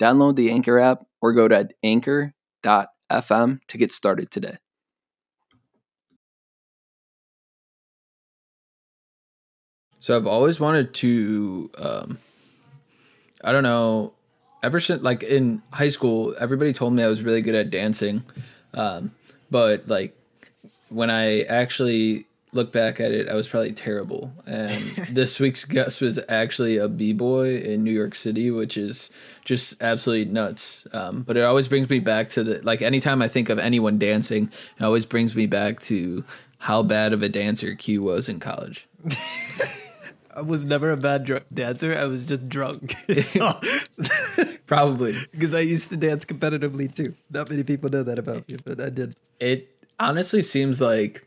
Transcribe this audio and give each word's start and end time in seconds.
download 0.00 0.36
the 0.36 0.50
Anchor 0.50 0.78
app 0.78 1.02
or 1.20 1.32
go 1.32 1.46
to 1.48 1.68
anchor.fm 1.82 3.60
to 3.68 3.78
get 3.78 3.92
started 3.92 4.30
today. 4.30 4.56
So 10.00 10.16
I've 10.16 10.26
always 10.26 10.58
wanted 10.58 10.94
to, 10.94 11.70
um, 11.76 12.18
I 13.44 13.52
don't 13.52 13.62
know, 13.62 14.14
ever 14.62 14.80
since 14.80 15.02
like 15.02 15.22
in 15.22 15.60
high 15.72 15.90
school, 15.90 16.34
everybody 16.40 16.72
told 16.72 16.94
me 16.94 17.02
I 17.02 17.06
was 17.06 17.22
really 17.22 17.42
good 17.42 17.54
at 17.54 17.68
dancing. 17.70 18.24
Um, 18.72 19.12
but 19.50 19.86
like 19.88 20.16
when 20.88 21.10
I 21.10 21.42
actually 21.42 22.26
look 22.52 22.72
back 22.72 23.00
at 23.00 23.12
it, 23.12 23.28
I 23.28 23.34
was 23.34 23.48
probably 23.48 23.72
terrible. 23.72 24.32
And 24.46 24.82
this 25.10 25.38
week's 25.38 25.64
guest 25.64 26.00
was 26.00 26.18
actually 26.28 26.76
a 26.76 26.88
b 26.88 27.12
boy 27.12 27.56
in 27.58 27.84
New 27.84 27.92
York 27.92 28.14
City, 28.14 28.50
which 28.50 28.76
is 28.76 29.10
just 29.44 29.80
absolutely 29.82 30.32
nuts. 30.32 30.86
Um, 30.92 31.22
but 31.22 31.36
it 31.36 31.44
always 31.44 31.68
brings 31.68 31.88
me 31.88 31.98
back 31.98 32.28
to 32.30 32.44
the 32.44 32.60
like 32.62 32.82
anytime 32.82 33.22
I 33.22 33.28
think 33.28 33.48
of 33.48 33.58
anyone 33.58 33.98
dancing, 33.98 34.50
it 34.78 34.84
always 34.84 35.06
brings 35.06 35.34
me 35.34 35.46
back 35.46 35.80
to 35.82 36.24
how 36.58 36.82
bad 36.82 37.12
of 37.12 37.22
a 37.22 37.28
dancer 37.28 37.74
Q 37.74 38.02
was 38.02 38.28
in 38.28 38.40
college. 38.40 38.86
I 40.34 40.42
was 40.42 40.64
never 40.64 40.92
a 40.92 40.96
bad 40.96 41.24
dr- 41.24 41.44
dancer. 41.52 41.94
I 41.94 42.04
was 42.04 42.24
just 42.26 42.48
drunk. 42.48 42.94
Probably 44.66 45.16
because 45.32 45.54
I 45.54 45.60
used 45.60 45.90
to 45.90 45.96
dance 45.96 46.24
competitively 46.24 46.94
too. 46.94 47.14
Not 47.30 47.50
many 47.50 47.64
people 47.64 47.90
know 47.90 48.04
that 48.04 48.18
about 48.18 48.48
me, 48.48 48.56
but 48.64 48.80
I 48.80 48.90
did. 48.90 49.16
It 49.40 49.68
honestly 49.98 50.42
seems 50.42 50.80
like 50.80 51.26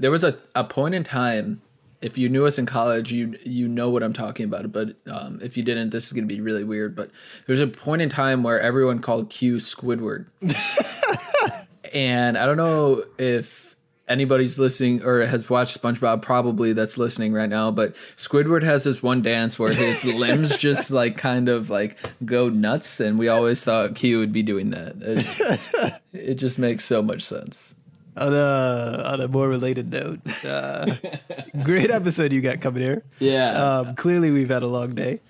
there 0.00 0.10
was 0.10 0.24
a, 0.24 0.38
a 0.54 0.64
point 0.64 0.94
in 0.94 1.04
time. 1.04 1.62
If 2.00 2.16
you 2.16 2.30
knew 2.30 2.46
us 2.46 2.58
in 2.58 2.64
college, 2.64 3.12
you 3.12 3.38
you 3.44 3.68
know 3.68 3.90
what 3.90 4.02
I'm 4.02 4.14
talking 4.14 4.44
about. 4.44 4.72
But 4.72 4.96
um, 5.06 5.38
if 5.42 5.56
you 5.56 5.62
didn't, 5.62 5.90
this 5.90 6.06
is 6.06 6.12
gonna 6.12 6.26
be 6.26 6.40
really 6.40 6.64
weird. 6.64 6.96
But 6.96 7.10
there's 7.46 7.60
a 7.60 7.66
point 7.66 8.00
in 8.00 8.08
time 8.08 8.42
where 8.42 8.58
everyone 8.58 9.00
called 9.00 9.28
Q 9.28 9.56
Squidward, 9.56 10.26
and 11.92 12.38
I 12.38 12.46
don't 12.46 12.56
know 12.56 13.04
if 13.18 13.70
anybody's 14.10 14.58
listening 14.58 15.02
or 15.02 15.24
has 15.24 15.48
watched 15.48 15.80
SpongeBob, 15.80 16.20
probably 16.20 16.72
that's 16.72 16.98
listening 16.98 17.32
right 17.32 17.48
now. 17.48 17.70
But 17.70 17.94
Squidward 18.16 18.62
has 18.64 18.84
this 18.84 19.02
one 19.02 19.22
dance 19.22 19.58
where 19.58 19.72
his 19.72 20.04
limbs 20.14 20.56
just 20.58 20.90
like 20.90 21.16
kind 21.16 21.48
of 21.48 21.70
like 21.70 21.96
go 22.24 22.48
nuts, 22.48 23.00
and 23.00 23.18
we 23.18 23.28
always 23.28 23.62
thought 23.62 23.94
Q 23.94 24.18
would 24.18 24.32
be 24.32 24.42
doing 24.42 24.70
that. 24.70 24.94
It, 25.00 26.00
it 26.12 26.34
just 26.34 26.58
makes 26.58 26.84
so 26.84 27.02
much 27.02 27.22
sense. 27.22 27.69
On 28.16 28.34
a 28.34 29.02
on 29.04 29.20
a 29.20 29.28
more 29.28 29.48
related 29.48 29.90
note, 29.90 30.20
uh, 30.44 30.96
great 31.62 31.90
episode 31.90 32.32
you 32.32 32.40
got 32.40 32.60
coming 32.60 32.82
here. 32.82 33.04
Yeah. 33.20 33.52
Um, 33.52 33.94
clearly, 33.94 34.30
we've 34.30 34.48
had 34.48 34.62
a 34.62 34.66
long 34.66 34.94
day. 34.94 35.20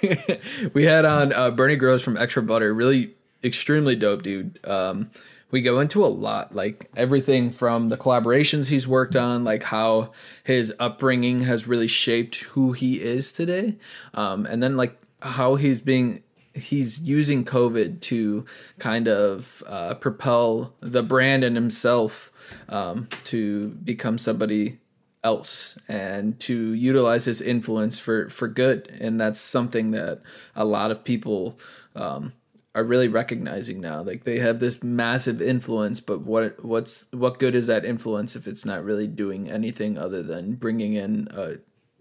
we 0.74 0.84
had 0.84 1.04
on 1.04 1.32
uh, 1.32 1.50
Bernie 1.50 1.76
Gross 1.76 2.02
from 2.02 2.16
Extra 2.16 2.42
Butter. 2.42 2.72
Really, 2.72 3.14
extremely 3.42 3.96
dope 3.96 4.22
dude. 4.22 4.60
Um, 4.64 5.10
we 5.54 5.62
go 5.62 5.78
into 5.78 6.04
a 6.04 6.08
lot 6.08 6.52
like 6.52 6.90
everything 6.96 7.48
from 7.48 7.88
the 7.88 7.96
collaborations 7.96 8.70
he's 8.70 8.88
worked 8.88 9.14
on 9.14 9.44
like 9.44 9.62
how 9.62 10.10
his 10.42 10.74
upbringing 10.80 11.42
has 11.42 11.68
really 11.68 11.86
shaped 11.86 12.42
who 12.42 12.72
he 12.72 13.00
is 13.00 13.30
today 13.30 13.76
um, 14.14 14.46
and 14.46 14.60
then 14.60 14.76
like 14.76 15.00
how 15.22 15.54
he's 15.54 15.80
being 15.80 16.23
he's 16.54 17.00
using 17.00 17.44
covid 17.44 18.00
to 18.00 18.44
kind 18.78 19.08
of 19.08 19.62
uh, 19.66 19.94
propel 19.94 20.74
the 20.80 21.02
brand 21.02 21.44
and 21.44 21.56
himself 21.56 22.32
um, 22.68 23.08
to 23.24 23.68
become 23.84 24.18
somebody 24.18 24.78
else 25.22 25.78
and 25.88 26.38
to 26.38 26.74
utilize 26.74 27.24
his 27.24 27.40
influence 27.40 27.98
for 27.98 28.28
for 28.28 28.46
good 28.46 28.88
and 29.00 29.20
that's 29.20 29.40
something 29.40 29.90
that 29.90 30.20
a 30.54 30.64
lot 30.64 30.90
of 30.90 31.02
people 31.02 31.58
um, 31.96 32.32
are 32.74 32.84
really 32.84 33.08
recognizing 33.08 33.80
now. 33.80 34.02
Like 34.02 34.24
they 34.24 34.38
have 34.40 34.58
this 34.58 34.82
massive 34.82 35.40
influence, 35.40 36.00
but 36.00 36.22
what 36.22 36.62
what's 36.64 37.04
what 37.12 37.38
good 37.38 37.54
is 37.54 37.68
that 37.68 37.84
influence 37.84 38.34
if 38.34 38.48
it's 38.48 38.64
not 38.64 38.84
really 38.84 39.06
doing 39.06 39.48
anything 39.48 39.96
other 39.96 40.22
than 40.22 40.54
bringing 40.54 40.94
in 40.94 41.28
a 41.30 41.56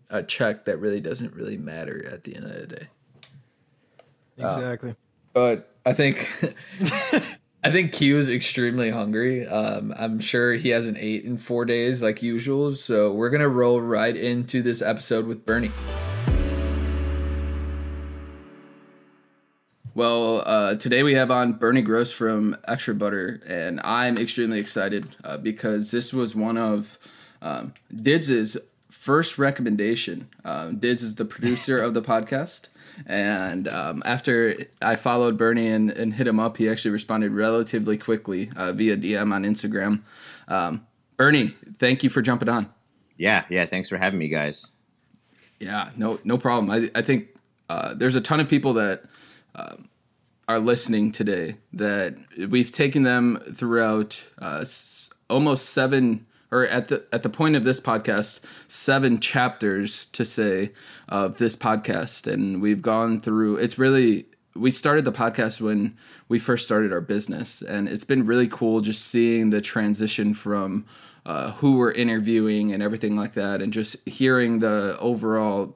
a 0.10 0.24
check 0.24 0.66
that 0.66 0.78
really 0.78 1.00
doesn't 1.00 1.34
really 1.34 1.58
matter 1.58 2.06
at 2.12 2.24
the 2.24 2.36
end 2.36 2.46
of 2.46 2.54
the 2.54 2.68
day. 2.68 2.88
Exactly. 4.38 4.92
Uh, 4.92 4.94
but 5.34 5.76
I 5.86 5.94
think 5.94 6.30
I 7.64 7.72
think 7.72 7.94
Q 7.94 8.18
is 8.18 8.30
extremely 8.30 8.90
hungry. 8.90 9.48
Um, 9.48 9.94
I'm 9.98 10.20
sure 10.20 10.54
he 10.54 10.70
hasn't 10.70 10.98
ate 10.98 11.24
in 11.24 11.38
four 11.38 11.66
days 11.66 12.02
like 12.02 12.22
usual. 12.22 12.76
So 12.76 13.12
we're 13.12 13.30
gonna 13.30 13.50
roll 13.50 13.82
right 13.82 14.16
into 14.16 14.62
this 14.62 14.82
episode 14.82 15.26
with 15.26 15.46
Bernie. 15.46 15.72
Well, 19.96 20.42
uh, 20.48 20.74
today 20.76 21.04
we 21.04 21.14
have 21.14 21.30
on 21.30 21.54
Bernie 21.54 21.84
Gross 21.84 22.12
from 22.12 22.58
Extra 22.68 22.96
Butter, 22.96 23.44
and 23.46 23.80
I'm 23.84 24.18
extremely 24.18 24.60
excited 24.60 25.16
uh, 25.24 25.38
because 25.38 25.92
this 25.92 26.12
was 26.12 26.34
one 26.34 26.58
of 26.58 26.98
um, 27.44 27.76
Dids's 27.96 28.58
first 28.90 29.38
recommendation. 29.38 30.30
Um, 30.44 30.78
Dids 30.80 31.04
is 31.04 31.16
the 31.16 31.26
producer 31.26 31.80
of 31.80 31.94
the 31.94 32.02
podcast, 32.02 32.70
and 33.06 33.68
um, 33.68 34.04
after 34.06 34.66
I 34.82 34.96
followed 34.96 35.38
Bernie 35.38 35.68
and, 35.68 35.90
and 35.92 36.14
hit 36.14 36.28
him 36.28 36.40
up, 36.40 36.58
he 36.58 36.70
actually 36.70 36.92
responded 36.92 37.32
relatively 37.32 37.98
quickly 37.98 38.50
uh, 38.56 38.72
via 38.72 38.96
DM 38.98 39.34
on 39.34 39.44
Instagram. 39.44 40.02
Um, 40.48 40.86
Bernie, 41.18 41.56
thank 41.80 42.04
you 42.04 42.10
for 42.10 42.22
jumping 42.22 42.50
on. 42.50 42.72
Yeah, 43.18 43.46
yeah. 43.50 43.66
Thanks 43.66 43.90
for 43.90 43.98
having 43.98 44.20
me, 44.20 44.28
guys. 44.28 44.72
Yeah, 45.60 45.92
no, 45.96 46.20
no 46.24 46.38
problem. 46.38 46.70
I, 46.72 46.92
I 46.98 47.02
think 47.02 47.28
uh, 47.70 47.94
there's 47.94 48.16
a 48.16 48.22
ton 48.22 48.40
of 48.40 48.50
people 48.50 48.74
that 48.74 49.04
um, 49.56 49.88
are 50.48 50.60
listening 50.60 51.12
today 51.12 51.58
that 51.72 52.16
we've 52.50 52.72
taken 52.72 53.04
them 53.04 53.42
throughout 53.56 54.22
uh, 54.42 54.60
s- 54.62 55.12
almost 55.30 55.70
seven 55.70 56.26
or 56.54 56.68
at 56.68 56.88
the 56.88 57.04
at 57.12 57.24
the 57.24 57.30
point 57.30 57.56
of 57.56 57.64
this 57.64 57.82
podcast 57.82 58.40
seven 58.68 59.20
chapters 59.20 60.06
to 60.08 60.24
say 60.24 60.72
of 61.10 61.38
this 61.38 61.56
podcast. 61.56 62.32
And 62.32 62.62
we've 62.62 62.82
gone 62.82 63.20
through 63.20 63.58
it's 63.58 63.80
really 63.80 64.28
we 64.56 64.70
started 64.70 65.04
the 65.04 65.12
podcast 65.12 65.60
when 65.60 65.98
we 66.30 66.38
first 66.38 66.66
started 66.66 66.94
our 66.94 67.02
business. 67.02 67.64
And 67.64 67.90
it's 67.90 68.04
been 68.04 68.26
really 68.28 68.48
cool 68.48 68.82
just 68.82 69.04
seeing 69.06 69.50
the 69.50 69.62
transition 69.62 70.36
from 70.36 70.86
uh, 71.26 71.54
who 71.54 71.78
we're 71.78 71.92
interviewing 71.92 72.72
and 72.72 72.84
everything 72.84 73.16
like 73.16 73.34
that 73.34 73.62
and 73.62 73.74
just 73.74 73.98
hearing 74.08 74.60
the 74.60 74.98
overall 75.00 75.76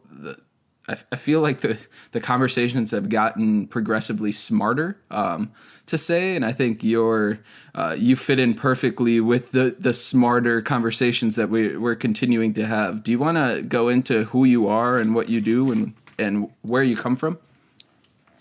I, 0.88 0.98
I 1.12 1.16
feel 1.16 1.42
like 1.42 1.62
the 1.62 1.80
the 2.12 2.20
conversations 2.20 2.92
have 2.92 3.10
gotten 3.10 3.68
progressively 3.68 4.32
smarter 4.32 4.98
um, 5.12 5.52
to 5.88 5.98
say, 5.98 6.36
and 6.36 6.46
I 6.46 6.54
think 6.54 6.84
you're 6.84 7.40
uh, 7.76 7.96
you 7.98 8.16
fit 8.16 8.40
in 8.40 8.54
perfectly 8.54 9.20
with 9.20 9.52
the 9.52 9.76
the 9.78 9.94
smarter 9.94 10.62
conversations 10.62 11.36
that 11.36 11.50
we 11.50 11.78
we're 11.78 11.96
continuing 11.96 12.54
to 12.56 12.66
have. 12.66 13.04
Do 13.04 13.12
you 13.12 13.20
want 13.20 13.38
to 13.38 13.64
go 13.68 13.90
into 13.90 14.26
who 14.26 14.46
you 14.46 14.68
are 14.68 14.98
and 14.98 15.14
what 15.14 15.30
you 15.30 15.42
do 15.42 15.72
and 15.72 15.94
and 16.18 16.50
where 16.62 16.84
you 16.84 16.96
come 16.96 17.16
from? 17.16 17.38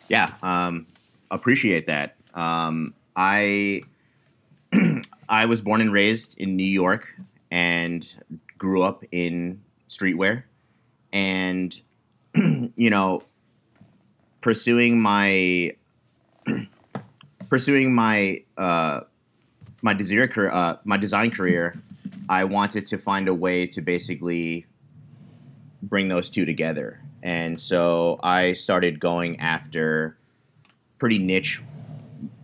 Yeah, 0.09 0.35
um, 0.43 0.87
appreciate 1.31 1.89
that. 1.89 2.17
Um, 2.35 2.95
I 3.17 3.83
I 5.29 5.47
was 5.47 5.61
born 5.61 5.81
and 5.81 5.93
raised 5.93 6.39
in 6.39 6.57
New 6.57 6.65
York 6.65 7.09
and 7.51 8.07
grew 8.59 8.83
up 8.83 9.05
in 9.11 9.63
streetwear 9.89 10.45
and 11.13 11.81
you 12.77 12.91
know, 12.91 13.23
pursuing 14.41 15.01
my 15.01 15.73
pursuing 17.49 17.95
my 17.95 18.43
uh, 18.57 19.01
my 19.83 19.95
design 19.95 20.29
career, 20.29 20.51
uh, 20.51 20.77
my 20.85 20.97
design 20.97 21.31
career, 21.31 21.81
I 22.29 22.45
wanted 22.45 22.87
to 22.89 22.99
find 22.99 23.29
a 23.29 23.35
way 23.35 23.67
to 23.69 23.81
basically 23.81 24.67
bring 25.83 26.09
those 26.09 26.29
two 26.29 26.45
together, 26.45 27.01
and 27.23 27.59
so 27.59 28.19
I 28.23 28.53
started 28.53 29.01
going 29.01 29.41
after 29.41 30.19
pretty 30.99 31.19
niche 31.19 31.63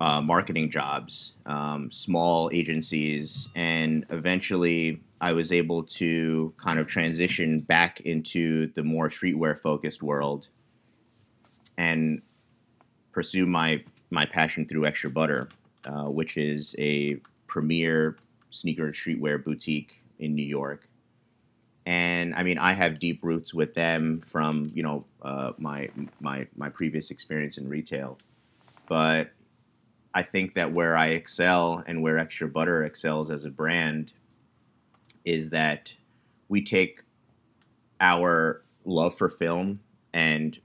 uh, 0.01 0.21
marketing 0.21 0.71
jobs, 0.71 1.35
um, 1.47 1.91
small 1.91 2.51
agencies, 2.53 3.49
and 3.55 4.07
eventually 4.11 5.01
I 5.23 5.33
was 5.33 5.53
able 5.53 5.85
to 5.85 6.53
kind 6.59 6.81
of 6.81 6.89
transition 6.89 7.61
back 7.61 8.01
into 8.01 8.67
the 8.75 8.83
more 8.83 9.09
streetwear 9.09 9.59
focused 9.59 10.03
world. 10.03 10.49
And 11.79 12.21
pursue 13.13 13.47
my 13.47 13.83
my 14.11 14.27
passion 14.27 14.67
through 14.67 14.85
Extra 14.85 15.11
Butter, 15.11 15.49
uh, 15.87 16.05
which 16.05 16.37
is 16.37 16.75
a 16.79 17.17
premier 17.47 18.19
sneaker 18.51 18.87
and 18.87 18.95
streetwear 18.95 19.43
boutique 19.43 20.03
in 20.19 20.35
New 20.35 20.45
York. 20.45 20.89
And 21.87 22.35
I 22.35 22.43
mean, 22.43 22.59
I 22.59 22.75
have 22.75 22.99
deep 22.99 23.21
roots 23.23 23.55
with 23.55 23.75
them 23.75 24.23
from 24.27 24.73
you 24.75 24.83
know 24.83 25.05
uh, 25.23 25.53
my 25.57 25.89
my 26.21 26.49
my 26.57 26.69
previous 26.69 27.13
experience 27.13 27.59
in 27.59 27.69
retail, 27.69 28.19
but 28.89 29.31
I 30.15 30.25
think 30.25 30.55
that 30.55 30.73
where 30.73 30.97
I 30.97 31.09
excel 31.09 31.83
and 31.87 32.03
where 32.03 32.19
Extra 32.19 32.49
Butter 32.49 32.85
excels 32.85 33.31
as 33.31 33.45
a 33.45 33.51
brand 33.51 34.13
is 35.25 35.51
that 35.51 35.95
we 36.49 36.63
take 36.63 37.03
our 38.01 38.63
love 38.85 39.17
for 39.17 39.29
film 39.29 39.81
and 40.13 40.59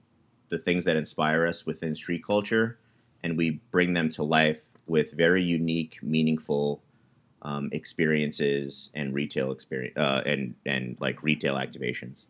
the 0.49 0.57
things 0.57 0.85
that 0.85 0.95
inspire 0.95 1.45
us 1.45 1.65
within 1.65 1.95
street 1.95 2.25
culture 2.25 2.77
and 3.23 3.37
we 3.37 3.61
bring 3.71 3.93
them 3.93 4.09
to 4.11 4.23
life 4.23 4.63
with 4.87 5.11
very 5.13 5.43
unique, 5.43 5.99
meaningful 6.01 6.81
um, 7.41 7.69
experiences 7.71 8.89
and 8.93 9.13
retail 9.13 9.51
experience 9.51 9.95
uh, 9.97 10.21
and 10.25 10.55
and 10.65 10.97
like 10.99 11.21
retail 11.23 11.55
activations. 11.55 12.25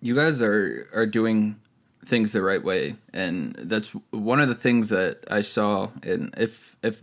You 0.00 0.14
guys 0.14 0.40
are 0.40 0.88
are 0.94 1.06
doing 1.06 1.60
things 2.06 2.32
the 2.32 2.42
right 2.42 2.62
way, 2.62 2.96
and 3.12 3.54
that's 3.58 3.88
one 4.10 4.40
of 4.40 4.48
the 4.48 4.54
things 4.54 4.88
that 4.88 5.24
I 5.30 5.42
saw. 5.42 5.90
And 6.02 6.32
if 6.36 6.76
if 6.82 7.02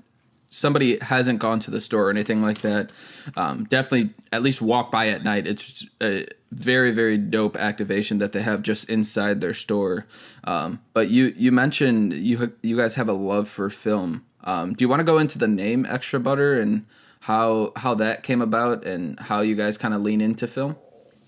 somebody 0.58 0.98
hasn't 1.00 1.40
gone 1.40 1.60
to 1.60 1.72
the 1.72 1.80
store 1.80 2.08
or 2.08 2.10
anything 2.10 2.42
like 2.42 2.62
that, 2.62 2.90
um, 3.36 3.66
definitely 3.66 4.14
at 4.34 4.42
least 4.42 4.62
walk 4.62 4.92
by 4.92 5.08
at 5.10 5.24
night. 5.24 5.46
It's 5.46 5.86
a 6.02 6.26
very 6.52 6.92
very 6.92 7.18
dope 7.18 7.56
activation 7.58 8.18
that 8.18 8.32
they 8.32 8.42
have 8.42 8.64
just 8.64 8.90
inside 8.90 9.40
their 9.40 9.54
store. 9.54 10.06
Um, 10.44 10.82
but 10.94 11.10
you 11.10 11.34
you 11.38 11.52
mentioned 11.52 12.14
you 12.14 12.54
you 12.62 12.76
guys 12.76 12.96
have 12.96 13.08
a 13.08 13.14
love 13.14 13.48
for 13.48 13.70
film. 13.70 14.26
Um, 14.44 14.74
do 14.74 14.84
you 14.84 14.90
want 14.90 15.02
to 15.02 15.04
go 15.04 15.20
into 15.20 15.38
the 15.38 15.48
name 15.48 15.86
Extra 15.86 16.20
Butter 16.20 16.60
and 16.60 16.86
how 17.22 17.74
how 17.76 17.94
that 17.96 18.24
came 18.24 18.42
about 18.42 18.86
and 18.86 19.20
how 19.20 19.42
you 19.42 19.56
guys 19.56 19.78
kind 19.78 19.94
of 19.94 20.02
lean 20.02 20.22
into 20.22 20.48
film? 20.48 20.76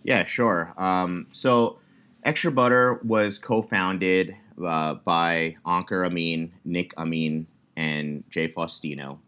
Yeah, 0.03 0.25
sure. 0.25 0.73
Um, 0.77 1.27
so 1.31 1.79
Extra 2.23 2.51
Butter 2.51 2.99
was 3.03 3.37
co-founded 3.37 4.35
uh, 4.65 4.95
by 4.95 5.57
Ankur 5.65 6.05
Amin, 6.05 6.53
Nick 6.65 6.97
Amin, 6.97 7.47
and 7.79 8.25
Jay 8.29 8.49
Faustino, 8.49 9.19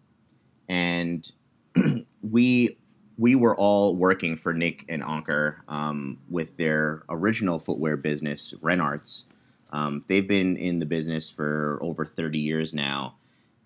and 0.68 1.31
we 2.21 2.77
we 3.18 3.33
were 3.36 3.56
all 3.56 3.95
working 3.95 4.36
for 4.36 4.53
Nick 4.53 4.83
and 4.89 5.01
Ankur 5.01 5.56
um, 5.69 6.18
with 6.30 6.57
their 6.57 7.03
original 7.09 7.59
footwear 7.59 7.95
business, 7.95 8.53
Renarts. 8.62 9.25
Um, 9.71 10.03
they've 10.07 10.27
been 10.27 10.57
in 10.57 10.80
the 10.80 10.86
business 10.86 11.30
for 11.30 11.80
over 11.81 12.06
30 12.06 12.39
years 12.39 12.74
now, 12.74 13.15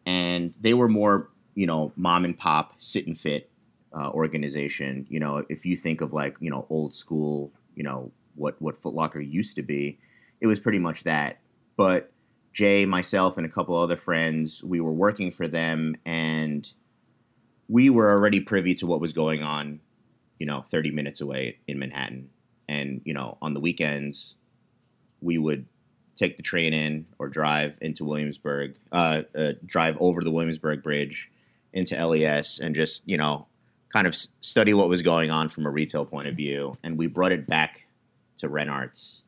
and 0.06 0.54
they 0.62 0.76
were 0.76 0.90
more, 0.90 1.30
you 1.56 1.66
know, 1.66 1.92
mom 1.96 2.24
and 2.24 2.38
pop, 2.38 2.76
sit 2.78 3.08
and 3.08 3.18
fit 3.18 3.50
uh, 3.98 4.12
organization. 4.12 5.08
You 5.10 5.20
know, 5.20 5.44
if 5.50 5.66
you 5.66 5.76
think 5.76 6.02
of 6.02 6.14
like, 6.14 6.36
you 6.40 6.52
know, 6.52 6.68
old 6.70 6.94
school, 6.94 7.52
you 7.74 7.82
know, 7.82 8.12
what 8.36 8.62
what 8.62 8.78
Foot 8.78 8.94
Locker 8.94 9.20
used 9.20 9.56
to 9.56 9.64
be, 9.64 9.98
it 10.42 10.48
was 10.48 10.60
pretty 10.60 10.80
much 10.80 11.04
that. 11.06 11.40
But 11.76 12.12
Jay, 12.56 12.86
myself, 12.86 13.36
and 13.36 13.46
a 13.46 13.50
couple 13.50 13.76
other 13.76 13.98
friends, 13.98 14.64
we 14.64 14.80
were 14.80 14.94
working 14.94 15.30
for 15.30 15.46
them, 15.46 15.94
and 16.06 16.72
we 17.68 17.90
were 17.90 18.10
already 18.10 18.40
privy 18.40 18.74
to 18.76 18.88
what 18.88 19.02
was 19.02 19.12
going 19.12 19.44
on, 19.44 19.82
you 20.40 20.46
know, 20.46 20.62
30 20.62 20.92
minutes 20.92 21.20
away 21.20 21.58
in 21.68 21.78
Manhattan. 21.78 22.30
And, 22.70 23.02
you 23.04 23.14
know, 23.14 23.38
on 23.42 23.54
the 23.54 23.60
weekends, 23.60 24.36
we 25.20 25.38
would 25.38 25.66
take 26.16 26.38
the 26.38 26.44
train 26.44 26.74
in 26.74 27.06
or 27.20 27.28
drive 27.28 27.74
into 27.82 28.06
Williamsburg, 28.06 28.76
uh, 28.94 29.24
uh, 29.38 29.52
drive 29.66 29.98
over 30.00 30.24
the 30.24 30.32
Williamsburg 30.32 30.82
Bridge 30.82 31.30
into 31.74 32.02
LES 32.08 32.60
and 32.60 32.74
just, 32.74 33.04
you 33.06 33.18
know, 33.18 33.48
kind 33.90 34.08
of 34.08 34.16
study 34.40 34.74
what 34.74 34.88
was 34.88 35.02
going 35.02 35.30
on 35.30 35.50
from 35.50 35.66
a 35.66 35.70
retail 35.70 36.06
point 36.06 36.30
of 36.30 36.38
view. 36.38 36.78
And 36.84 36.98
we 36.98 37.08
brought 37.08 37.34
it 37.34 37.48
back 37.48 37.86
to 38.38 38.48
Renarts. 38.48 39.24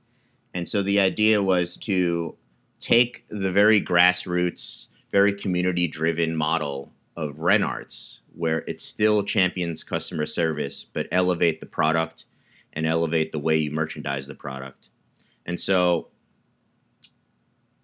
And 0.53 0.65
so 0.67 0.81
the 0.81 1.01
idea 1.01 1.43
was 1.43 1.75
to 1.79 2.37
take 2.79 3.25
the 3.29 3.51
very 3.51 3.81
grassroots, 3.81 4.87
very 5.11 5.33
community 5.33 5.87
driven 5.87 6.35
model 6.35 6.91
of 7.15 7.35
Renarts, 7.37 8.19
where 8.35 8.59
it 8.67 8.81
still 8.81 9.23
champions 9.23 9.83
customer 9.83 10.25
service, 10.25 10.85
but 10.85 11.07
elevate 11.11 11.59
the 11.59 11.65
product 11.65 12.25
and 12.73 12.85
elevate 12.85 13.31
the 13.31 13.39
way 13.39 13.57
you 13.57 13.71
merchandise 13.71 14.27
the 14.27 14.35
product. 14.35 14.89
And 15.45 15.59
so 15.59 16.09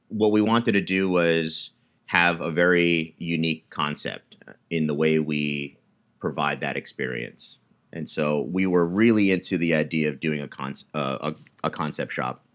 what 0.09 0.31
we 0.31 0.41
wanted 0.41 0.73
to 0.73 0.81
do 0.81 1.09
was 1.09 1.71
have 2.05 2.41
a 2.41 2.51
very 2.51 3.15
unique 3.17 3.67
concept 3.71 4.37
in 4.69 4.85
the 4.85 4.93
way 4.93 5.17
we 5.17 5.77
provide 6.19 6.59
that 6.61 6.77
experience. 6.77 7.59
And 7.91 8.07
so 8.07 8.41
we 8.41 8.67
were 8.67 8.85
really 8.85 9.31
into 9.31 9.57
the 9.57 9.73
idea 9.73 10.09
of 10.09 10.19
doing 10.19 10.41
a, 10.41 10.47
con- 10.47 10.73
uh, 10.93 11.31
a, 11.31 11.35
a 11.63 11.69
concept 11.69 12.11
shop. 12.11 12.45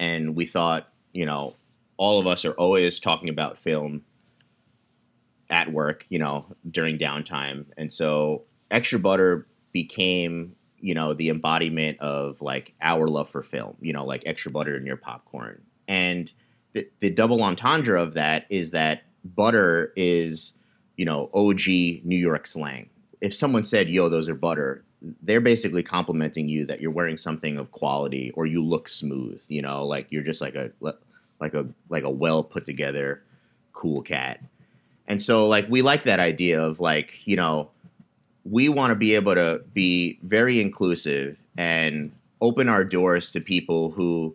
And 0.00 0.34
we 0.34 0.46
thought, 0.46 0.91
you 1.12 1.26
know, 1.26 1.54
all 1.96 2.18
of 2.18 2.26
us 2.26 2.44
are 2.44 2.52
always 2.52 2.98
talking 2.98 3.28
about 3.28 3.58
film 3.58 4.02
at 5.50 5.70
work, 5.72 6.06
you 6.08 6.18
know, 6.18 6.46
during 6.70 6.98
downtime. 6.98 7.66
And 7.76 7.92
so 7.92 8.44
Extra 8.70 8.98
Butter 8.98 9.46
became, 9.72 10.56
you 10.78 10.94
know, 10.94 11.12
the 11.12 11.28
embodiment 11.28 12.00
of 12.00 12.40
like 12.40 12.74
our 12.80 13.06
love 13.06 13.28
for 13.28 13.42
film, 13.42 13.76
you 13.80 13.92
know, 13.92 14.04
like 14.04 14.22
extra 14.26 14.50
butter 14.50 14.76
in 14.76 14.86
your 14.86 14.96
popcorn. 14.96 15.62
And 15.86 16.32
the, 16.72 16.88
the 17.00 17.10
double 17.10 17.42
entendre 17.42 18.00
of 18.00 18.14
that 18.14 18.46
is 18.48 18.70
that 18.70 19.02
butter 19.24 19.92
is, 19.94 20.54
you 20.96 21.04
know, 21.04 21.30
OG 21.34 21.66
New 21.66 22.16
York 22.16 22.46
slang. 22.46 22.88
If 23.20 23.34
someone 23.34 23.64
said, 23.64 23.90
yo, 23.90 24.08
those 24.08 24.28
are 24.28 24.34
butter, 24.34 24.84
they're 25.22 25.40
basically 25.40 25.82
complimenting 25.82 26.48
you 26.48 26.64
that 26.66 26.80
you're 26.80 26.90
wearing 26.90 27.16
something 27.16 27.56
of 27.56 27.72
quality 27.72 28.30
or 28.32 28.46
you 28.46 28.62
look 28.64 28.88
smooth, 28.88 29.42
you 29.48 29.62
know, 29.62 29.84
like 29.84 30.06
you're 30.10 30.22
just 30.22 30.40
like 30.40 30.54
a 30.54 30.70
like 31.40 31.54
a 31.54 31.66
like 31.88 32.04
a 32.04 32.10
well 32.10 32.44
put 32.44 32.64
together 32.64 33.22
cool 33.72 34.02
cat. 34.02 34.40
And 35.08 35.20
so 35.20 35.48
like 35.48 35.68
we 35.68 35.82
like 35.82 36.04
that 36.04 36.20
idea 36.20 36.62
of 36.62 36.78
like, 36.80 37.14
you 37.24 37.36
know, 37.36 37.70
we 38.44 38.68
want 38.68 38.90
to 38.90 38.94
be 38.94 39.14
able 39.14 39.34
to 39.34 39.60
be 39.74 40.18
very 40.22 40.60
inclusive 40.60 41.36
and 41.56 42.12
open 42.40 42.68
our 42.68 42.84
doors 42.84 43.30
to 43.32 43.40
people 43.40 43.90
who 43.90 44.34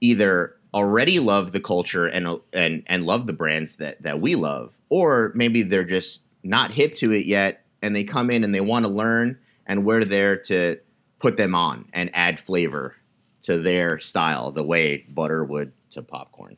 either 0.00 0.56
already 0.72 1.18
love 1.18 1.52
the 1.52 1.60
culture 1.60 2.06
and 2.06 2.40
and 2.52 2.82
and 2.86 3.04
love 3.04 3.26
the 3.26 3.32
brands 3.32 3.76
that 3.76 4.00
that 4.02 4.20
we 4.20 4.36
love 4.36 4.72
or 4.88 5.32
maybe 5.34 5.62
they're 5.62 5.84
just 5.84 6.20
not 6.44 6.72
hip 6.72 6.94
to 6.94 7.12
it 7.12 7.26
yet 7.26 7.64
and 7.82 7.96
they 7.96 8.04
come 8.04 8.30
in 8.30 8.44
and 8.44 8.54
they 8.54 8.60
want 8.60 8.84
to 8.84 8.90
learn 8.90 9.36
and 9.70 9.84
we're 9.84 10.04
there 10.04 10.36
to 10.36 10.76
put 11.20 11.36
them 11.36 11.54
on 11.54 11.86
and 11.92 12.10
add 12.12 12.40
flavor 12.40 12.96
to 13.42 13.58
their 13.58 13.98
style 14.00 14.50
the 14.50 14.62
way 14.62 15.06
butter 15.08 15.44
would 15.44 15.72
to 15.90 16.02
popcorn 16.02 16.56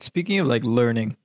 speaking 0.00 0.40
of 0.40 0.46
like 0.46 0.64
learning 0.64 1.16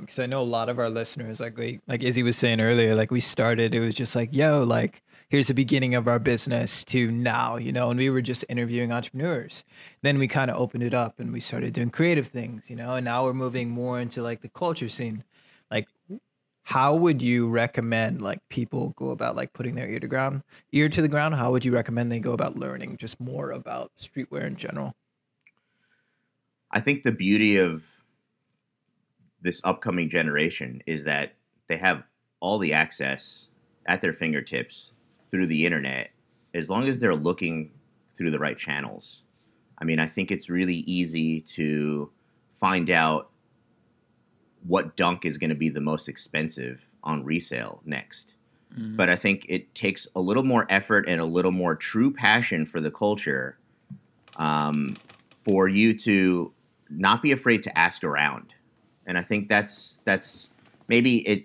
because 0.00 0.18
um, 0.18 0.22
I 0.22 0.26
know 0.26 0.40
a 0.40 0.44
lot 0.44 0.68
of 0.68 0.78
our 0.78 0.88
listeners, 0.88 1.40
like 1.40 1.56
we, 1.56 1.80
like 1.88 2.04
Izzy 2.04 2.22
was 2.22 2.36
saying 2.36 2.60
earlier, 2.60 2.94
like 2.94 3.10
we 3.10 3.20
started, 3.20 3.74
it 3.74 3.80
was 3.80 3.96
just 3.96 4.14
like, 4.14 4.32
yo, 4.32 4.62
like 4.62 5.02
here's 5.28 5.48
the 5.48 5.54
beginning 5.54 5.96
of 5.96 6.06
our 6.06 6.20
business 6.20 6.84
to 6.84 7.10
now, 7.10 7.56
you 7.56 7.72
know, 7.72 7.90
and 7.90 7.98
we 7.98 8.08
were 8.08 8.22
just 8.22 8.44
interviewing 8.48 8.92
entrepreneurs. 8.92 9.64
Then 10.02 10.18
we 10.18 10.28
kind 10.28 10.52
of 10.52 10.56
opened 10.56 10.84
it 10.84 10.94
up 10.94 11.18
and 11.18 11.32
we 11.32 11.40
started 11.40 11.72
doing 11.72 11.90
creative 11.90 12.28
things, 12.28 12.70
you 12.70 12.76
know, 12.76 12.94
and 12.94 13.04
now 13.04 13.24
we're 13.24 13.32
moving 13.32 13.70
more 13.70 13.98
into 13.98 14.22
like 14.22 14.40
the 14.40 14.48
culture 14.48 14.88
scene. 14.88 15.24
How 16.62 16.94
would 16.94 17.20
you 17.20 17.48
recommend 17.48 18.22
like 18.22 18.38
people 18.48 18.94
go 18.96 19.10
about 19.10 19.36
like 19.36 19.52
putting 19.52 19.74
their 19.74 19.88
ear 19.88 20.00
to 20.00 20.08
ground, 20.08 20.42
ear 20.72 20.88
to 20.88 21.02
the 21.02 21.08
ground? 21.08 21.34
How 21.34 21.50
would 21.50 21.64
you 21.64 21.72
recommend 21.72 22.10
they 22.10 22.20
go 22.20 22.32
about 22.32 22.56
learning 22.56 22.96
just 22.96 23.20
more 23.20 23.50
about 23.50 23.90
streetwear 24.00 24.46
in 24.46 24.56
general? 24.56 24.94
I 26.70 26.80
think 26.80 27.02
the 27.02 27.12
beauty 27.12 27.56
of 27.56 27.86
this 29.42 29.60
upcoming 29.64 30.08
generation 30.08 30.82
is 30.86 31.04
that 31.04 31.34
they 31.68 31.76
have 31.76 32.04
all 32.40 32.58
the 32.58 32.72
access 32.72 33.48
at 33.86 34.00
their 34.00 34.12
fingertips 34.12 34.92
through 35.30 35.48
the 35.48 35.66
internet 35.66 36.10
as 36.54 36.70
long 36.70 36.88
as 36.88 37.00
they're 37.00 37.14
looking 37.14 37.72
through 38.16 38.30
the 38.30 38.38
right 38.38 38.58
channels. 38.58 39.24
I 39.78 39.84
mean, 39.84 39.98
I 39.98 40.06
think 40.06 40.30
it's 40.30 40.48
really 40.48 40.76
easy 40.76 41.40
to 41.40 42.10
find 42.54 42.88
out 42.88 43.31
what 44.66 44.96
dunk 44.96 45.24
is 45.24 45.38
going 45.38 45.50
to 45.50 45.56
be 45.56 45.68
the 45.68 45.80
most 45.80 46.08
expensive 46.08 46.86
on 47.02 47.24
resale 47.24 47.80
next. 47.84 48.34
Mm-hmm. 48.74 48.96
But 48.96 49.08
I 49.08 49.16
think 49.16 49.44
it 49.48 49.74
takes 49.74 50.08
a 50.14 50.20
little 50.20 50.44
more 50.44 50.66
effort 50.68 51.06
and 51.08 51.20
a 51.20 51.24
little 51.24 51.50
more 51.50 51.74
true 51.74 52.10
passion 52.10 52.64
for 52.66 52.80
the 52.80 52.90
culture 52.90 53.58
um, 54.36 54.96
for 55.44 55.68
you 55.68 55.96
to 55.98 56.52
not 56.88 57.22
be 57.22 57.32
afraid 57.32 57.62
to 57.64 57.78
ask 57.78 58.04
around 58.04 58.54
and 59.06 59.18
I 59.18 59.22
think 59.22 59.48
that's 59.48 60.00
that's 60.04 60.52
maybe 60.88 61.26
it 61.28 61.44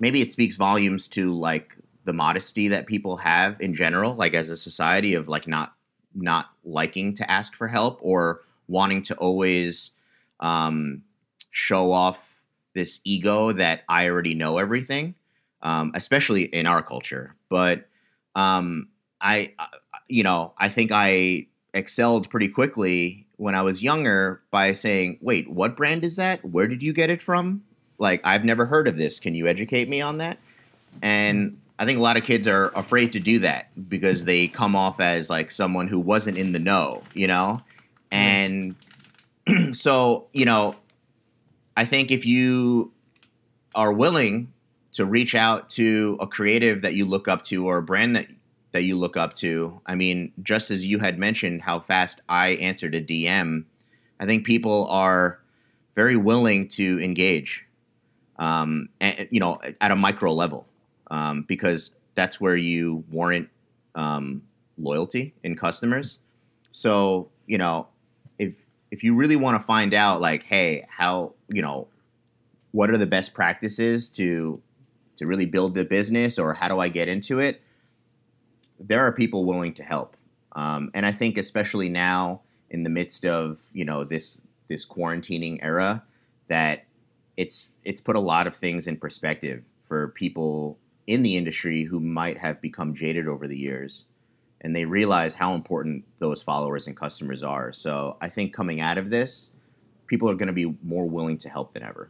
maybe 0.00 0.20
it 0.20 0.30
speaks 0.30 0.56
volumes 0.56 1.08
to 1.08 1.34
like 1.34 1.76
the 2.04 2.12
modesty 2.12 2.68
that 2.68 2.86
people 2.86 3.16
have 3.18 3.60
in 3.60 3.74
general, 3.74 4.14
like 4.14 4.34
as 4.34 4.50
a 4.50 4.56
society 4.56 5.14
of 5.14 5.28
like 5.28 5.46
not 5.46 5.74
not 6.14 6.50
liking 6.64 7.14
to 7.14 7.30
ask 7.30 7.54
for 7.54 7.68
help 7.68 7.98
or 8.02 8.40
wanting 8.68 9.02
to 9.02 9.14
always 9.16 9.92
um, 10.40 11.02
show 11.50 11.90
off 11.90 12.41
this 12.74 13.00
ego 13.04 13.52
that 13.52 13.82
I 13.88 14.08
already 14.08 14.34
know 14.34 14.58
everything, 14.58 15.14
um, 15.62 15.92
especially 15.94 16.44
in 16.44 16.66
our 16.66 16.82
culture. 16.82 17.34
But 17.48 17.88
um, 18.34 18.88
I, 19.20 19.52
you 20.08 20.22
know, 20.22 20.52
I 20.58 20.68
think 20.68 20.90
I 20.92 21.46
excelled 21.74 22.30
pretty 22.30 22.48
quickly 22.48 23.26
when 23.36 23.54
I 23.54 23.62
was 23.62 23.82
younger 23.82 24.42
by 24.50 24.72
saying, 24.72 25.18
"Wait, 25.20 25.50
what 25.50 25.76
brand 25.76 26.04
is 26.04 26.16
that? 26.16 26.44
Where 26.44 26.66
did 26.66 26.82
you 26.82 26.92
get 26.92 27.10
it 27.10 27.22
from? 27.22 27.64
Like, 27.98 28.20
I've 28.24 28.44
never 28.44 28.66
heard 28.66 28.88
of 28.88 28.96
this. 28.96 29.20
Can 29.20 29.34
you 29.34 29.46
educate 29.46 29.88
me 29.88 30.00
on 30.00 30.18
that?" 30.18 30.38
And 31.00 31.58
I 31.82 31.84
think 31.84 31.98
a 31.98 32.02
lot 32.02 32.16
of 32.16 32.22
kids 32.22 32.46
are 32.46 32.70
afraid 32.76 33.10
to 33.12 33.20
do 33.20 33.40
that 33.40 33.66
because 33.88 34.24
they 34.24 34.46
come 34.46 34.76
off 34.76 35.00
as 35.00 35.28
like 35.28 35.50
someone 35.50 35.88
who 35.88 35.98
wasn't 35.98 36.38
in 36.38 36.52
the 36.52 36.60
know, 36.60 37.02
you 37.12 37.26
know? 37.26 37.60
And 38.12 38.76
so, 39.72 40.28
you 40.32 40.44
know, 40.44 40.76
I 41.76 41.84
think 41.84 42.10
if 42.10 42.26
you 42.26 42.92
are 43.74 43.92
willing 43.92 44.52
to 44.92 45.06
reach 45.06 45.34
out 45.34 45.70
to 45.70 46.18
a 46.20 46.26
creative 46.26 46.82
that 46.82 46.94
you 46.94 47.06
look 47.06 47.28
up 47.28 47.42
to 47.44 47.66
or 47.66 47.78
a 47.78 47.82
brand 47.82 48.16
that 48.16 48.26
that 48.72 48.84
you 48.84 48.98
look 48.98 49.18
up 49.18 49.34
to, 49.34 49.80
I 49.84 49.94
mean, 49.94 50.32
just 50.42 50.70
as 50.70 50.84
you 50.84 50.98
had 50.98 51.18
mentioned 51.18 51.60
how 51.60 51.78
fast 51.80 52.22
I 52.28 52.50
answered 52.54 52.94
a 52.94 53.02
DM, 53.02 53.64
I 54.18 54.24
think 54.24 54.46
people 54.46 54.86
are 54.88 55.40
very 55.94 56.16
willing 56.16 56.68
to 56.68 56.98
engage, 57.02 57.66
um, 58.38 58.88
and, 58.98 59.28
you 59.30 59.40
know, 59.40 59.60
at 59.80 59.90
a 59.90 59.96
micro 59.96 60.32
level 60.32 60.66
um, 61.10 61.44
because 61.46 61.90
that's 62.14 62.40
where 62.40 62.56
you 62.56 63.04
warrant 63.10 63.48
um, 63.94 64.42
loyalty 64.78 65.34
in 65.44 65.54
customers. 65.54 66.18
So 66.70 67.28
you 67.46 67.58
know, 67.58 67.88
if 68.38 68.66
if 68.92 69.02
you 69.02 69.14
really 69.14 69.36
want 69.36 69.58
to 69.58 69.66
find 69.66 69.94
out, 69.94 70.20
like, 70.20 70.42
hey, 70.44 70.84
how 70.86 71.32
you 71.48 71.62
know, 71.62 71.88
what 72.72 72.90
are 72.90 72.98
the 72.98 73.06
best 73.06 73.32
practices 73.34 74.10
to 74.10 74.60
to 75.16 75.26
really 75.26 75.46
build 75.46 75.74
the 75.74 75.84
business, 75.84 76.38
or 76.38 76.52
how 76.52 76.68
do 76.68 76.78
I 76.78 76.88
get 76.88 77.08
into 77.08 77.38
it? 77.40 77.62
There 78.78 79.00
are 79.00 79.10
people 79.10 79.46
willing 79.46 79.72
to 79.74 79.82
help, 79.82 80.16
um, 80.52 80.90
and 80.92 81.06
I 81.06 81.12
think 81.12 81.38
especially 81.38 81.88
now 81.88 82.42
in 82.68 82.82
the 82.82 82.90
midst 82.90 83.24
of 83.24 83.70
you 83.72 83.86
know 83.86 84.04
this 84.04 84.42
this 84.68 84.86
quarantining 84.86 85.58
era, 85.62 86.04
that 86.48 86.84
it's 87.38 87.72
it's 87.84 88.00
put 88.02 88.14
a 88.14 88.20
lot 88.20 88.46
of 88.46 88.54
things 88.54 88.86
in 88.86 88.98
perspective 88.98 89.64
for 89.84 90.08
people 90.08 90.78
in 91.06 91.22
the 91.22 91.36
industry 91.36 91.84
who 91.84 91.98
might 91.98 92.36
have 92.36 92.60
become 92.60 92.94
jaded 92.94 93.26
over 93.26 93.48
the 93.48 93.58
years 93.58 94.04
and 94.62 94.74
they 94.74 94.84
realize 94.84 95.34
how 95.34 95.54
important 95.54 96.04
those 96.18 96.40
followers 96.42 96.86
and 96.86 96.96
customers 96.96 97.42
are. 97.42 97.72
So 97.72 98.16
I 98.20 98.28
think 98.28 98.54
coming 98.54 98.80
out 98.80 98.96
of 98.96 99.10
this, 99.10 99.52
people 100.06 100.30
are 100.30 100.34
going 100.34 100.46
to 100.46 100.52
be 100.52 100.74
more 100.82 101.06
willing 101.08 101.36
to 101.38 101.48
help 101.48 101.74
than 101.74 101.82
ever. 101.82 102.08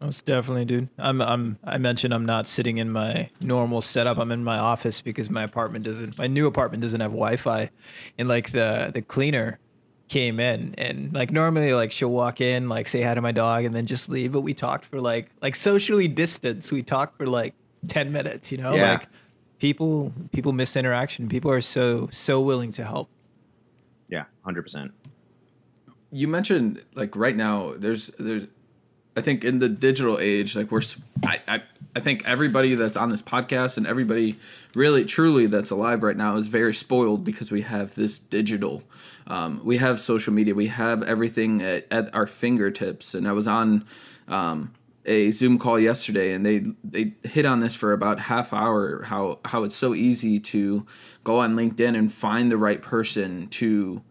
Most 0.00 0.26
definitely, 0.26 0.64
dude. 0.64 0.88
I'm 0.98 1.22
I'm 1.22 1.58
I 1.62 1.78
mentioned 1.78 2.12
I'm 2.12 2.26
not 2.26 2.48
sitting 2.48 2.78
in 2.78 2.90
my 2.90 3.30
normal 3.40 3.80
setup. 3.80 4.18
I'm 4.18 4.32
in 4.32 4.42
my 4.42 4.58
office 4.58 5.00
because 5.00 5.30
my 5.30 5.44
apartment 5.44 5.84
doesn't 5.84 6.18
my 6.18 6.26
new 6.26 6.48
apartment 6.48 6.82
doesn't 6.82 7.00
have 7.00 7.12
Wi-Fi. 7.12 7.70
And 8.18 8.28
like 8.28 8.50
the 8.50 8.90
the 8.92 9.00
cleaner 9.00 9.60
came 10.08 10.40
in 10.40 10.74
and 10.76 11.12
like 11.14 11.30
normally 11.30 11.72
like 11.72 11.92
she'll 11.92 12.10
walk 12.10 12.40
in, 12.40 12.68
like 12.68 12.88
say 12.88 13.00
hi 13.02 13.14
to 13.14 13.20
my 13.20 13.30
dog 13.30 13.64
and 13.64 13.76
then 13.76 13.86
just 13.86 14.08
leave. 14.08 14.32
But 14.32 14.40
we 14.40 14.54
talked 14.54 14.86
for 14.86 15.00
like 15.00 15.30
like 15.40 15.54
socially 15.54 16.08
distanced. 16.08 16.72
We 16.72 16.82
talked 16.82 17.16
for 17.16 17.28
like 17.28 17.54
10 17.86 18.10
minutes, 18.10 18.50
you 18.50 18.58
know? 18.58 18.74
Yeah. 18.74 18.92
Like 18.92 19.08
people 19.62 20.12
people 20.32 20.52
miss 20.52 20.74
interaction. 20.74 21.28
People 21.28 21.50
are 21.52 21.60
so 21.60 22.08
so 22.10 22.40
willing 22.40 22.72
to 22.72 22.84
help. 22.84 23.08
Yeah, 24.08 24.24
100%. 24.44 24.90
You 26.10 26.26
mentioned 26.26 26.82
like 26.94 27.14
right 27.14 27.36
now 27.36 27.74
there's 27.76 28.08
there's 28.18 28.48
I 29.16 29.20
think 29.20 29.44
in 29.44 29.60
the 29.60 29.68
digital 29.68 30.18
age 30.18 30.56
like 30.56 30.72
we're 30.72 30.82
I, 31.24 31.40
I 31.46 31.62
I 31.94 32.00
think 32.00 32.24
everybody 32.26 32.74
that's 32.74 32.96
on 32.96 33.10
this 33.10 33.22
podcast 33.22 33.76
and 33.76 33.86
everybody 33.86 34.36
really 34.74 35.04
truly 35.04 35.46
that's 35.46 35.70
alive 35.70 36.02
right 36.02 36.16
now 36.16 36.36
is 36.36 36.48
very 36.48 36.74
spoiled 36.74 37.22
because 37.22 37.52
we 37.52 37.62
have 37.62 37.94
this 37.94 38.18
digital 38.18 38.82
um, 39.28 39.60
we 39.62 39.78
have 39.78 40.00
social 40.00 40.32
media 40.32 40.54
we 40.54 40.68
have 40.68 41.02
everything 41.04 41.62
at, 41.62 41.86
at 41.90 42.12
our 42.14 42.26
fingertips 42.26 43.14
and 43.14 43.28
i 43.28 43.32
was 43.32 43.46
on 43.46 43.84
um, 44.26 44.72
a 45.04 45.30
Zoom 45.30 45.58
call 45.58 45.78
yesterday, 45.78 46.32
and 46.32 46.46
they 46.46 46.64
they 46.84 47.14
hit 47.22 47.44
on 47.44 47.60
this 47.60 47.74
for 47.74 47.92
about 47.92 48.20
half 48.20 48.52
hour. 48.52 49.02
How 49.04 49.38
how 49.44 49.64
it's 49.64 49.76
so 49.76 49.94
easy 49.94 50.38
to 50.40 50.86
go 51.24 51.40
on 51.40 51.56
LinkedIn 51.56 51.96
and 51.96 52.12
find 52.12 52.50
the 52.50 52.56
right 52.56 52.80
person 52.80 53.48
to 53.48 54.02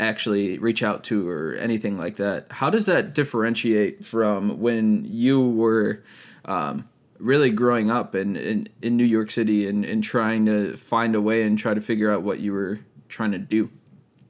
actually 0.00 0.58
reach 0.58 0.82
out 0.82 1.04
to 1.04 1.28
or 1.28 1.54
anything 1.54 1.98
like 1.98 2.16
that. 2.16 2.46
How 2.50 2.70
does 2.70 2.86
that 2.86 3.14
differentiate 3.14 4.04
from 4.04 4.58
when 4.60 5.04
you 5.04 5.40
were 5.40 6.02
um, 6.46 6.88
really 7.18 7.50
growing 7.50 7.90
up 7.90 8.14
in, 8.14 8.34
in, 8.34 8.68
in 8.80 8.96
New 8.96 9.04
York 9.04 9.30
City 9.30 9.68
and, 9.68 9.84
and 9.84 10.02
trying 10.02 10.46
to 10.46 10.76
find 10.76 11.14
a 11.14 11.20
way 11.20 11.42
and 11.42 11.58
try 11.58 11.74
to 11.74 11.80
figure 11.80 12.10
out 12.10 12.22
what 12.22 12.40
you 12.40 12.52
were 12.52 12.80
trying 13.08 13.32
to 13.32 13.38
do? 13.38 13.70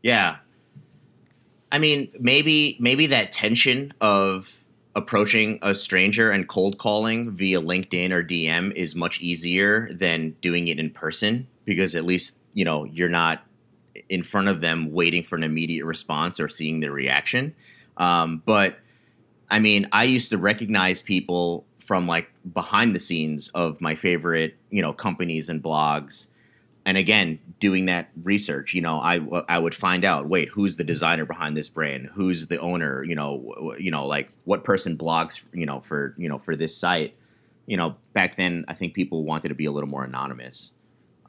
Yeah. 0.03 0.37
I 1.73 1.79
mean, 1.79 2.11
maybe 2.19 2.77
maybe 2.81 3.07
that 3.07 3.31
tension 3.31 3.95
of 4.01 4.60
approaching 4.97 5.59
a 5.63 5.75
stranger 5.75 6.31
and 6.31 6.49
cold 6.49 6.79
calling 6.79 7.31
via 7.31 7.61
LinkedIn 7.61 8.11
or 8.11 8.25
DM 8.25 8.73
is 8.75 8.95
much 8.95 9.21
easier 9.21 9.89
than 9.93 10.31
doing 10.41 10.69
it 10.69 10.79
in 10.79 10.91
person 10.91 11.47
because 11.65 11.95
at 11.95 12.05
least, 12.05 12.37
you 12.55 12.65
know, 12.65 12.85
you're 12.85 13.09
not 13.09 13.45
in 14.09 14.23
front 14.23 14.49
of 14.49 14.61
them 14.61 14.93
waiting 14.93 15.23
for 15.23 15.37
an 15.37 15.45
immediate 15.45 15.85
response 15.85 16.41
or 16.41 16.49
seeing 16.49 16.81
their 16.81 16.93
reaction. 16.93 17.55
Um, 17.97 18.43
but 18.45 18.79
I 19.51 19.61
mean, 19.61 19.89
I 19.93 20.05
used 20.05 20.31
to 20.31 20.39
recognize 20.39 21.03
people 21.03 21.65
from 21.79 22.07
like 22.07 22.31
behind 22.53 22.95
the 22.95 23.01
scenes 23.01 23.49
of 23.55 23.81
my 23.81 23.95
favorite, 23.95 24.57
you 24.71 24.83
know, 24.83 24.93
companies 24.93 25.49
and 25.49 25.63
blogs 25.63 26.30
and 26.87 26.97
again 26.97 27.39
doing 27.59 27.87
that 27.87 28.11
research 28.23 28.75
you 28.75 28.81
know 28.81 28.97
i 28.97 29.21
i 29.49 29.59
would 29.59 29.75
find 29.75 30.05
out 30.05 30.29
wait 30.29 30.49
who's 30.49 30.77
the 30.77 30.85
designer 30.85 31.25
behind 31.25 31.57
this 31.57 31.69
brand? 31.69 32.09
Who's 32.15 32.47
the 32.47 32.59
owner? 32.59 33.03
You 33.05 33.15
know 33.15 33.75
you 33.79 33.91
know 33.91 34.07
like 34.07 34.31
what 34.45 34.65
person 34.65 34.97
blogs 34.97 35.45
you 35.53 35.67
know 35.67 35.81
for 35.81 36.15
you 36.19 36.29
know 36.29 36.39
for 36.39 36.57
this 36.57 36.77
site? 36.77 37.15
You 37.67 37.77
know 37.77 37.97
back 38.13 38.37
then 38.37 38.65
i 38.69 38.75
think 38.75 38.95
people 38.95 39.25
wanted 39.25 39.49
to 39.49 39.55
be 39.55 39.67
a 39.67 39.71
little 39.71 39.89
more 39.89 40.05
anonymous 40.05 40.73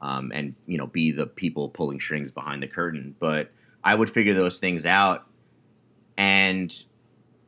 um, 0.00 0.32
and 0.34 0.54
you 0.66 0.78
know 0.78 0.86
be 0.86 1.12
the 1.12 1.26
people 1.26 1.68
pulling 1.68 2.00
strings 2.00 2.30
behind 2.30 2.62
the 2.62 2.68
curtain. 2.68 3.14
But 3.18 3.50
i 3.84 3.94
would 3.94 4.10
figure 4.10 4.34
those 4.34 4.58
things 4.58 4.86
out. 4.86 5.26
And 6.16 6.72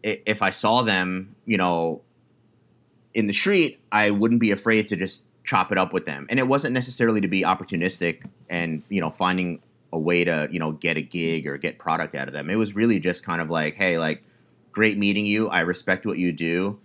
if 0.02 0.42
i 0.42 0.50
saw 0.50 0.82
them 0.82 1.34
you 1.46 1.56
know 1.56 2.02
in 3.14 3.26
the 3.26 3.32
street 3.32 3.80
i 3.90 4.11
wouldn't 4.11 4.40
be 4.40 4.50
afraid 4.50 4.87
to 4.88 4.96
just 4.96 5.25
chop 5.44 5.70
it 5.70 5.78
up 5.78 5.92
with 5.92 6.06
them. 6.06 6.26
And 6.30 6.38
it 6.38 6.48
wasn't 6.48 6.74
necessarily 6.74 7.20
to 7.20 7.28
be 7.28 7.42
opportunistic 7.42 8.22
and, 8.48 8.82
you 8.88 9.00
know, 9.00 9.10
finding 9.10 9.60
a 9.92 9.98
way 9.98 10.24
to, 10.24 10.48
you 10.50 10.58
know, 10.58 10.72
get 10.72 10.96
a 10.96 11.02
gig 11.02 11.46
or 11.46 11.56
get 11.58 11.78
product 11.78 12.14
out 12.14 12.26
of 12.26 12.34
them. 12.34 12.50
It 12.50 12.56
was 12.56 12.74
really 12.74 12.98
just 12.98 13.24
kind 13.24 13.40
of 13.40 13.50
like, 13.50 13.74
hey, 13.74 13.98
like, 13.98 14.22
great 14.72 14.98
meeting 14.98 15.26
you. 15.26 15.48
I 15.48 15.60
respect 15.60 16.06
what 16.06 16.18
you 16.18 16.32
do. 16.32 16.78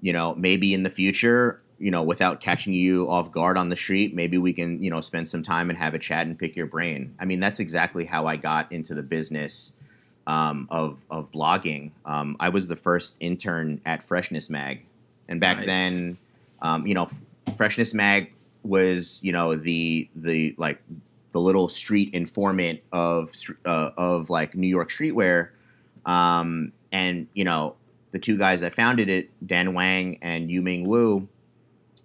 You 0.00 0.12
know, 0.12 0.34
maybe 0.34 0.74
in 0.74 0.82
the 0.82 0.90
future, 0.90 1.60
you 1.78 1.90
know, 1.90 2.02
without 2.02 2.40
catching 2.40 2.72
you 2.72 3.08
off 3.08 3.30
guard 3.30 3.56
on 3.56 3.68
the 3.68 3.76
street, 3.76 4.14
maybe 4.14 4.38
we 4.38 4.52
can, 4.52 4.82
you 4.82 4.90
know, 4.90 5.00
spend 5.00 5.28
some 5.28 5.42
time 5.42 5.68
and 5.70 5.78
have 5.78 5.94
a 5.94 5.98
chat 5.98 6.26
and 6.26 6.38
pick 6.38 6.56
your 6.56 6.66
brain. 6.66 7.14
I 7.20 7.24
mean, 7.24 7.38
that's 7.38 7.60
exactly 7.60 8.04
how 8.04 8.26
I 8.26 8.36
got 8.36 8.72
into 8.72 8.94
the 8.94 9.02
business 9.02 9.72
um, 10.26 10.66
of 10.70 10.98
of 11.10 11.30
blogging. 11.30 11.90
Um, 12.04 12.36
I 12.40 12.48
was 12.48 12.68
the 12.68 12.76
first 12.76 13.16
intern 13.20 13.80
at 13.84 14.02
Freshness 14.02 14.48
Mag, 14.48 14.84
and 15.28 15.40
back 15.40 15.58
nice. 15.58 15.66
then, 15.66 16.18
um, 16.60 16.86
you 16.86 16.94
know, 16.94 17.08
Freshness 17.56 17.94
Mag 17.94 18.32
was, 18.62 19.18
you 19.22 19.32
know, 19.32 19.56
the 19.56 20.08
the 20.14 20.54
like 20.58 20.82
the 21.32 21.40
little 21.40 21.68
street 21.68 22.14
informant 22.14 22.80
of 22.92 23.32
uh, 23.64 23.90
of 23.96 24.30
like 24.30 24.54
New 24.54 24.68
York 24.68 24.90
streetwear, 24.90 25.50
um, 26.06 26.72
and 26.92 27.26
you 27.34 27.44
know 27.44 27.76
the 28.12 28.18
two 28.18 28.36
guys 28.38 28.60
that 28.60 28.74
founded 28.74 29.08
it, 29.08 29.30
Dan 29.44 29.74
Wang 29.74 30.18
and 30.22 30.50
Yu 30.50 30.62
Ming 30.62 30.86
Wu, 30.86 31.26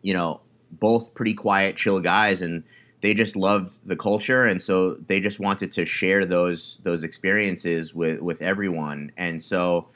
you 0.01 0.13
know, 0.13 0.39
both 0.71 1.13
pretty 1.13 1.33
quiet, 1.33 1.75
chill 1.75 1.99
guys, 1.99 2.41
and 2.41 2.63
they 3.01 3.13
just 3.13 3.35
loved 3.35 3.77
the 3.85 3.95
culture, 3.95 4.45
and 4.45 4.61
so 4.61 4.95
they 4.95 5.19
just 5.19 5.39
wanted 5.39 5.71
to 5.73 5.85
share 5.85 6.25
those 6.25 6.79
those 6.83 7.03
experiences 7.03 7.93
with 7.93 8.21
with 8.21 8.41
everyone, 8.41 9.11
and 9.17 9.41
so, 9.41 9.87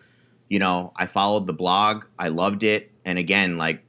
you 0.49 0.59
know, 0.59 0.91
I 0.95 1.07
followed 1.07 1.47
the 1.47 1.53
blog, 1.53 2.05
I 2.19 2.27
loved 2.27 2.63
it, 2.63 2.91
and 3.05 3.17
again, 3.17 3.57
like 3.57 3.83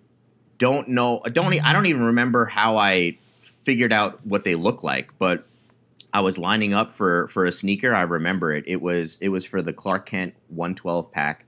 don't 0.62 0.86
know. 0.86 1.20
Don't 1.32 1.60
I 1.60 1.72
don't 1.72 1.86
even 1.86 2.02
remember 2.02 2.46
how 2.46 2.76
I 2.76 3.18
figured 3.42 3.92
out 3.92 4.24
what 4.24 4.44
they 4.44 4.54
look 4.54 4.84
like, 4.84 5.10
but 5.18 5.44
I 6.12 6.20
was 6.20 6.38
lining 6.38 6.72
up 6.72 6.92
for 6.92 7.26
for 7.28 7.44
a 7.44 7.50
sneaker. 7.50 7.92
I 7.92 8.02
remember 8.02 8.52
it. 8.52 8.62
It 8.68 8.80
was 8.80 9.18
it 9.20 9.30
was 9.30 9.44
for 9.44 9.60
the 9.60 9.72
Clark 9.72 10.06
Kent 10.06 10.34
112 10.50 11.10
pack. 11.10 11.46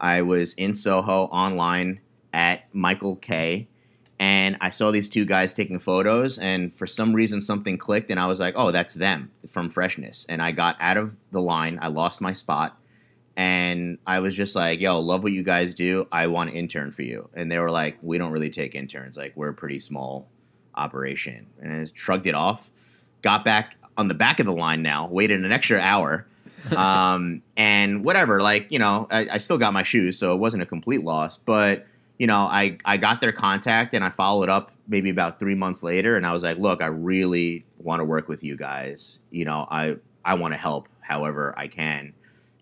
I 0.00 0.22
was 0.22 0.54
in 0.54 0.74
Soho 0.74 1.26
online 1.26 2.00
at 2.32 2.62
Michael 2.74 3.14
K. 3.16 3.68
And 4.18 4.58
I 4.60 4.68
saw 4.68 4.90
these 4.90 5.08
two 5.08 5.24
guys 5.24 5.54
taking 5.54 5.78
photos, 5.78 6.36
and 6.36 6.76
for 6.76 6.86
some 6.86 7.14
reason 7.14 7.40
something 7.40 7.78
clicked, 7.78 8.10
and 8.10 8.20
I 8.20 8.26
was 8.26 8.38
like, 8.38 8.52
"Oh, 8.54 8.70
that's 8.70 8.92
them 8.92 9.30
from 9.48 9.70
Freshness." 9.70 10.26
And 10.28 10.42
I 10.42 10.52
got 10.52 10.76
out 10.78 10.98
of 10.98 11.16
the 11.30 11.40
line. 11.40 11.78
I 11.80 11.88
lost 11.88 12.20
my 12.20 12.34
spot, 12.34 12.76
and 13.40 13.96
I 14.06 14.20
was 14.20 14.36
just 14.36 14.54
like, 14.54 14.82
"Yo, 14.82 15.00
love 15.00 15.22
what 15.22 15.32
you 15.32 15.42
guys 15.42 15.72
do. 15.72 16.06
I 16.12 16.26
want 16.26 16.50
to 16.50 16.56
intern 16.56 16.92
for 16.92 17.00
you." 17.00 17.30
And 17.32 17.50
they 17.50 17.58
were 17.58 17.70
like, 17.70 17.96
"We 18.02 18.18
don't 18.18 18.32
really 18.32 18.50
take 18.50 18.74
interns. 18.74 19.16
Like, 19.16 19.32
we're 19.34 19.48
a 19.48 19.54
pretty 19.54 19.78
small 19.78 20.28
operation." 20.74 21.46
And 21.58 21.72
I 21.72 21.86
shrugged 21.94 22.26
it 22.26 22.34
off. 22.34 22.70
Got 23.22 23.42
back 23.42 23.76
on 23.96 24.08
the 24.08 24.14
back 24.14 24.40
of 24.40 24.46
the 24.46 24.52
line 24.52 24.82
now. 24.82 25.08
Waited 25.08 25.42
an 25.42 25.52
extra 25.52 25.80
hour, 25.80 26.26
um, 26.76 27.40
and 27.56 28.04
whatever. 28.04 28.42
Like, 28.42 28.66
you 28.70 28.78
know, 28.78 29.06
I, 29.10 29.26
I 29.32 29.38
still 29.38 29.56
got 29.56 29.72
my 29.72 29.84
shoes, 29.84 30.18
so 30.18 30.34
it 30.34 30.38
wasn't 30.38 30.62
a 30.62 30.66
complete 30.66 31.02
loss. 31.02 31.38
But 31.38 31.86
you 32.18 32.26
know, 32.26 32.40
I 32.40 32.76
I 32.84 32.98
got 32.98 33.22
their 33.22 33.32
contact 33.32 33.94
and 33.94 34.04
I 34.04 34.10
followed 34.10 34.50
up 34.50 34.70
maybe 34.86 35.08
about 35.08 35.40
three 35.40 35.54
months 35.54 35.82
later, 35.82 36.14
and 36.14 36.26
I 36.26 36.34
was 36.34 36.42
like, 36.42 36.58
"Look, 36.58 36.82
I 36.82 36.88
really 36.88 37.64
want 37.78 38.00
to 38.00 38.04
work 38.04 38.28
with 38.28 38.44
you 38.44 38.58
guys. 38.58 39.20
You 39.30 39.46
know, 39.46 39.66
I 39.70 39.96
I 40.26 40.34
want 40.34 40.52
to 40.52 40.58
help 40.58 40.88
however 41.00 41.54
I 41.56 41.68
can." 41.68 42.12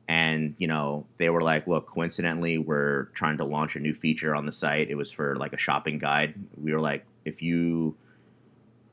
And 0.08 0.54
you 0.58 0.66
know 0.66 1.06
they 1.18 1.30
were 1.30 1.42
like 1.42 1.66
look 1.66 1.86
coincidentally 1.86 2.58
we're 2.58 3.04
trying 3.14 3.36
to 3.38 3.44
launch 3.44 3.76
a 3.76 3.80
new 3.80 3.94
feature 3.94 4.34
on 4.34 4.46
the 4.46 4.52
site. 4.52 4.90
It 4.90 4.96
was 4.96 5.12
for 5.12 5.36
like 5.36 5.52
a 5.52 5.58
shopping 5.58 5.98
guide. 5.98 6.34
We 6.56 6.72
were 6.72 6.80
like 6.80 7.04
if 7.24 7.42
you 7.42 7.96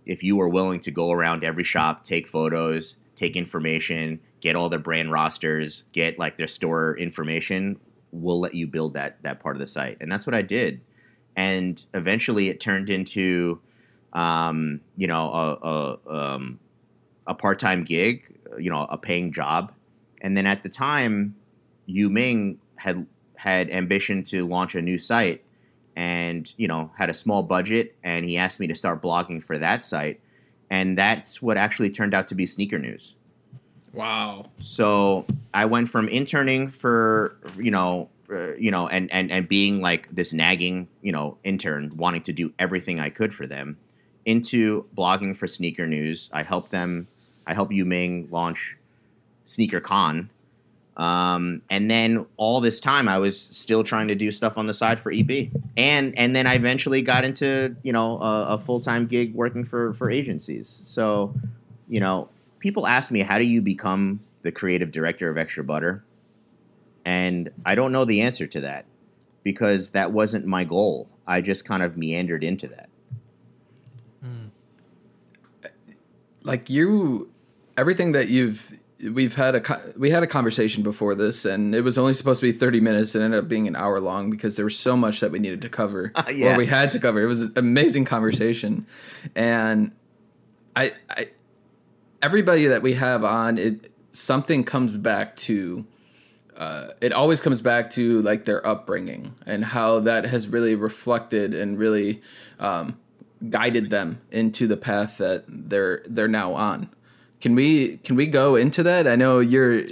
if 0.06 0.22
you 0.22 0.36
were 0.36 0.50
willing 0.50 0.82
to 0.82 0.92
go 0.92 1.12
around 1.12 1.44
every 1.44 1.64
shop 1.64 2.04
take 2.04 2.28
photos 2.28 2.98
take 3.16 3.36
information 3.36 4.20
get 4.42 4.56
all 4.56 4.70
their 4.70 4.78
brand 4.78 5.12
rosters 5.12 5.84
get 5.94 6.20
like 6.20 6.38
their 6.38 6.48
store 6.48 6.96
information 6.98 7.80
we'll 8.12 8.40
let 8.40 8.54
you 8.54 8.68
build 8.68 8.94
that 8.94 9.22
that 9.24 9.40
part 9.40 9.56
of 9.56 9.60
the 9.60 9.68
site. 9.68 9.98
And 10.00 10.12
that's 10.12 10.26
what 10.26 10.34
i 10.34 10.42
did. 10.42 10.82
And 11.36 11.84
eventually 11.94 12.50
it 12.50 12.60
turned 12.60 12.90
into 12.90 13.60
um, 14.14 14.80
you 14.96 15.08
know 15.08 15.32
a, 15.34 16.10
a, 16.10 16.18
um, 16.18 16.60
a 17.28 17.34
part-time 17.34 17.84
gig 17.84 18.34
you 18.58 18.70
know 18.70 18.88
a 18.90 18.98
paying 18.98 19.34
job 19.34 19.74
and 20.22 20.36
then 20.36 20.46
at 20.46 20.64
the 20.64 20.70
time, 20.70 21.36
Yu 21.86 22.10
Ming 22.10 22.60
had 22.76 23.06
had 23.36 23.70
ambition 23.70 24.24
to 24.24 24.46
launch 24.46 24.76
a 24.76 24.82
new 24.82 24.98
site 24.98 25.44
and, 25.96 26.52
you 26.58 26.68
know, 26.68 26.92
had 26.98 27.10
a 27.10 27.14
small 27.14 27.44
budget 27.44 27.96
and 28.04 28.26
he 28.26 28.38
asked 28.38 28.60
me 28.60 28.68
to 28.68 28.76
start 28.76 29.02
blogging 29.02 29.44
for 29.44 29.58
that 29.58 29.86
site. 29.86 30.20
And 30.70 30.98
that's 30.98 31.42
what 31.42 31.58
actually 31.58 31.92
turned 31.92 32.14
out 32.14 32.28
to 32.30 32.36
be 32.36 32.46
sneaker 32.46 32.80
news. 32.80 33.16
Wow. 33.94 34.48
So 34.62 35.26
I 35.54 35.66
went 35.66 35.90
from 35.90 36.10
interning 36.10 36.72
for, 36.72 37.38
you 37.58 37.72
know, 37.72 38.10
uh, 38.30 38.56
you 38.56 38.72
know, 38.72 38.88
and, 38.88 39.12
and, 39.12 39.32
and 39.32 39.48
being 39.48 39.80
like 39.80 40.10
this 40.14 40.34
nagging, 40.34 40.88
you 41.02 41.12
know, 41.12 41.38
intern, 41.44 41.96
wanting 41.96 42.24
to 42.24 42.34
do 42.34 42.52
everything 42.58 43.00
I 43.00 43.10
could 43.10 43.34
for 43.34 43.46
them, 43.46 43.78
into 44.26 44.86
blogging 44.98 45.38
for 45.38 45.48
Sneaker 45.48 45.86
News. 45.86 46.32
I 46.34 46.42
helped 46.42 46.72
them, 46.72 47.08
I 47.46 47.54
helped 47.54 47.72
Yu 47.72 47.86
Ming 47.86 48.28
launch 48.32 48.78
Sneaker 49.46 49.80
Con. 49.80 50.30
Um, 50.98 51.62
and 51.70 51.92
then 51.92 52.25
all 52.38 52.62
this 52.62 52.80
time, 52.80 53.08
I 53.10 53.20
was 53.20 53.40
still 53.40 53.84
trying 53.84 54.08
to 54.08 54.16
do 54.16 54.32
stuff 54.32 54.58
on 54.58 54.68
the 54.68 54.74
side 54.74 55.00
for 55.00 55.12
EB, 55.12 55.50
and 55.75 56.18
and 56.18 56.34
then 56.36 56.48
I 56.48 56.56
eventually 56.56 57.02
got 57.02 57.25
into 57.25 57.75
you 57.84 57.92
know 57.92 58.18
a, 58.20 58.46
a 58.52 58.58
full 58.58 58.80
time 58.80 59.06
gig 59.06 59.34
working 59.34 59.66
for 59.66 59.94
for 59.94 60.10
agencies. 60.10 60.70
So, 60.70 61.34
you 61.90 62.00
know, 62.00 62.30
people 62.60 62.88
ask 62.88 63.12
me 63.12 63.22
how 63.22 63.38
do 63.38 63.46
you 63.46 63.62
become 63.62 64.22
the 64.44 64.54
creative 64.54 64.92
director 64.92 65.30
of 65.30 65.38
Extra 65.38 65.66
Butter, 65.66 66.06
and 67.04 67.52
I 67.66 67.75
don't 67.75 67.92
know 67.92 68.06
the 68.06 68.22
answer 68.22 68.48
to 68.48 68.62
that 68.62 68.86
because 69.44 69.90
that 69.92 70.14
wasn't 70.14 70.46
my 70.46 70.64
goal. 70.64 71.10
I 71.28 71.42
just 71.42 71.66
kind 71.66 71.84
of 71.84 71.98
meandered 71.98 72.44
into 72.44 72.68
that. 72.70 72.90
Like 76.44 76.70
you, 76.70 77.32
everything 77.75 78.12
that 78.14 78.30
you've 78.30 78.72
we've 79.02 79.36
had 79.36 79.56
a 79.56 79.82
we 79.98 80.10
had 80.10 80.24
a 80.24 80.28
conversation 80.28 80.84
before 80.84 81.16
this, 81.16 81.46
and 81.46 81.75
it 81.75 81.82
was 81.82 81.98
only 81.98 82.14
supposed 82.14 82.40
to 82.40 82.48
be 82.48 82.52
thirty 82.52 82.80
minutes, 82.80 83.16
and 83.16 83.24
ended 83.24 83.44
up 83.44 83.50
being 83.50 83.68
an 83.68 83.75
hour 83.75 84.00
long 84.00 84.30
because 84.30 84.56
there 84.56 84.66
was 84.66 84.78
so 84.78 84.96
much 84.96 85.20
that 85.20 85.32
we 85.32 85.40
needed 85.40 85.62
to 85.62 85.70
cover, 85.70 86.12
uh, 86.16 86.24
yeah. 86.34 86.54
or 86.54 86.58
we 86.58 86.66
had 86.66 86.92
to 86.92 87.00
cover. 87.00 87.22
It 87.22 87.27
was 87.27 87.42
an 87.42 87.53
amazing 87.55 88.05
conversation, 88.05 88.86
and 89.36 89.94
I, 90.75 90.94
I 91.10 91.29
everybody 92.22 92.68
that 92.68 92.81
we 92.81 92.94
have 92.96 93.24
on 93.24 93.58
it, 93.58 93.92
something 94.12 94.64
comes 94.64 94.96
back 94.96 95.36
to. 95.38 95.86
Uh, 96.55 96.92
it 97.01 97.12
always 97.12 97.42
comes 97.42 97.60
back 97.60 97.90
to 97.90 98.22
like 98.22 98.46
their 98.46 98.66
upbringing 98.66 99.36
and 99.46 99.66
how 99.66 100.00
that 100.00 100.24
has 100.24 100.48
really 100.48 100.74
reflected 100.74 101.53
and 101.53 101.77
really 101.77 102.22
um, 102.60 102.98
guided 103.50 103.90
them 103.90 104.22
into 104.31 104.66
the 104.66 104.77
path 104.77 105.18
that 105.18 105.44
they're 105.50 106.01
they're 106.08 106.29
now 106.29 106.53
on. 106.53 106.90
Can 107.46 107.53
we 107.53 107.98
can 107.98 108.16
we 108.16 108.25
go 108.25 108.55
into 108.55 108.81
that? 108.81 109.08
I 109.08 109.16
know 109.16 109.38
you're 109.38 109.84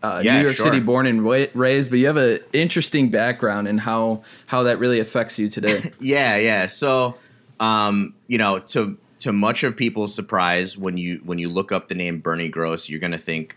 uh, 0.00 0.20
yeah, 0.22 0.36
New 0.36 0.44
York 0.44 0.56
sure. 0.56 0.66
City 0.66 0.78
born 0.78 1.08
and 1.08 1.26
raised, 1.26 1.90
but 1.90 1.98
you 1.98 2.06
have 2.06 2.16
an 2.16 2.38
interesting 2.52 3.10
background 3.10 3.66
in 3.66 3.78
how 3.78 4.22
how 4.46 4.62
that 4.62 4.78
really 4.78 5.00
affects 5.00 5.36
you 5.36 5.48
today. 5.48 5.90
yeah, 5.98 6.36
yeah. 6.36 6.68
So, 6.68 7.16
um, 7.58 8.14
you 8.28 8.38
know, 8.38 8.60
to 8.60 8.96
to 9.18 9.32
much 9.32 9.64
of 9.64 9.76
people's 9.76 10.14
surprise, 10.14 10.78
when 10.78 10.96
you 10.96 11.20
when 11.24 11.38
you 11.38 11.48
look 11.48 11.72
up 11.72 11.88
the 11.88 11.96
name 11.96 12.20
Bernie 12.20 12.48
Gross, 12.48 12.88
you're 12.88 13.00
gonna 13.00 13.18
think 13.18 13.56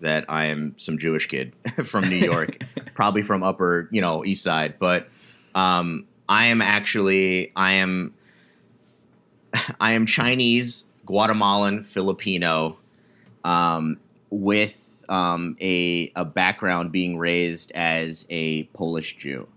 that 0.00 0.24
I 0.28 0.44
am 0.44 0.72
some 0.76 0.96
Jewish 0.96 1.26
kid 1.26 1.54
from 1.84 2.08
New 2.08 2.14
York, 2.14 2.62
probably 2.94 3.22
from 3.22 3.42
Upper, 3.42 3.88
you 3.90 4.00
know, 4.00 4.24
East 4.24 4.44
Side. 4.44 4.78
But 4.78 5.08
um, 5.56 6.06
I 6.28 6.46
am 6.46 6.62
actually 6.62 7.50
I 7.56 7.72
am 7.72 8.14
I 9.80 9.94
am 9.94 10.06
Chinese 10.06 10.84
Guatemalan 11.06 11.84
Filipino 11.84 12.76
um, 13.44 13.98
with 14.30 14.90
um, 15.08 15.56
a, 15.60 16.12
a 16.16 16.24
background 16.24 16.92
being 16.92 17.16
raised 17.16 17.72
as 17.72 18.26
a 18.28 18.64
Polish 18.74 19.16
Jew. 19.16 19.48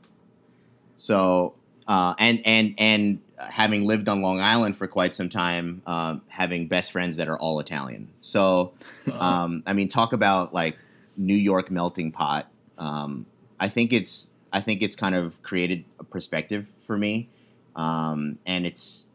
So 0.95 1.55
uh, 1.87 2.13
and 2.19 2.39
and 2.45 2.75
and 2.77 3.19
having 3.49 3.85
lived 3.85 4.07
on 4.07 4.21
Long 4.21 4.39
Island 4.39 4.77
for 4.77 4.87
quite 4.87 5.15
some 5.15 5.27
time, 5.27 5.81
um, 5.87 6.21
having 6.27 6.67
best 6.67 6.91
friends 6.91 7.15
that 7.17 7.27
are 7.27 7.37
all 7.39 7.59
Italian. 7.59 8.07
So 8.19 8.73
um, 9.13 9.63
I 9.65 9.73
mean, 9.73 9.87
talk 9.87 10.13
about 10.13 10.53
like 10.53 10.77
New 11.17 11.35
York 11.35 11.71
melting 11.71 12.11
pot. 12.11 12.47
Um, 12.77 13.25
I 13.59 13.69
think 13.69 13.91
it's 13.91 14.29
I 14.53 14.61
think 14.61 14.83
it's 14.83 14.95
kind 14.95 15.15
of 15.15 15.41
created 15.41 15.83
a 15.99 16.03
perspective 16.03 16.67
for 16.79 16.95
me, 16.95 17.27
um, 17.75 18.37
and 18.45 18.67
it's 18.67 19.05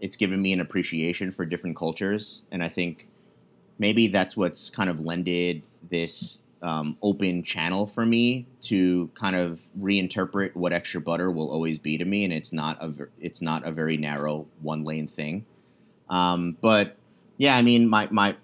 it's 0.00 0.16
given 0.16 0.40
me 0.42 0.52
an 0.52 0.60
appreciation 0.60 1.30
for 1.30 1.44
different 1.44 1.76
cultures, 1.76 2.42
and 2.50 2.62
I 2.62 2.68
think 2.68 3.08
maybe 3.78 4.06
that's 4.06 4.36
what's 4.36 4.70
kind 4.70 4.90
of 4.90 5.00
lended 5.00 5.62
this 5.88 6.40
um, 6.62 6.96
open 7.02 7.42
channel 7.42 7.86
for 7.86 8.06
me 8.06 8.46
to 8.62 9.10
kind 9.14 9.36
of 9.36 9.62
reinterpret 9.78 10.54
what 10.56 10.72
extra 10.72 11.00
butter 11.00 11.30
will 11.30 11.50
always 11.50 11.78
be 11.78 11.98
to 11.98 12.04
me, 12.04 12.24
and 12.24 12.32
it's 12.32 12.52
not 12.52 12.82
a 12.82 12.92
it's 13.20 13.42
not 13.42 13.66
a 13.66 13.70
very 13.70 13.96
narrow 13.96 14.46
one 14.62 14.84
lane 14.84 15.06
thing. 15.06 15.44
Um, 16.08 16.56
but 16.60 16.96
yeah, 17.36 17.56
I 17.56 17.62
mean, 17.62 17.88
my 17.88 18.08
my, 18.10 18.36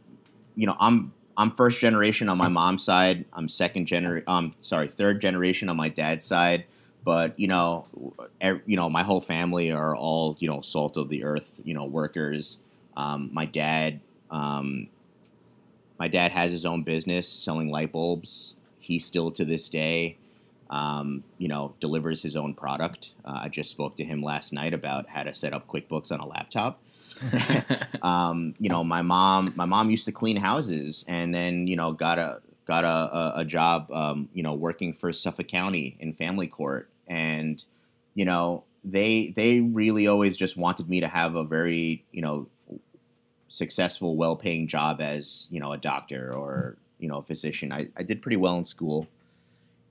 you 0.55 0.67
know, 0.67 0.77
I'm 0.79 1.13
I'm 1.37 1.51
first 1.51 1.81
generation 1.81 2.29
on 2.29 2.37
my 2.37 2.49
mom's 2.49 2.85
side. 2.85 3.25
I'm 3.33 3.49
second 3.49 3.87
generation. 3.87 4.25
Um, 4.29 4.55
sorry, 4.61 4.89
third 4.89 5.21
generation 5.21 5.69
on 5.69 5.77
my 5.77 5.89
dad's 5.89 6.27
side 6.27 6.65
but 7.05 7.39
you 7.39 7.49
know, 7.49 7.87
er, 8.43 8.63
you 8.67 8.77
know, 8.77 8.91
my 8.91 9.03
whole 9.03 9.21
family 9.21 9.71
are 9.73 9.95
all 9.95 10.37
you 10.39 10.49
know 10.49 10.61
salt 10.61 10.97
of 10.97 11.09
the 11.09 11.25
earth, 11.25 11.61
you 11.65 11.75
know, 11.75 11.85
workers. 11.85 12.59
Um, 12.97 13.31
my 13.33 13.47
dad, 13.47 14.01
um, 14.31 14.89
my 15.99 16.09
dad 16.09 16.33
has 16.33 16.51
his 16.53 16.65
own 16.65 16.83
business 16.83 17.29
selling 17.29 17.71
light 17.71 17.93
bulbs. 17.93 18.57
He 18.79 18.99
still 18.99 19.31
to 19.33 19.45
this 19.45 19.69
day, 19.69 20.19
um, 20.69 21.25
you 21.39 21.49
know, 21.49 21.75
delivers 21.81 22.23
his 22.23 22.37
own 22.37 22.55
product. 22.55 23.15
Uh, 23.25 23.41
I 23.45 23.49
just 23.49 23.71
spoke 23.71 23.97
to 23.97 24.05
him 24.05 24.23
last 24.23 24.53
night 24.53 24.75
about 24.75 25.09
how 25.09 25.23
to 25.23 25.33
set 25.33 25.53
up 25.53 25.69
QuickBooks 25.69 26.13
on 26.13 26.21
a 26.21 26.27
laptop. 26.27 26.83
um, 28.03 28.55
you 28.59 28.69
know, 28.69 28.83
my 28.83 29.03
mom, 29.03 29.53
my 29.57 29.67
mom 29.67 29.91
used 29.91 30.05
to 30.07 30.13
clean 30.13 30.37
houses, 30.37 31.05
and 31.09 31.35
then 31.35 31.67
you 31.67 31.77
know 31.77 31.93
got 31.93 32.19
a 32.19 32.41
got 32.71 32.85
a, 32.85 33.41
a, 33.41 33.45
job, 33.45 33.91
um, 33.91 34.29
you 34.33 34.45
know, 34.45 34.55
working 34.55 34.93
for 34.93 35.13
Suffolk 35.13 35.49
County 35.49 35.97
in 35.99 36.13
family 36.13 36.47
court, 36.47 36.89
and 37.09 37.65
you 38.15 38.25
know, 38.25 38.63
they 38.85 39.33
they 39.35 39.61
really 39.61 40.07
always 40.07 40.37
just 40.37 40.57
wanted 40.57 40.89
me 40.89 41.01
to 41.01 41.09
have 41.09 41.35
a 41.35 41.43
very 41.43 42.05
you 42.13 42.23
know 42.23 42.47
successful, 43.49 44.15
well-paying 44.15 44.69
job 44.69 45.01
as 45.01 45.49
you 45.51 45.59
know 45.59 45.73
a 45.73 45.79
doctor 45.79 46.33
or 46.33 46.77
you 47.01 47.09
know 47.09 47.19
a 47.19 47.23
physician. 47.23 47.73
I, 47.73 47.89
I 47.97 48.05
did 48.05 48.23
pretty 48.23 48.37
well 48.37 48.57
in 48.57 48.65
school, 48.65 49.09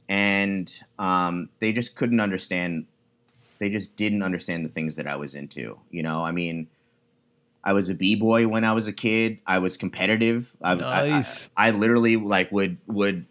and 0.07 0.73
um, 0.99 1.49
they 1.59 1.73
just 1.73 1.97
couldn't 1.97 2.21
understand. 2.21 2.85
They 3.57 3.69
just 3.69 3.97
didn't 3.97 4.23
understand 4.23 4.63
the 4.63 4.69
things 4.69 4.95
that 4.95 5.05
I 5.05 5.17
was 5.17 5.35
into. 5.35 5.77
You 5.91 6.01
know, 6.01 6.23
I 6.23 6.31
mean 6.31 6.69
I 7.63 7.73
was 7.73 7.89
a 7.89 7.95
b 7.95 8.15
boy 8.15 8.47
when 8.47 8.63
I 8.63 8.73
was 8.73 8.87
a 8.87 8.93
kid. 8.93 9.39
I 9.45 9.59
was 9.59 9.77
competitive. 9.77 10.55
I, 10.61 10.75
nice. 10.75 11.49
I, 11.55 11.65
I, 11.65 11.67
I 11.67 11.71
literally 11.71 12.15
like 12.15 12.51
would 12.51 12.77
would. 12.87 13.25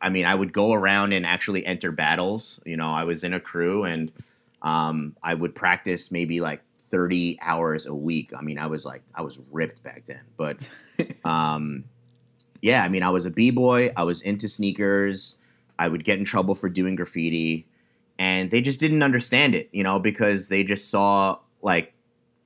I 0.00 0.08
mean, 0.10 0.24
I 0.24 0.34
would 0.34 0.52
go 0.52 0.72
around 0.72 1.12
and 1.12 1.24
actually 1.24 1.64
enter 1.64 1.92
battles. 1.92 2.60
You 2.66 2.76
know, 2.76 2.88
I 2.88 3.04
was 3.04 3.22
in 3.24 3.32
a 3.32 3.40
crew 3.40 3.84
and 3.84 4.12
um, 4.60 5.16
I 5.22 5.34
would 5.34 5.54
practice 5.54 6.10
maybe 6.10 6.40
like 6.40 6.60
30 6.90 7.38
hours 7.40 7.86
a 7.86 7.94
week. 7.94 8.32
I 8.36 8.42
mean, 8.42 8.58
I 8.58 8.66
was 8.66 8.84
like, 8.84 9.02
I 9.14 9.22
was 9.22 9.40
ripped 9.50 9.82
back 9.82 10.04
then. 10.06 10.22
But 10.36 10.58
um, 11.24 11.84
yeah, 12.60 12.84
I 12.84 12.88
mean, 12.88 13.02
I 13.02 13.10
was 13.10 13.26
a 13.26 13.30
b 13.30 13.50
boy. 13.50 13.92
I 13.96 14.04
was 14.04 14.20
into 14.22 14.48
sneakers. 14.48 15.38
I 15.78 15.88
would 15.88 16.04
get 16.04 16.18
in 16.18 16.24
trouble 16.24 16.54
for 16.54 16.68
doing 16.68 16.94
graffiti, 16.94 17.66
and 18.18 18.50
they 18.50 18.60
just 18.60 18.78
didn't 18.78 19.02
understand 19.02 19.54
it, 19.54 19.68
you 19.72 19.82
know, 19.82 19.98
because 19.98 20.48
they 20.48 20.62
just 20.62 20.90
saw 20.90 21.38
like 21.62 21.92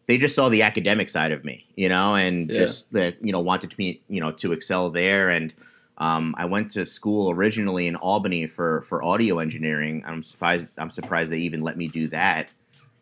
they 0.06 0.18
just 0.18 0.34
saw 0.34 0.48
the 0.48 0.62
academic 0.62 1.08
side 1.08 1.32
of 1.32 1.44
me, 1.44 1.66
you 1.76 1.88
know, 1.88 2.14
and 2.14 2.48
Yeah. 2.48 2.56
just 2.56 2.92
the 2.92 3.14
you 3.20 3.32
know 3.32 3.40
wanted 3.40 3.70
to 3.70 3.76
be 3.76 4.00
you 4.08 4.20
know 4.20 4.32
to 4.32 4.52
excel 4.52 4.90
there. 4.90 5.30
And 5.30 5.52
um, 5.98 6.34
I 6.38 6.44
went 6.44 6.70
to 6.72 6.84
school 6.84 7.30
originally 7.30 7.86
in 7.86 7.96
Albany 7.96 8.46
for 8.46 8.82
for 8.82 9.02
audio 9.02 9.38
engineering. 9.38 10.02
I'm 10.06 10.22
surprised 10.22 10.68
I'm 10.78 10.90
surprised 10.90 11.32
they 11.32 11.38
even 11.38 11.62
let 11.62 11.76
me 11.76 11.88
do 11.88 12.08
that. 12.08 12.48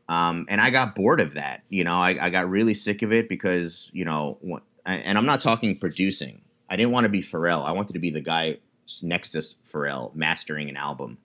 Um, 0.09 0.47
and 0.49 0.61
I 0.61 0.71
got 0.71 0.95
bored 0.95 1.21
of 1.21 1.35
that. 1.35 1.63
You 1.71 1.83
know, 1.85 1.97
I, 1.97 2.27
I 2.27 2.31
got 2.31 2.49
really 2.49 2.75
sick 2.75 3.03
of 3.03 3.13
it 3.13 3.29
because 3.29 3.91
you 3.93 4.05
know, 4.05 4.39
and 4.87 5.19
I'm 5.19 5.27
not 5.27 5.41
talking 5.41 5.77
producing. 5.77 6.41
I 6.71 6.77
didn't 6.77 6.93
want 6.93 7.05
to 7.05 7.09
be 7.11 7.21
Pharrell. 7.21 7.65
I 7.65 7.73
wanted 7.73 7.93
to 7.95 7.99
be 7.99 8.11
the 8.11 8.21
guy 8.21 8.59
next 9.03 9.31
to 9.31 9.39
Pharrell 9.39 10.15
mastering 10.15 10.69
an 10.69 10.77
album, 10.77 11.19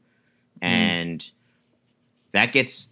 and 0.62 1.30
that 2.32 2.52
gets 2.52 2.92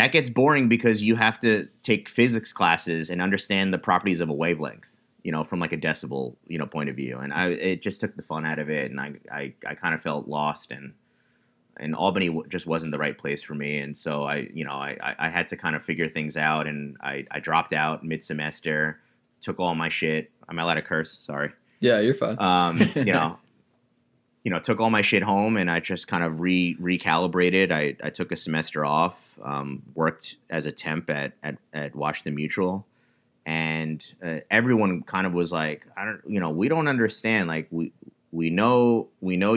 that 0.00 0.12
gets 0.12 0.30
boring 0.30 0.68
because 0.68 1.02
you 1.02 1.16
have 1.16 1.38
to 1.40 1.68
take 1.82 2.08
physics 2.08 2.52
classes 2.52 3.10
and 3.10 3.20
understand 3.22 3.72
the 3.72 3.78
properties 3.78 4.20
of 4.20 4.28
a 4.28 4.32
wavelength 4.32 4.96
you 5.22 5.30
know 5.32 5.44
from 5.44 5.60
like 5.60 5.72
a 5.72 5.76
decibel 5.76 6.34
you 6.46 6.58
know 6.58 6.66
point 6.66 6.88
of 6.88 6.96
view. 6.96 7.18
And 7.18 7.32
i 7.32 7.48
it 7.48 7.82
just 7.82 8.00
took 8.00 8.16
the 8.16 8.22
fun 8.22 8.44
out 8.46 8.58
of 8.58 8.70
it 8.70 8.90
and 8.90 8.98
i 9.00 9.12
i, 9.30 9.54
I 9.66 9.74
kind 9.74 9.94
of 9.94 10.02
felt 10.02 10.26
lost 10.28 10.70
and 10.70 10.94
and 11.76 11.94
albany 11.94 12.28
w- 12.28 12.46
just 12.48 12.66
wasn't 12.66 12.92
the 12.92 12.98
right 12.98 13.16
place 13.16 13.42
for 13.42 13.54
me. 13.54 13.78
And 13.78 13.96
so 13.96 14.24
i 14.24 14.48
you 14.52 14.64
know 14.64 14.72
i 14.72 14.96
i 15.02 15.26
I 15.26 15.28
had 15.28 15.48
to 15.48 15.56
kind 15.56 15.76
of 15.76 15.84
figure 15.84 16.08
things 16.08 16.36
out 16.36 16.66
and 16.66 16.96
i 17.02 17.26
i 17.30 17.38
dropped 17.40 17.72
out 17.74 18.02
mid-semester 18.04 19.00
took 19.40 19.58
all 19.58 19.74
my 19.74 19.88
shit. 19.88 20.30
I'm 20.48 20.58
allowed 20.58 20.74
to 20.74 20.82
curse? 20.82 21.18
Sorry. 21.18 21.50
Yeah, 21.80 22.00
you're 22.00 22.14
fine. 22.14 22.36
um, 22.38 22.78
you 22.94 23.12
know, 23.12 23.38
you 24.42 24.50
know, 24.50 24.58
took 24.58 24.80
all 24.80 24.90
my 24.90 25.02
shit 25.02 25.22
home 25.22 25.56
and 25.56 25.70
I 25.70 25.80
just 25.80 26.08
kind 26.08 26.24
of 26.24 26.40
re 26.40 26.76
recalibrated. 26.80 27.72
I, 27.72 27.96
I 28.02 28.10
took 28.10 28.32
a 28.32 28.36
semester 28.36 28.84
off, 28.84 29.38
um, 29.44 29.82
worked 29.94 30.36
as 30.48 30.66
a 30.66 30.72
temp 30.72 31.10
at, 31.10 31.32
at, 31.42 31.56
at 31.72 31.94
Washington 31.94 32.34
Mutual. 32.34 32.86
And 33.44 34.02
uh, 34.24 34.38
everyone 34.50 35.02
kind 35.02 35.26
of 35.26 35.32
was 35.32 35.52
like, 35.52 35.86
I 35.96 36.04
don't, 36.04 36.20
you 36.26 36.40
know, 36.40 36.50
we 36.50 36.68
don't 36.68 36.88
understand. 36.88 37.48
Like 37.48 37.68
we, 37.70 37.92
we 38.32 38.50
know, 38.50 39.08
we 39.20 39.36
know, 39.36 39.54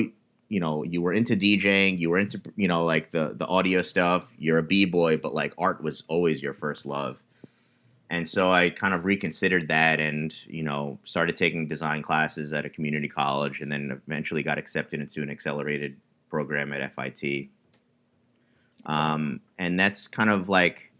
you 0.49 0.59
know, 0.59 0.83
you 0.83 1.01
were 1.01 1.13
into 1.13 1.35
DJing, 1.35 1.99
you 1.99 2.09
were 2.09 2.19
into, 2.19 2.41
you 2.55 2.67
know, 2.67 2.83
like 2.83 3.11
the, 3.11 3.35
the 3.37 3.45
audio 3.45 3.81
stuff, 3.81 4.25
you're 4.37 4.57
a 4.57 4.63
B-boy, 4.63 5.17
but 5.17 5.33
like 5.33 5.53
art 5.57 5.81
was 5.81 6.03
always 6.07 6.41
your 6.41 6.53
first 6.53 6.85
love 6.85 7.17
and 8.13 8.29
so 8.29 8.51
I 8.51 8.69
kind 8.69 8.93
of 8.93 9.05
reconsidered 9.05 9.69
that, 9.69 9.99
and 9.99 10.31
you 10.45 10.61
know, 10.61 10.99
started 11.03 11.35
taking 11.35 11.67
design 11.67 12.03
classes 12.03 12.53
at 12.53 12.63
a 12.63 12.69
community 12.69 13.07
college, 13.07 13.59
and 13.59 13.71
then 13.71 13.99
eventually 14.05 14.43
got 14.43 14.59
accepted 14.59 14.99
into 14.99 15.23
an 15.23 15.31
accelerated 15.31 15.97
program 16.29 16.71
at 16.73 16.93
FIT. 16.93 17.47
Um, 18.85 19.41
and 19.57 19.79
that's 19.79 20.07
kind 20.07 20.29
of 20.29 20.47
like, 20.47 20.91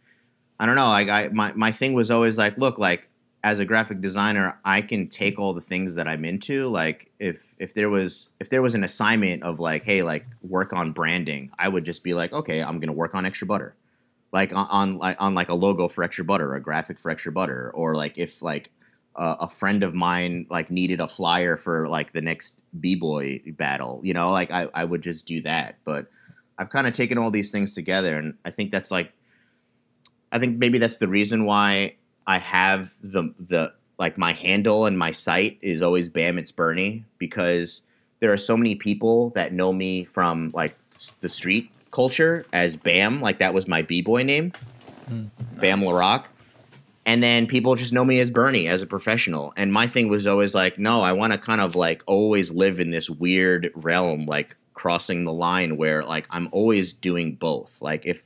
I 0.60 0.65
don't 0.65 0.76
know, 0.76 0.88
like 0.88 1.08
I 1.08 1.28
my 1.28 1.54
my 1.54 1.71
thing 1.71 1.93
was 1.93 2.10
always 2.10 2.39
like, 2.39 2.58
look, 2.58 2.80
like 2.80 3.08
as 3.43 3.60
a 3.60 3.65
graphic 3.65 4.02
designer, 4.02 4.58
I 4.65 4.82
can 4.82 5.08
take 5.08 5.38
all 5.38 5.54
the 5.54 5.62
things 5.62 5.93
that 5.93 6.08
I'm 6.08 6.26
into. 6.26 6.67
Like 6.67 7.12
if 7.19 7.54
if 7.60 7.76
there 7.76 7.91
was 7.91 8.30
if 8.39 8.49
there 8.49 8.63
was 8.63 8.73
an 8.73 8.84
assignment 8.84 9.43
of 9.43 9.60
like, 9.60 9.84
hey, 9.84 10.02
like 10.02 10.26
work 10.41 10.73
on 10.73 10.93
branding, 10.93 11.52
I 11.60 11.69
would 11.69 11.86
just 11.86 12.04
be 12.04 12.15
like, 12.15 12.34
okay, 12.34 12.63
I'm 12.63 12.80
gonna 12.80 12.91
work 12.91 13.13
on 13.13 13.23
extra 13.23 13.45
butter 13.45 13.76
like 14.33 14.51
on, 14.53 14.97
like 14.97 15.15
on 15.19 15.35
like 15.35 15.49
a 15.49 15.53
logo 15.53 15.87
for 15.87 16.03
extra 16.03 16.25
butter 16.25 16.55
a 16.55 16.59
graphic 16.61 16.99
for 16.99 17.11
extra 17.11 17.31
butter 17.31 17.71
or 17.75 17.95
like 17.95 18.17
if 18.17 18.41
like 18.41 18.71
uh, 19.15 19.35
a 19.41 19.47
friend 19.47 19.83
of 19.83 19.93
mine 19.93 20.47
like 20.49 20.71
needed 20.71 20.99
a 20.99 21.07
flyer 21.07 21.55
for 21.55 21.87
like 21.87 22.11
the 22.13 22.21
next 22.21 22.63
b-boy 22.79 23.39
battle 23.45 24.01
you 24.03 24.11
know 24.11 24.31
like 24.31 24.51
i, 24.51 24.67
I 24.73 24.83
would 24.83 25.03
just 25.03 25.27
do 25.27 25.41
that. 25.41 25.77
But 25.85 26.07
i've 26.57 26.71
kind 26.71 26.87
of 26.87 26.95
taken 26.95 27.17
all 27.17 27.31
these 27.31 27.51
things 27.51 27.75
together 27.75 28.17
and 28.17 28.33
i 28.43 28.51
think 28.51 28.71
that's 28.71 28.91
like 28.91 29.13
i 30.31 30.39
think 30.39 30.57
maybe 30.57 30.79
that's 30.79 30.97
the 30.97 31.07
reason 31.07 31.45
why 31.45 31.95
i 32.27 32.37
have 32.39 32.93
the 33.01 33.33
the 33.39 33.73
like 33.99 34.17
my 34.17 34.33
handle 34.33 34.85
and 34.85 34.97
my 34.97 35.11
site 35.11 35.57
is 35.61 35.81
always 35.81 36.09
bam 36.09 36.37
it's 36.37 36.51
bernie 36.51 37.05
because 37.17 37.81
there 38.19 38.31
are 38.31 38.37
so 38.37 38.55
many 38.55 38.75
people 38.75 39.31
that 39.31 39.51
know 39.51 39.73
me 39.73 40.05
from 40.05 40.51
like 40.53 40.75
the 41.21 41.29
street 41.29 41.71
culture 41.93 42.45
as 42.51 42.75
Bam, 42.75 43.21
like 43.21 43.39
that 43.39 43.53
was 43.53 43.67
my 43.67 43.82
b 43.82 44.01
boy 44.01 44.23
name, 44.23 44.51
Bam 45.08 45.79
Nice. 45.79 45.89
LaRock. 45.89 46.25
And 47.06 47.21
then 47.21 47.47
people 47.47 47.75
just 47.75 47.91
know 47.93 48.06
me 48.06 48.19
as 48.19 48.32
Bernie 48.32 48.67
as 48.67 48.82
a 48.82 48.86
professional. 48.86 49.53
And 49.58 49.73
my 49.73 49.88
thing 49.88 50.08
was 50.08 50.25
always 50.25 50.56
like, 50.56 50.79
no, 50.79 51.01
I 51.01 51.12
want 51.12 51.34
to 51.34 51.39
kind 51.39 51.60
of 51.60 51.75
like 51.75 52.01
always 52.06 52.49
live 52.49 52.79
in 52.79 52.91
this 52.91 53.10
weird 53.10 53.71
realm, 53.75 54.25
like 54.25 54.56
crossing 54.73 55.25
the 55.25 55.34
line 55.34 55.77
where 55.77 56.03
like 56.03 56.25
I'm 56.29 56.49
always 56.51 56.93
doing 56.93 57.36
both. 57.36 57.82
Like 57.82 58.06
if 58.06 58.23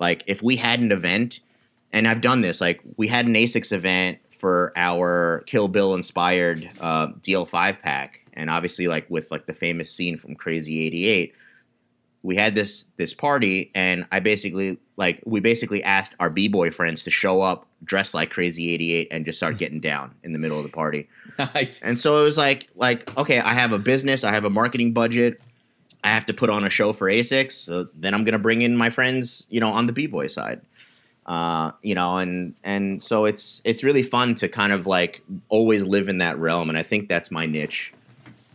like 0.00 0.24
if 0.26 0.42
we 0.42 0.56
had 0.56 0.80
an 0.80 0.90
event, 0.90 1.40
and 1.92 2.08
I've 2.08 2.20
done 2.20 2.40
this, 2.40 2.60
like 2.60 2.80
we 2.96 3.06
had 3.06 3.26
an 3.26 3.34
ASICS 3.34 3.72
event 3.72 4.18
for 4.38 4.72
our 4.74 5.44
Kill 5.46 5.68
Bill 5.68 5.94
inspired 5.94 6.68
uh, 6.80 7.08
DL5 7.20 7.80
pack, 7.80 8.20
and 8.32 8.50
obviously 8.50 8.88
like 8.88 9.08
with 9.08 9.30
like 9.30 9.46
the 9.46 9.54
famous 9.54 9.90
scene 9.90 10.18
from 10.18 10.34
Crazy 10.34 10.84
88 10.86 11.34
we 12.24 12.34
had 12.34 12.56
this 12.56 12.86
this 12.96 13.14
party 13.14 13.70
and 13.74 14.04
i 14.10 14.18
basically 14.18 14.76
like 14.96 15.20
we 15.24 15.38
basically 15.38 15.84
asked 15.84 16.16
our 16.18 16.30
b-boy 16.30 16.70
friends 16.70 17.04
to 17.04 17.10
show 17.10 17.40
up 17.40 17.66
dressed 17.84 18.14
like 18.14 18.30
crazy 18.30 18.72
88 18.72 19.08
and 19.12 19.24
just 19.24 19.38
start 19.38 19.58
getting 19.58 19.78
down 19.78 20.12
in 20.24 20.32
the 20.32 20.38
middle 20.38 20.56
of 20.56 20.64
the 20.64 20.70
party. 20.70 21.08
Nice. 21.38 21.80
and 21.82 21.98
so 21.98 22.20
it 22.20 22.24
was 22.24 22.38
like 22.38 22.68
like 22.76 23.16
okay 23.16 23.40
i 23.40 23.54
have 23.54 23.72
a 23.72 23.78
business 23.78 24.22
i 24.22 24.30
have 24.30 24.44
a 24.44 24.50
marketing 24.50 24.92
budget 24.92 25.40
i 26.04 26.10
have 26.10 26.24
to 26.26 26.32
put 26.32 26.48
on 26.48 26.64
a 26.64 26.70
show 26.70 26.92
for 26.92 27.08
asics 27.08 27.52
so 27.52 27.88
then 27.96 28.14
i'm 28.14 28.22
gonna 28.22 28.38
bring 28.38 28.62
in 28.62 28.76
my 28.76 28.88
friends 28.88 29.44
you 29.50 29.58
know 29.58 29.68
on 29.68 29.86
the 29.86 29.92
b-boy 29.92 30.26
side. 30.28 30.60
Uh, 31.26 31.72
you 31.82 31.94
know 31.94 32.18
and 32.18 32.54
and 32.62 33.02
so 33.02 33.24
it's 33.24 33.60
it's 33.64 33.82
really 33.82 34.02
fun 34.02 34.34
to 34.36 34.46
kind 34.48 34.72
of 34.72 34.86
like 34.86 35.22
always 35.48 35.82
live 35.82 36.08
in 36.08 36.18
that 36.18 36.38
realm 36.38 36.68
and 36.68 36.78
i 36.78 36.82
think 36.82 37.08
that's 37.08 37.30
my 37.30 37.46
niche 37.46 37.92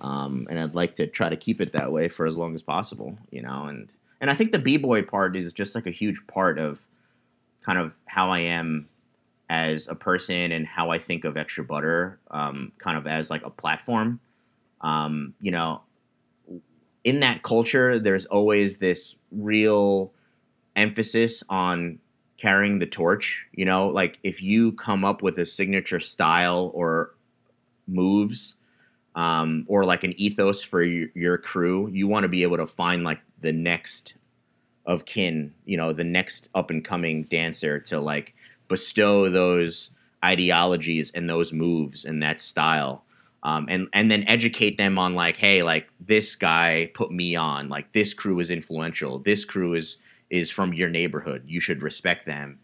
um, 0.02 0.48
and 0.50 0.60
I'd 0.60 0.76
like 0.76 0.96
to 0.98 1.08
try 1.08 1.30
to 1.30 1.38
keep 1.38 1.62
it 1.62 1.74
that 1.74 1.92
way 1.92 2.08
for 2.08 2.26
as 2.26 2.38
long 2.38 2.56
as 2.56 2.62
possible, 2.62 3.18
you 3.32 3.42
know. 3.42 3.66
And 3.66 3.92
and 4.22 4.30
I 4.30 4.36
think 4.36 4.52
the 4.52 4.60
b 4.60 4.78
boy 4.78 5.04
part 5.04 5.36
is 5.36 5.54
just 5.54 5.76
like 5.76 5.88
a 5.88 5.92
huge 5.92 6.26
part 6.28 6.60
of 6.60 6.86
kind 7.62 7.78
of 7.78 7.94
how 8.06 8.30
I 8.30 8.40
am 8.40 8.88
as 9.50 9.88
a 9.88 9.96
person 9.96 10.52
and 10.52 10.66
how 10.66 10.92
I 10.92 11.00
think 11.00 11.26
of 11.26 11.36
extra 11.36 11.64
butter, 11.64 12.20
um, 12.30 12.72
kind 12.78 12.98
of 12.98 13.08
as 13.08 13.30
like 13.30 13.44
a 13.46 13.50
platform. 13.50 14.20
Um, 14.82 15.34
you 15.42 15.52
know, 15.52 15.82
in 17.04 17.20
that 17.22 17.44
culture, 17.44 18.00
there's 18.00 18.26
always 18.26 18.78
this 18.78 19.16
real 19.32 20.14
emphasis 20.76 21.44
on 21.50 22.00
carrying 22.38 22.80
the 22.80 22.86
torch. 22.86 23.48
You 23.54 23.66
know, 23.66 23.90
like 23.90 24.20
if 24.24 24.42
you 24.42 24.72
come 24.74 25.04
up 25.04 25.22
with 25.22 25.38
a 25.38 25.46
signature 25.46 26.00
style 26.00 26.72
or 26.74 27.16
moves 27.88 28.56
um, 29.20 29.66
or 29.68 29.84
like 29.84 30.06
an 30.06 30.14
ethos 30.18 30.64
for 30.64 30.82
your, 30.82 31.10
your 31.14 31.38
crew, 31.38 31.90
you 31.92 32.08
want 32.08 32.24
to 32.24 32.30
be 32.30 32.44
able 32.44 32.56
to 32.56 32.66
find 32.66 33.04
like 33.04 33.20
the 33.42 33.52
next 33.52 34.14
of 34.86 35.04
kin, 35.04 35.54
you 35.66 35.76
know, 35.76 35.92
the 35.92 36.06
next 36.06 36.48
up 36.56 36.70
and 36.70 36.86
coming 36.86 37.24
dancer 37.24 37.82
to 37.82 38.00
like 38.00 38.34
bestow 38.70 39.30
those 39.30 39.92
ideologies 40.24 41.12
and 41.12 41.30
those 41.30 41.52
moves 41.52 42.06
and 42.06 42.24
that 42.24 42.40
style. 42.40 43.04
Um, 43.44 43.66
and 43.70 43.90
and 43.92 44.10
then 44.10 44.24
educate 44.26 44.78
them 44.78 44.98
on 44.98 45.16
like, 45.16 45.36
hey, 45.36 45.64
like 45.64 45.90
this 46.00 46.38
guy 46.38 46.90
put 46.94 47.12
me 47.12 47.36
on, 47.36 47.68
like 47.68 47.92
this 47.92 48.14
crew 48.14 48.40
is 48.40 48.50
influential, 48.50 49.20
this 49.20 49.44
crew 49.44 49.74
is 49.74 49.98
is 50.30 50.50
from 50.50 50.74
your 50.74 50.90
neighborhood, 50.90 51.44
you 51.46 51.60
should 51.60 51.82
respect 51.82 52.26
them. 52.26 52.58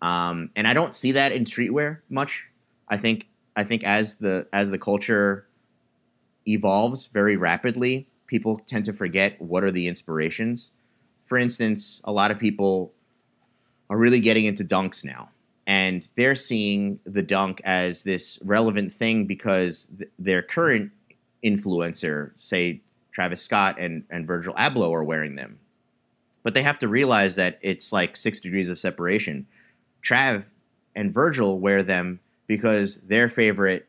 Um, 0.00 0.48
and 0.56 0.66
I 0.66 0.72
don't 0.72 0.94
see 0.94 1.12
that 1.12 1.32
in 1.32 1.44
streetwear 1.44 1.98
much. 2.08 2.46
I 2.88 2.96
think 2.96 3.26
I 3.56 3.64
think 3.64 3.84
as 3.84 4.14
the 4.14 4.46
as 4.54 4.70
the 4.70 4.78
culture 4.78 5.47
evolves 6.48 7.06
very 7.06 7.36
rapidly, 7.36 8.06
people 8.26 8.56
tend 8.66 8.84
to 8.86 8.92
forget 8.92 9.40
what 9.40 9.64
are 9.64 9.70
the 9.70 9.86
inspirations. 9.86 10.72
For 11.24 11.36
instance, 11.38 12.00
a 12.04 12.12
lot 12.12 12.30
of 12.30 12.38
people 12.38 12.92
are 13.90 13.98
really 13.98 14.20
getting 14.20 14.44
into 14.44 14.64
dunks 14.64 15.04
now, 15.04 15.30
and 15.66 16.08
they're 16.14 16.34
seeing 16.34 17.00
the 17.04 17.22
dunk 17.22 17.60
as 17.64 18.02
this 18.02 18.38
relevant 18.42 18.92
thing 18.92 19.26
because 19.26 19.88
th- 19.96 20.10
their 20.18 20.42
current 20.42 20.92
influencer, 21.44 22.32
say 22.36 22.80
Travis 23.12 23.42
Scott 23.42 23.78
and, 23.78 24.04
and 24.10 24.26
Virgil 24.26 24.54
Abloh, 24.54 24.92
are 24.92 25.04
wearing 25.04 25.36
them. 25.36 25.58
But 26.42 26.54
they 26.54 26.62
have 26.62 26.78
to 26.80 26.88
realize 26.88 27.34
that 27.36 27.58
it's 27.62 27.92
like 27.92 28.16
six 28.16 28.40
degrees 28.40 28.70
of 28.70 28.78
separation. 28.78 29.46
Trav 30.02 30.44
and 30.94 31.12
Virgil 31.12 31.58
wear 31.58 31.82
them 31.82 32.20
because 32.46 32.96
their 32.96 33.28
favorite 33.28 33.86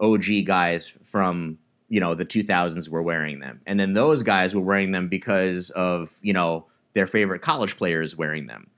OG 0.00 0.44
guys 0.44 0.96
from 1.02 1.58
you 1.92 2.00
know 2.00 2.14
the 2.14 2.24
2000s 2.24 2.88
were 2.88 3.02
wearing 3.02 3.40
them 3.40 3.60
and 3.66 3.78
then 3.78 3.94
those 3.94 4.22
guys 4.22 4.54
were 4.54 4.62
wearing 4.62 4.92
them 4.92 5.08
because 5.08 5.70
of 5.70 6.18
you 6.22 6.32
know 6.32 6.66
their 6.94 7.06
favorite 7.06 7.42
college 7.42 7.76
players 7.76 8.16
wearing 8.16 8.46
them 8.46 8.68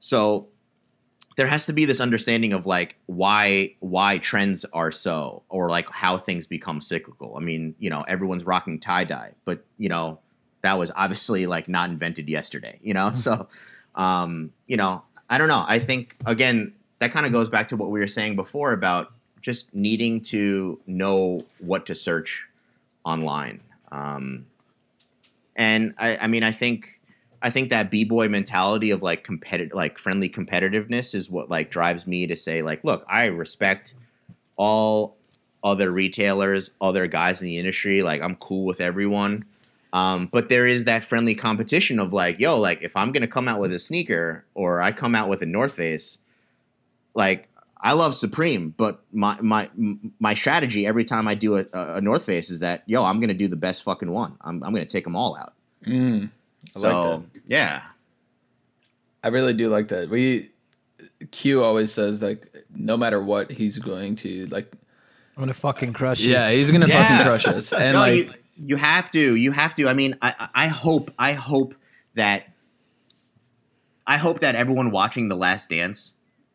so 0.00 0.48
there 1.36 1.48
has 1.48 1.66
to 1.66 1.72
be 1.72 1.84
this 1.84 2.00
understanding 2.00 2.52
of 2.52 2.64
like 2.64 2.96
why 3.06 3.74
why 3.80 4.18
trends 4.18 4.64
are 4.72 4.92
so 4.92 5.42
or 5.48 5.68
like 5.68 5.88
how 5.90 6.16
things 6.16 6.46
become 6.46 6.80
cyclical 6.80 7.36
i 7.36 7.40
mean 7.40 7.74
you 7.78 7.90
know 7.90 8.02
everyone's 8.08 8.44
rocking 8.46 8.78
tie 8.78 9.04
dye 9.04 9.32
but 9.44 9.64
you 9.78 9.88
know 9.88 10.18
that 10.64 10.78
was 10.78 10.90
obviously 10.96 11.46
like 11.46 11.68
not 11.68 11.90
invented 11.90 12.28
yesterday, 12.28 12.78
you 12.82 12.94
know? 12.94 13.12
So, 13.14 13.48
um, 13.94 14.50
you 14.66 14.76
know, 14.76 15.02
I 15.30 15.38
don't 15.38 15.48
know. 15.48 15.64
I 15.68 15.78
think, 15.78 16.16
again, 16.26 16.74
that 16.98 17.12
kind 17.12 17.26
of 17.26 17.32
goes 17.32 17.48
back 17.48 17.68
to 17.68 17.76
what 17.76 17.90
we 17.90 18.00
were 18.00 18.08
saying 18.08 18.34
before 18.34 18.72
about 18.72 19.12
just 19.40 19.72
needing 19.74 20.22
to 20.22 20.80
know 20.86 21.44
what 21.58 21.86
to 21.86 21.94
search 21.94 22.44
online. 23.04 23.60
Um, 23.92 24.46
and 25.56 25.94
I, 25.98 26.16
I 26.16 26.26
mean, 26.26 26.42
I 26.42 26.52
think, 26.52 27.00
I 27.42 27.50
think 27.50 27.70
that 27.70 27.90
b-boy 27.90 28.28
mentality 28.28 28.90
of 28.90 29.02
like 29.02 29.22
competitive, 29.22 29.74
like 29.74 29.98
friendly 29.98 30.28
competitiveness 30.28 31.14
is 31.14 31.30
what 31.30 31.50
like 31.50 31.70
drives 31.70 32.06
me 32.06 32.26
to 32.26 32.36
say 32.36 32.62
like, 32.62 32.82
look, 32.84 33.04
I 33.08 33.26
respect 33.26 33.94
all 34.56 35.16
other 35.62 35.90
retailers, 35.90 36.70
other 36.80 37.06
guys 37.06 37.40
in 37.40 37.46
the 37.46 37.58
industry. 37.58 38.02
Like 38.02 38.20
I'm 38.20 38.36
cool 38.36 38.64
with 38.64 38.80
everyone. 38.80 39.44
Um, 39.92 40.28
but 40.32 40.48
there 40.48 40.66
is 40.66 40.84
that 40.84 41.04
friendly 41.04 41.34
competition 41.34 42.00
of 42.00 42.12
like, 42.12 42.40
yo, 42.40 42.58
like 42.58 42.82
if 42.82 42.96
I'm 42.96 43.12
gonna 43.12 43.28
come 43.28 43.46
out 43.46 43.60
with 43.60 43.72
a 43.72 43.78
sneaker 43.78 44.44
or 44.54 44.82
I 44.82 44.92
come 44.92 45.14
out 45.14 45.28
with 45.28 45.40
a 45.42 45.46
North 45.46 45.74
Face, 45.74 46.18
like 47.14 47.48
I 47.84 47.92
love 47.92 48.14
Supreme, 48.14 48.70
but 48.78 49.02
my 49.12 49.38
my 49.42 49.68
my 50.18 50.32
strategy 50.34 50.86
every 50.86 51.04
time 51.04 51.28
I 51.28 51.34
do 51.34 51.58
a, 51.58 51.66
a 51.72 52.00
North 52.00 52.24
Face 52.24 52.50
is 52.50 52.60
that 52.60 52.82
yo, 52.86 53.04
I'm 53.04 53.20
gonna 53.20 53.34
do 53.34 53.46
the 53.46 53.56
best 53.56 53.82
fucking 53.84 54.10
one. 54.10 54.36
I'm 54.40 54.62
I'm 54.64 54.72
gonna 54.72 54.86
take 54.86 55.04
them 55.04 55.14
all 55.14 55.36
out. 55.36 55.52
Mm, 55.86 56.30
I 56.74 56.78
so 56.80 56.88
like 56.88 57.32
that. 57.34 57.40
yeah, 57.46 57.82
I 59.22 59.28
really 59.28 59.52
do 59.52 59.68
like 59.68 59.88
that. 59.88 60.08
We 60.08 60.50
Q 61.30 61.62
always 61.62 61.92
says 61.92 62.22
like 62.22 62.52
no 62.74 62.96
matter 62.96 63.22
what 63.22 63.50
he's 63.52 63.78
going 63.78 64.16
to 64.16 64.46
like 64.46 64.72
I'm 65.36 65.42
gonna 65.42 65.52
fucking 65.52 65.92
crush 65.92 66.20
you. 66.20 66.32
yeah, 66.32 66.50
he's 66.50 66.70
gonna 66.70 66.86
Yeah. 66.86 67.06
fucking 67.06 67.26
crush 67.26 67.46
us. 67.46 67.70
And 67.78 67.92
no, 67.94 68.00
like 68.00 68.14
you, 68.16 68.32
you 68.56 68.76
have 68.76 69.10
to. 69.10 69.34
You 69.36 69.52
have 69.52 69.74
to. 69.74 69.88
I 69.88 69.92
mean, 69.94 70.16
I, 70.22 70.48
I 70.54 70.66
hope. 70.68 71.10
I 71.18 71.32
hope 71.34 71.74
that. 72.14 72.44
I 74.06 74.16
hope 74.16 74.40
that 74.40 74.54
everyone 74.54 74.90
watching 74.90 75.28
The 75.28 75.34
Last 75.36 75.68
Dance 75.70 76.14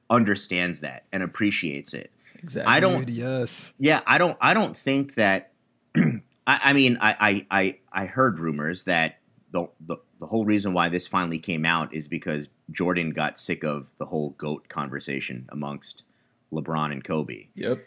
understands 0.09 0.81
that 0.81 1.05
and 1.11 1.23
appreciates 1.23 1.93
it. 1.93 2.11
exactly. 2.35 2.73
I 2.73 2.79
don't. 2.79 3.09
Yes. 3.09 3.73
Yeah, 3.79 4.01
I 4.07 4.17
don't. 4.17 4.37
I 4.41 4.53
don't 4.53 4.75
think 4.75 5.15
that. 5.15 5.51
I, 5.97 6.11
I 6.47 6.73
mean, 6.73 6.97
I, 7.01 7.15
I, 7.19 7.47
I, 7.59 7.77
I 7.91 8.05
heard 8.05 8.39
rumors 8.39 8.85
that 8.85 9.19
the, 9.51 9.67
the 9.85 9.97
the 10.19 10.27
whole 10.27 10.45
reason 10.45 10.73
why 10.73 10.89
this 10.89 11.07
finally 11.07 11.39
came 11.39 11.65
out 11.65 11.93
is 11.93 12.07
because 12.07 12.49
Jordan 12.71 13.11
got 13.11 13.37
sick 13.37 13.63
of 13.63 13.95
the 13.97 14.05
whole 14.05 14.31
goat 14.31 14.67
conversation 14.67 15.45
amongst 15.49 16.03
LeBron 16.51 16.91
and 16.91 17.03
Kobe 17.03 17.47
Yep. 17.55 17.79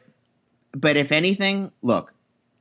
but 0.73 0.97
if 0.97 1.13
anything, 1.13 1.73
look, 1.83 2.15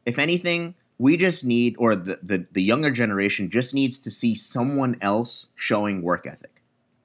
if 0.06 0.20
anything, 0.20 0.76
we 0.98 1.16
just 1.16 1.46
need, 1.46 1.76
or 1.80 1.96
the, 1.96 2.20
the, 2.22 2.46
the 2.52 2.62
younger 2.62 2.92
generation 2.92 3.50
just 3.50 3.74
needs 3.74 3.98
to 4.00 4.12
see 4.12 4.36
someone 4.36 4.98
else 5.02 5.48
showing 5.56 6.02
work 6.02 6.28
ethic. 6.28 6.62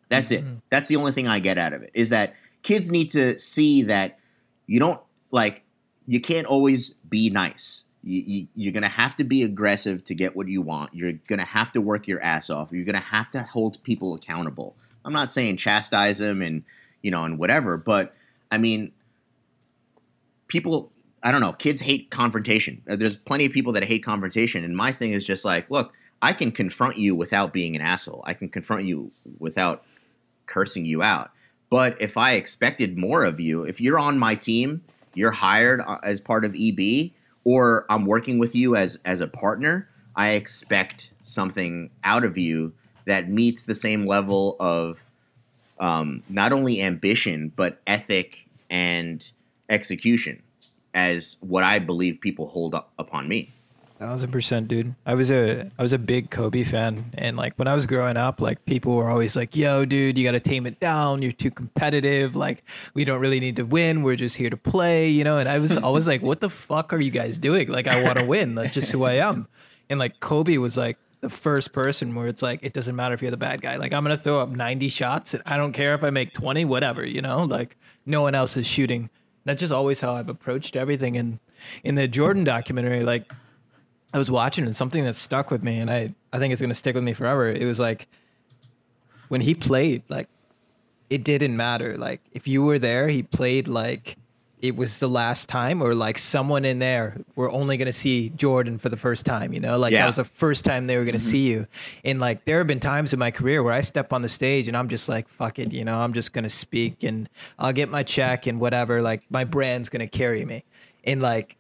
That's 0.09 0.31
it. 0.33 0.45
Mhm. 0.45 0.61
That's 0.71 0.89
the 0.89 0.97
only 0.97 1.13
thing 1.13 1.29
I 1.29 1.39
get 1.39 1.57
out 1.59 1.73
of 1.73 1.83
it 1.83 1.91
is 1.95 2.09
that 2.11 2.35
kids 2.67 2.91
need 2.91 3.09
to 3.09 3.39
see 3.39 3.83
that 3.83 4.19
you 4.67 4.81
don't 4.81 5.01
like, 5.31 5.63
you 6.09 6.21
can't 6.21 6.49
always 6.49 6.95
be 7.09 7.31
nice. 7.31 7.85
You, 8.03 8.25
you, 8.27 8.47
you're 8.57 8.73
going 8.73 8.83
to 8.83 8.89
have 8.89 9.15
to 9.19 9.25
be 9.25 9.45
aggressive 9.45 10.03
to 10.03 10.17
get 10.17 10.35
what 10.35 10.49
you 10.49 10.63
want. 10.63 10.93
You're 10.93 11.13
to 11.39 11.45
have 11.45 11.71
to 11.73 11.81
work 11.81 12.09
your 12.09 12.21
ass 12.21 12.51
off. 12.51 12.73
You're 12.73 12.85
to 12.95 12.99
have 12.99 13.31
to 13.31 13.45
hold 13.45 13.81
people 13.85 14.15
accountable. 14.15 14.75
I'm 15.05 15.13
not 15.13 15.31
saying 15.31 15.59
chastise 15.59 16.19
them 16.19 16.43
and, 16.43 16.65
you 17.03 17.13
know, 17.13 17.23
and 17.23 17.39
whatever, 17.39 17.77
but 17.77 18.17
I 18.51 18.59
mean, 18.59 18.91
people 20.49 20.91
I 21.23 21.31
don't 21.31 21.41
know, 21.41 21.53
kids 21.53 21.81
hate 21.81 22.11
confrontation. 22.11 22.83
Uh, 22.91 22.97
There's 22.97 23.17
plenty 23.17 23.45
of 23.45 23.53
people 23.53 23.75
that 23.75 23.85
hate 23.85 24.05
confrontation 24.05 24.65
and 24.65 24.77
my 24.77 24.91
thing 24.91 25.13
is 25.13 25.25
just 25.25 25.45
like, 25.45 25.71
look, 25.71 25.93
I 26.21 26.33
can 26.33 26.51
confront 26.51 26.97
you 26.97 27.15
without 27.15 27.53
being 27.53 27.77
an 27.77 27.83
asshole. 27.83 28.25
I 28.27 28.35
can 28.35 28.49
confront 28.49 28.87
you 28.87 29.13
without 29.39 29.85
cursing 30.47 30.85
you 30.85 31.05
out. 31.05 31.31
But 31.77 32.01
if 32.01 32.17
I 32.17 32.37
expected 32.37 32.97
more 32.97 33.23
of 33.23 33.39
you, 33.39 33.65
if 33.65 33.83
you're 33.83 33.99
on 33.99 34.19
my 34.19 34.35
team, 34.35 34.83
you're 35.13 35.31
hired 35.31 35.83
uh, 35.83 35.99
as 36.03 36.23
part 36.23 36.47
of 36.47 36.57
EB 36.59 37.11
or 37.45 37.85
I'm 37.91 38.07
working 38.07 38.39
with 38.39 38.55
you 38.55 38.75
as 38.75 38.99
as 39.05 39.21
a 39.21 39.27
partner, 39.27 39.87
I 40.17 40.31
expect 40.31 41.11
something 41.23 41.91
out 42.03 42.25
of 42.25 42.39
you 42.39 42.73
that 43.05 43.29
meets 43.29 43.65
the 43.65 43.75
same 43.75 44.07
level 44.07 44.57
of 44.59 45.05
um, 45.79 46.23
not 46.31 46.51
only 46.51 46.81
ambition 46.81 47.53
but 47.55 47.83
ethic 47.87 48.47
and 48.71 49.31
execution 49.69 50.43
as 50.95 51.37
what 51.41 51.63
I 51.63 51.79
believe 51.79 52.23
people 52.23 52.49
hold 52.49 52.75
up 52.75 52.91
upon 52.99 53.29
me. 53.29 53.53
Thousand 53.99 54.31
percent, 54.31 54.69
dude. 54.69 54.95
I 55.07 55.15
was 55.15 55.31
a 55.31 55.71
I 55.79 55.83
was 55.83 55.95
a 55.95 55.99
big 55.99 56.31
Kobe 56.31 56.65
fan, 56.65 57.13
and 57.17 57.35
like 57.35 57.55
when 57.57 57.67
I 57.67 57.75
was 57.75 57.87
growing 57.87 58.19
up, 58.19 58.43
like 58.43 58.63
people 58.67 58.95
were 58.95 59.09
always 59.09 59.35
like, 59.35 59.57
"Yo, 59.57 59.87
dude, 59.87 60.19
you 60.19 60.25
got 60.25 60.33
to 60.33 60.41
tame 60.41 60.67
it 60.67 60.79
down. 60.79 61.23
You're 61.23 61.33
too 61.33 61.51
competitive. 61.51 62.37
Like 62.37 62.63
we 62.93 63.07
don't 63.07 63.21
really 63.21 63.41
need 63.41 63.57
to 63.57 63.63
win. 63.63 64.03
We're 64.03 64.17
just 64.17 64.37
here 64.37 64.51
to 64.51 64.57
play, 64.57 65.09
you 65.09 65.25
know." 65.25 65.39
And 65.39 65.49
I 65.49 65.59
was 65.61 65.79
always 65.79 66.07
like, 66.07 66.21
"What 66.21 66.41
the 66.41 66.51
fuck 66.51 66.93
are 66.93 67.01
you 67.01 67.11
guys 67.11 67.39
doing? 67.39 67.69
Like 67.69 67.89
I 67.89 68.03
want 68.03 68.19
to 68.19 68.27
win. 68.27 68.55
That's 68.55 68.75
just 68.75 68.93
who 68.93 69.05
I 69.05 69.15
am." 69.15 69.49
And 69.89 69.99
like 69.99 70.21
Kobe 70.21 70.59
was 70.59 70.77
like 70.77 70.99
the 71.23 71.31
first 71.31 71.73
person 71.73 72.15
where 72.15 72.29
it's 72.29 72.43
like 72.43 72.61
it 72.63 72.75
doesn't 72.75 72.97
matter 72.97 73.15
if 73.15 73.23
you're 73.23 73.31
the 73.31 73.39
bad 73.39 73.63
guy. 73.63 73.77
Like 73.77 73.95
I'm 73.95 74.05
gonna 74.05 74.19
throw 74.19 74.41
up 74.41 74.51
90 74.51 74.91
shots, 74.91 75.33
and 75.33 75.43
I 75.47 75.57
don't 75.57 75.73
care 75.73 75.95
if 75.95 76.05
I 76.05 76.11
make 76.11 76.35
20, 76.35 76.67
whatever, 76.67 77.07
you 77.07 77.23
know. 77.23 77.45
Like 77.45 77.79
no 78.05 78.21
one 78.21 78.35
else 78.35 78.59
is 78.59 78.67
shooting. 78.67 79.09
That's 79.47 79.61
just 79.61 79.73
always 79.73 80.01
how 80.01 80.13
I've 80.13 80.29
approached 80.29 80.77
everything. 80.77 81.17
And 81.17 81.39
in 81.83 81.95
the 81.95 82.07
Jordan 82.07 82.45
documentary, 82.45 83.03
like 83.03 83.33
I 84.17 84.19
was 84.19 84.31
watching 84.31 84.65
and 84.65 84.75
something 84.75 85.05
that 85.05 85.15
stuck 85.15 85.51
with 85.51 85.63
me 85.63 85.79
and 85.79 85.91
I, 85.91 86.15
I 86.33 86.39
think 86.39 86.51
it's 86.51 86.63
gonna 86.63 86.73
stick 86.73 86.95
with 86.95 87.05
me 87.05 87.13
forever. 87.13 87.51
It 87.51 87.67
was 87.67 87.79
like 87.79 88.09
when 89.29 89.43
he 89.43 89.55
played, 89.55 90.05
like 90.09 90.27
it 91.11 91.23
didn't 91.23 91.55
matter. 91.55 91.99
Like 91.99 92.23
if 92.33 92.49
you 92.49 92.63
were 92.63 92.79
there, 92.79 93.09
he 93.09 93.23
played 93.23 93.69
like 93.69 94.17
it 94.63 94.75
was 94.75 95.01
the 95.01 95.07
last 95.07 95.51
time 95.51 95.83
or 95.83 95.95
like 95.95 96.17
someone 96.17 96.65
in 96.65 96.79
there 96.79 97.21
were 97.35 97.51
only 97.51 97.77
gonna 97.77 97.93
see 97.93 98.31
Jordan 98.31 98.79
for 98.79 98.89
the 98.89 98.97
first 98.97 99.27
time, 99.27 99.53
you 99.53 99.61
know? 99.61 99.77
Like 99.77 99.93
Yeah. 99.93 100.01
that 100.01 100.07
was 100.07 100.17
the 100.17 100.25
first 100.25 100.65
time 100.65 100.87
they 100.87 100.97
were 100.97 101.05
gonna 101.05 101.19
mm-hmm. 101.19 101.29
see 101.29 101.49
you. 101.49 101.67
And 102.03 102.19
like 102.19 102.43
there 102.47 102.57
have 102.57 102.67
been 102.67 102.81
times 102.81 103.13
in 103.13 103.19
my 103.19 103.31
career 103.31 103.63
where 103.63 103.75
I 103.75 103.83
step 103.83 104.15
on 104.15 104.23
the 104.23 104.31
stage 104.31 104.67
and 104.67 104.75
I'm 104.75 104.89
just 104.89 105.11
like, 105.11 105.29
fuck 105.29 105.59
it, 105.59 105.75
you 105.75 105.85
know, 105.85 106.01
I'm 106.01 106.15
just 106.15 106.33
gonna 106.33 106.49
speak 106.49 107.03
and 107.03 107.29
I'll 107.59 107.75
get 107.75 107.91
my 107.91 108.03
check 108.03 108.47
and 108.47 108.61
whatever, 108.61 109.03
like 109.03 109.25
my 109.29 109.45
brand's 109.45 109.91
gonna 109.91 110.07
carry 110.07 110.47
me. 110.47 110.65
And 111.05 111.21
like 111.21 111.56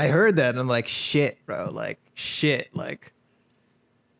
I 0.00 0.08
heard 0.08 0.36
that 0.36 0.50
and 0.50 0.58
I'm 0.58 0.68
like, 0.68 0.88
shit, 0.88 1.38
bro. 1.46 1.70
Like, 1.72 1.98
shit. 2.14 2.68
Like, 2.74 3.12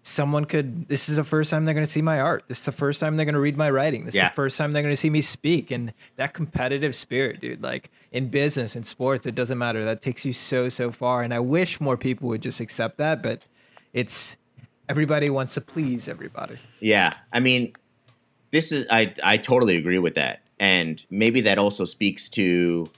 someone 0.02 0.44
could. 0.44 0.88
This 0.88 1.08
is 1.08 1.16
the 1.16 1.24
first 1.24 1.50
time 1.50 1.64
they're 1.64 1.74
going 1.74 1.86
to 1.86 1.90
see 1.92 2.02
my 2.02 2.20
art. 2.20 2.44
This 2.48 2.58
is 2.60 2.64
the 2.64 2.72
first 2.72 3.00
time 3.00 3.16
they're 3.16 3.24
going 3.26 3.34
to 3.34 3.40
read 3.40 3.56
my 3.56 3.70
writing. 3.70 4.04
This 4.06 4.14
Yeah. 4.14 4.26
is 4.26 4.30
the 4.32 4.34
first 4.36 4.58
time 4.58 4.72
they're 4.72 4.82
going 4.82 4.92
to 4.92 4.96
see 5.00 5.10
me 5.10 5.20
speak. 5.20 5.70
And 5.70 5.92
that 6.16 6.34
competitive 6.34 6.94
spirit, 6.94 7.40
dude, 7.40 7.62
like 7.62 7.90
in 8.12 8.28
business 8.28 8.76
and 8.76 8.84
sports, 8.86 9.26
it 9.26 9.34
doesn't 9.34 9.58
matter. 9.58 9.84
That 9.84 10.02
takes 10.02 10.24
you 10.24 10.32
so, 10.32 10.68
so 10.68 10.90
far. 10.90 11.22
And 11.22 11.32
I 11.32 11.40
wish 11.40 11.80
more 11.80 11.96
people 11.96 12.28
would 12.28 12.42
just 12.42 12.60
accept 12.60 12.96
that. 12.98 13.22
But 13.22 13.42
it's 13.92 14.36
everybody 14.88 15.30
wants 15.30 15.54
to 15.54 15.60
please 15.60 16.08
everybody. 16.08 16.56
Yeah, 16.80 17.14
I 17.32 17.40
mean, 17.40 17.72
this 18.50 18.72
is 18.72 18.86
I 18.90 19.14
I 19.22 19.36
totally 19.36 19.76
agree 19.76 19.98
with 19.98 20.14
that, 20.16 20.40
and 20.58 21.04
maybe 21.10 21.40
that 21.42 21.58
also 21.58 21.84
speaks 21.84 22.28
to 22.30 22.90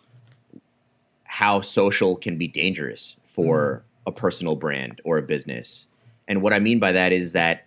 how 1.32 1.62
social 1.62 2.14
can 2.14 2.36
be 2.36 2.46
dangerous 2.46 3.16
for 3.24 3.78
mm-hmm. 3.78 4.08
a 4.10 4.12
personal 4.12 4.54
brand 4.54 5.00
or 5.02 5.16
a 5.16 5.22
business. 5.22 5.86
And 6.28 6.42
what 6.42 6.52
I 6.52 6.58
mean 6.58 6.78
by 6.78 6.92
that 6.92 7.10
is 7.10 7.32
that 7.32 7.64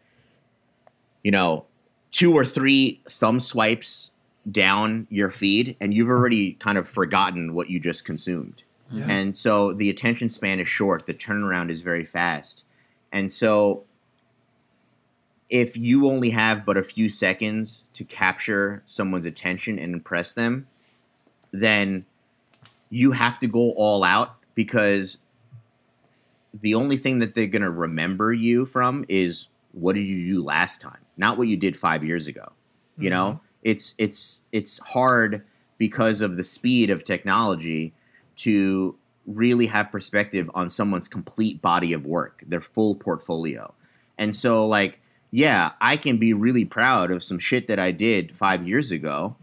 you 1.24 1.32
know, 1.32 1.66
two 2.12 2.32
or 2.32 2.46
three 2.46 3.02
thumb 3.10 3.40
swipes 3.40 4.12
down 4.52 5.08
your 5.10 5.32
feed 5.32 5.76
and 5.82 5.92
you've 5.92 6.10
already 6.10 6.54
kind 6.54 6.78
of 6.78 6.88
forgotten 6.88 7.56
what 7.56 7.68
you 7.68 7.80
just 7.80 8.06
consumed. 8.06 8.64
Yeah. 8.92 9.08
And 9.10 9.36
so 9.36 9.74
the 9.74 9.90
attention 9.90 10.30
span 10.30 10.60
is 10.60 10.68
short, 10.68 11.08
the 11.08 11.16
turnaround 11.16 11.72
is 11.72 11.82
very 11.82 12.06
fast. 12.06 12.64
And 13.12 13.32
so 13.32 13.86
if 15.50 15.76
you 15.76 16.08
only 16.08 16.30
have 16.30 16.64
but 16.64 16.78
a 16.78 16.84
few 16.84 17.10
seconds 17.10 17.86
to 17.94 18.04
capture 18.04 18.84
someone's 18.86 19.26
attention 19.26 19.80
and 19.80 19.96
impress 19.96 20.34
them, 20.34 20.68
then 21.52 22.06
you 22.96 23.12
have 23.12 23.38
to 23.38 23.48
go 23.48 23.72
all 23.72 24.06
out 24.06 24.38
because 24.54 25.18
the 26.54 26.76
only 26.76 26.96
thing 26.96 27.20
that 27.20 27.36
they're 27.36 27.46
going 27.46 27.62
to 27.62 27.70
remember 27.70 28.32
you 28.32 28.66
from 28.66 29.04
is 29.10 29.50
what 29.74 29.96
did 29.96 30.08
you 30.08 30.26
do 30.26 30.42
last 30.42 30.80
time, 30.80 31.02
not 31.18 31.38
what 31.38 31.50
you 31.50 31.58
did 31.58 31.76
5 31.76 32.06
years 32.06 32.30
ago. 32.30 32.54
You 32.98 33.10
know, 33.10 33.26
mm-hmm. 33.26 33.46
it's 33.64 33.96
it's 33.98 34.40
it's 34.54 34.80
hard 34.80 35.44
because 35.78 36.22
of 36.22 36.38
the 36.38 36.44
speed 36.44 36.90
of 36.90 37.04
technology 37.04 37.94
to 38.38 38.96
really 39.28 39.66
have 39.66 39.92
perspective 39.92 40.50
on 40.54 40.70
someone's 40.70 41.10
complete 41.10 41.62
body 41.62 41.92
of 41.92 42.06
work, 42.06 42.46
their 42.48 42.62
full 42.62 42.96
portfolio. 42.96 43.74
And 44.18 44.34
so 44.34 44.66
like 44.66 45.02
yeah, 45.32 45.74
I 45.82 45.98
can 45.98 46.16
be 46.16 46.32
really 46.32 46.64
proud 46.64 47.12
of 47.12 47.22
some 47.22 47.40
shit 47.40 47.68
that 47.68 47.78
I 47.78 47.92
did 47.92 48.38
5 48.38 48.66
years 48.66 48.94
ago, 48.94 49.36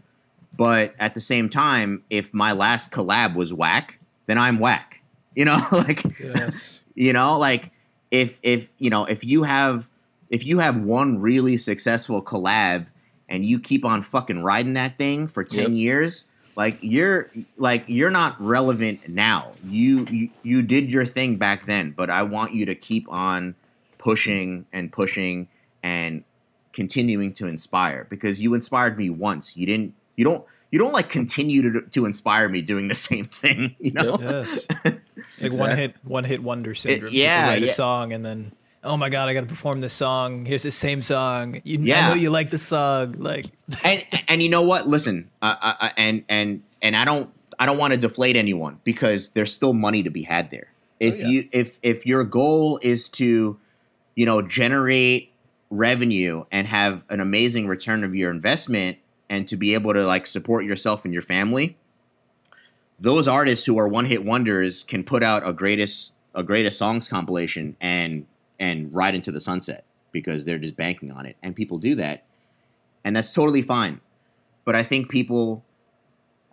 but 0.55 0.93
at 0.99 1.13
the 1.13 1.21
same 1.21 1.49
time 1.49 2.03
if 2.09 2.33
my 2.33 2.51
last 2.51 2.91
collab 2.91 3.35
was 3.35 3.53
whack, 3.53 3.99
then 4.27 4.37
I'm 4.37 4.59
whack. 4.59 4.99
You 5.35 5.45
know, 5.45 5.57
like 5.71 6.03
Yes. 6.19 6.81
you 6.93 7.11
know, 7.11 7.39
like 7.39 7.71
if 8.11 8.39
if 8.43 8.69
you 8.77 8.91
know 8.91 9.05
if 9.05 9.23
you 9.23 9.41
have 9.43 9.89
if 10.29 10.45
you 10.45 10.59
have 10.59 10.77
one 10.77 11.19
really 11.19 11.57
successful 11.57 12.21
collab 12.23 12.85
and 13.27 13.43
you 13.43 13.59
keep 13.59 13.83
on 13.83 14.03
fucking 14.03 14.43
riding 14.43 14.73
that 14.73 14.99
thing 14.99 15.25
for 15.25 15.43
10 15.43 15.59
Yep. 15.61 15.69
years 15.71 16.25
like 16.55 16.77
you're 16.81 17.31
like 17.57 17.83
you're 17.87 18.11
not 18.11 18.39
relevant 18.39 19.09
now 19.09 19.53
you, 19.67 20.05
you 20.11 20.29
you 20.43 20.61
did 20.61 20.91
your 20.91 21.03
thing 21.05 21.35
back 21.37 21.65
then 21.65 21.89
but 21.97 22.11
i 22.11 22.21
want 22.21 22.53
you 22.53 22.63
to 22.67 22.75
keep 22.75 23.11
on 23.11 23.55
pushing 23.97 24.67
and 24.71 24.91
pushing 24.91 25.47
and 25.81 26.23
continuing 26.73 27.33
to 27.33 27.47
inspire 27.47 28.05
because 28.07 28.39
you 28.39 28.53
inspired 28.53 28.99
me 28.99 29.09
once 29.09 29.57
you 29.57 29.65
didn't 29.65 29.95
you 30.15 30.23
don't 30.23 30.45
you 30.71 30.79
don't 30.79 30.93
like 30.93 31.09
continue 31.09 31.61
to, 31.61 31.81
to 31.89 32.05
inspire 32.05 32.49
me 32.49 32.61
doing 32.61 32.87
the 32.87 32.95
same 33.09 33.25
thing 33.25 33.75
you 33.79 33.91
know 33.91 34.17
Yes. 34.19 34.59
like 35.41 35.53
one 35.53 35.77
hit 35.77 35.95
one 36.03 36.23
hit 36.23 36.41
wonder 36.43 36.75
syndrome. 36.75 37.11
People 37.11 37.23
yeah, 37.23 37.47
write 37.47 37.61
yeah. 37.61 37.71
a 37.71 37.73
song 37.73 38.13
and 38.13 38.25
then 38.25 38.51
oh 38.83 38.97
my 38.97 39.09
god, 39.09 39.29
I 39.29 39.33
got 39.33 39.41
to 39.41 39.47
perform 39.47 39.81
this 39.81 39.93
song. 39.93 40.45
Here's 40.45 40.63
the 40.63 40.71
same 40.71 41.01
song. 41.01 41.61
You 41.63 41.79
Yeah. 41.81 42.07
I 42.07 42.09
know 42.09 42.15
you 42.15 42.29
like 42.29 42.49
the 42.49 42.57
song. 42.57 43.15
Like 43.17 43.45
and 43.83 44.03
and 44.27 44.43
you 44.43 44.49
know 44.49 44.61
what? 44.61 44.87
Listen, 44.87 45.29
uh, 45.41 45.55
uh, 45.61 45.89
and 45.97 46.23
and 46.29 46.63
and 46.81 46.95
I 46.95 47.05
don't 47.05 47.29
I 47.59 47.65
don't 47.65 47.77
want 47.77 47.91
to 47.91 47.97
deflate 47.97 48.35
anyone 48.35 48.79
because 48.83 49.29
there's 49.29 49.53
still 49.53 49.73
money 49.73 50.03
to 50.03 50.09
be 50.09 50.23
had 50.23 50.51
there. 50.51 50.67
If 50.99 51.21
yeah. 51.21 51.27
you 51.27 51.49
if 51.51 51.79
if 51.81 52.05
your 52.05 52.23
goal 52.23 52.79
is 52.81 53.07
to, 53.09 53.57
you 54.15 54.25
know, 54.25 54.41
generate 54.41 55.31
revenue 55.69 56.45
and 56.51 56.67
have 56.67 57.03
an 57.09 57.19
amazing 57.19 57.67
return 57.67 58.03
of 58.03 58.13
your 58.13 58.29
investment 58.29 58.97
and 59.33 59.47
to 59.47 59.57
be 59.57 59.73
able 59.73 59.95
to 59.95 60.05
like 60.05 60.27
support 60.27 60.63
yourself 60.63 61.05
and 61.05 61.13
your 61.13 61.23
family, 61.23 61.75
those 62.99 63.27
artists 63.27 63.65
who 63.65 63.79
are 63.79 63.87
one 63.87 64.05
hit 64.05 64.23
wonders 64.23 64.83
can 64.83 65.03
put 65.03 65.23
out 65.23 65.41
a 65.45 65.53
greatest 65.53 66.13
a 66.35 66.43
greatest 66.43 66.77
songs 66.77 67.09
compilation 67.09 67.75
and 67.81 68.27
and 68.59 68.93
ride 68.93 69.15
into 69.15 69.31
the 69.31 69.41
sunset 69.41 69.85
because 70.11 70.45
they're 70.45 70.59
just 70.59 70.77
banking 70.77 71.11
on 71.11 71.25
it. 71.25 71.35
And 71.41 71.55
people 71.55 71.79
do 71.79 71.95
that 71.95 72.25
and 73.03 73.15
that's 73.15 73.33
totally 73.33 73.63
fine. 73.63 74.01
But 74.65 74.75
i 74.75 74.83
think 74.83 75.09
people 75.09 75.65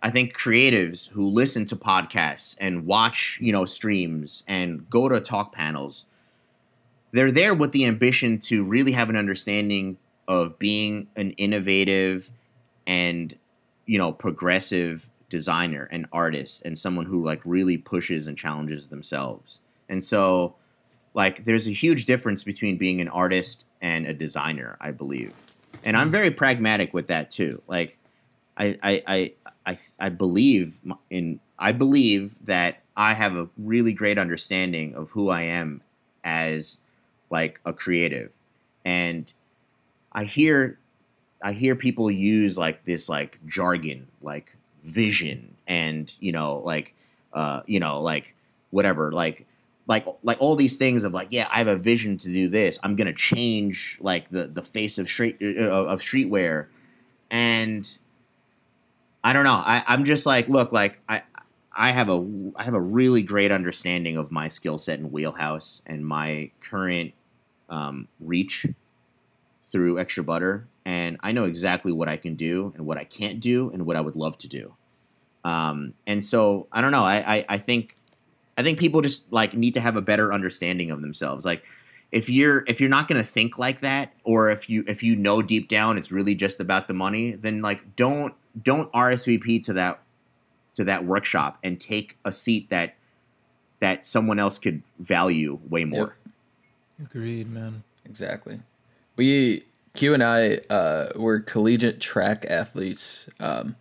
i 0.03 0.09
think 0.09 0.35
creatives 0.35 1.09
who 1.09 1.29
listen 1.29 1.65
to 1.67 1.75
podcasts 1.75 2.57
and 2.59 2.85
watch 2.85 3.37
you 3.41 3.53
know 3.53 3.63
streams 3.63 4.43
and 4.47 4.89
go 4.89 5.07
to 5.07 5.21
talk 5.21 5.53
panels 5.53 6.05
they're 7.13 7.31
there 7.31 7.53
with 7.53 7.71
the 7.71 7.85
ambition 7.85 8.39
to 8.39 8.63
really 8.63 8.91
have 8.93 9.09
an 9.09 9.15
understanding 9.15 9.97
of 10.27 10.57
being 10.59 11.07
an 11.15 11.31
innovative 11.31 12.31
and 12.87 13.35
you 13.85 13.97
know 13.97 14.11
progressive 14.11 15.09
designer 15.31 15.87
and 15.91 16.05
artist 16.11 16.61
and 16.65 16.77
someone 16.77 17.05
who 17.05 17.23
like 17.23 17.41
really 17.45 17.77
pushes 17.77 18.27
and 18.27 18.37
challenges 18.37 18.87
themselves. 18.87 19.61
And 19.87 20.03
so 20.03 20.55
like 21.13 21.45
there's 21.45 21.67
a 21.67 21.71
huge 21.71 22.05
difference 22.05 22.43
between 22.43 22.77
being 22.77 22.99
an 22.99 23.07
artist 23.07 23.65
and 23.81 24.05
a 24.05 24.13
designer 24.13 24.77
i 24.81 24.91
believe. 24.91 25.33
And 25.83 25.95
i'm 25.95 26.11
very 26.11 26.31
pragmatic 26.31 26.93
with 26.93 27.07
that 27.07 27.31
too. 27.31 27.61
Like 27.67 27.97
i 28.57 28.77
i 28.83 29.03
i 29.07 29.33
i, 29.65 29.77
I 29.99 30.09
believe 30.09 30.79
in 31.09 31.39
i 31.57 31.71
believe 31.71 32.37
that 32.45 32.81
i 32.97 33.13
have 33.13 33.35
a 33.35 33.47
really 33.57 33.93
great 33.93 34.17
understanding 34.17 34.93
of 34.95 35.11
who 35.11 35.29
i 35.29 35.43
am 35.43 35.81
as 36.25 36.79
like 37.29 37.61
a 37.65 37.71
creative. 37.71 38.31
And 38.83 39.33
i 40.11 40.25
hear 40.25 40.77
i 41.43 41.51
hear 41.51 41.75
people 41.75 42.09
use 42.09 42.57
like 42.57 42.83
this 42.83 43.09
like 43.09 43.39
jargon 43.47 44.07
like 44.21 44.55
vision 44.83 45.55
and 45.67 46.17
you 46.19 46.31
know 46.31 46.57
like 46.59 46.95
uh 47.33 47.61
you 47.65 47.79
know 47.79 47.99
like 47.99 48.35
whatever 48.71 49.11
like 49.11 49.45
like 49.87 50.05
like 50.23 50.37
all 50.39 50.55
these 50.55 50.77
things 50.77 51.03
of 51.03 51.13
like 51.13 51.27
yeah 51.31 51.47
i 51.51 51.57
have 51.57 51.67
a 51.67 51.75
vision 51.75 52.17
to 52.17 52.27
do 52.29 52.47
this. 52.47 52.79
I'm 52.83 52.95
gonna 52.95 53.13
change 53.13 53.97
like 54.01 54.29
the 54.29 54.45
the 54.45 54.61
face 54.61 54.97
of 54.97 55.07
street 55.07 55.37
uh, 55.41 55.85
of 55.85 55.99
streetwear. 55.99 56.67
And 57.29 57.89
i 59.23 59.33
don't 59.33 59.43
know. 59.43 59.53
I 59.53 59.83
i'm 59.87 60.05
just 60.05 60.25
like 60.25 60.47
look 60.47 60.71
like 60.71 60.99
i 61.09 61.23
i 61.75 61.91
have 61.91 62.09
a 62.09 62.25
i 62.55 62.63
have 62.63 62.73
a 62.73 62.81
really 62.81 63.21
great 63.21 63.51
understanding 63.51 64.17
of 64.17 64.31
my 64.31 64.47
skill 64.47 64.77
set 64.77 64.99
and 64.99 65.11
wheelhouse 65.11 65.81
and 65.85 66.05
my 66.05 66.51
current 66.61 67.13
um, 67.69 68.07
reach 68.19 68.65
through 69.63 69.99
extra 69.99 70.23
butter 70.23 70.67
and 70.85 71.17
i 71.21 71.31
know 71.31 71.45
exactly 71.45 71.91
what 71.91 72.07
i 72.07 72.17
can 72.17 72.35
do 72.35 72.73
and 72.75 72.85
what 72.85 72.97
i 72.97 73.03
can't 73.03 73.39
do 73.39 73.69
and 73.71 73.85
what 73.85 73.95
i 73.95 74.01
would 74.01 74.15
love 74.15 74.37
to 74.37 74.47
do 74.47 74.73
um, 75.43 75.93
and 76.05 76.23
so 76.23 76.67
i 76.71 76.81
don't 76.81 76.91
know 76.91 77.03
I, 77.03 77.37
I 77.37 77.45
i 77.49 77.57
think 77.57 77.95
i 78.57 78.63
think 78.63 78.79
people 78.79 79.01
just 79.01 79.31
like 79.31 79.53
need 79.53 79.73
to 79.75 79.81
have 79.81 79.95
a 79.95 80.01
better 80.01 80.33
understanding 80.33 80.91
of 80.91 81.01
themselves 81.01 81.45
like 81.45 81.63
if 82.11 82.29
you're 82.29 82.63
if 82.67 82.81
you're 82.81 82.89
not 82.89 83.07
going 83.07 83.21
to 83.21 83.27
think 83.27 83.57
like 83.57 83.81
that 83.81 84.13
or 84.23 84.49
if 84.49 84.69
you 84.69 84.83
if 84.87 85.01
you 85.03 85.15
know 85.15 85.41
deep 85.41 85.67
down 85.67 85.97
it's 85.97 86.11
really 86.11 86.35
just 86.35 86.59
about 86.59 86.87
the 86.87 86.93
money 86.93 87.31
then 87.31 87.61
like 87.61 87.95
don't 87.95 88.33
don't 88.63 88.91
rsvp 88.93 89.63
to 89.63 89.73
that 89.73 90.01
to 90.73 90.83
that 90.83 91.05
workshop 91.05 91.57
and 91.63 91.79
take 91.79 92.17
a 92.25 92.31
seat 92.31 92.69
that 92.69 92.95
that 93.79 94.05
someone 94.05 94.37
else 94.37 94.59
could 94.59 94.83
value 94.99 95.59
way 95.69 95.85
more 95.85 96.15
agreed, 97.01 97.49
man. 97.49 97.83
Exactly. 98.05 98.59
We 99.21 99.65
Q 99.93 100.15
and 100.15 100.23
I 100.23 100.61
uh, 100.71 101.11
were 101.15 101.39
collegiate 101.39 102.01
track 102.01 102.43
athletes. 102.49 103.29
Um, 103.39 103.75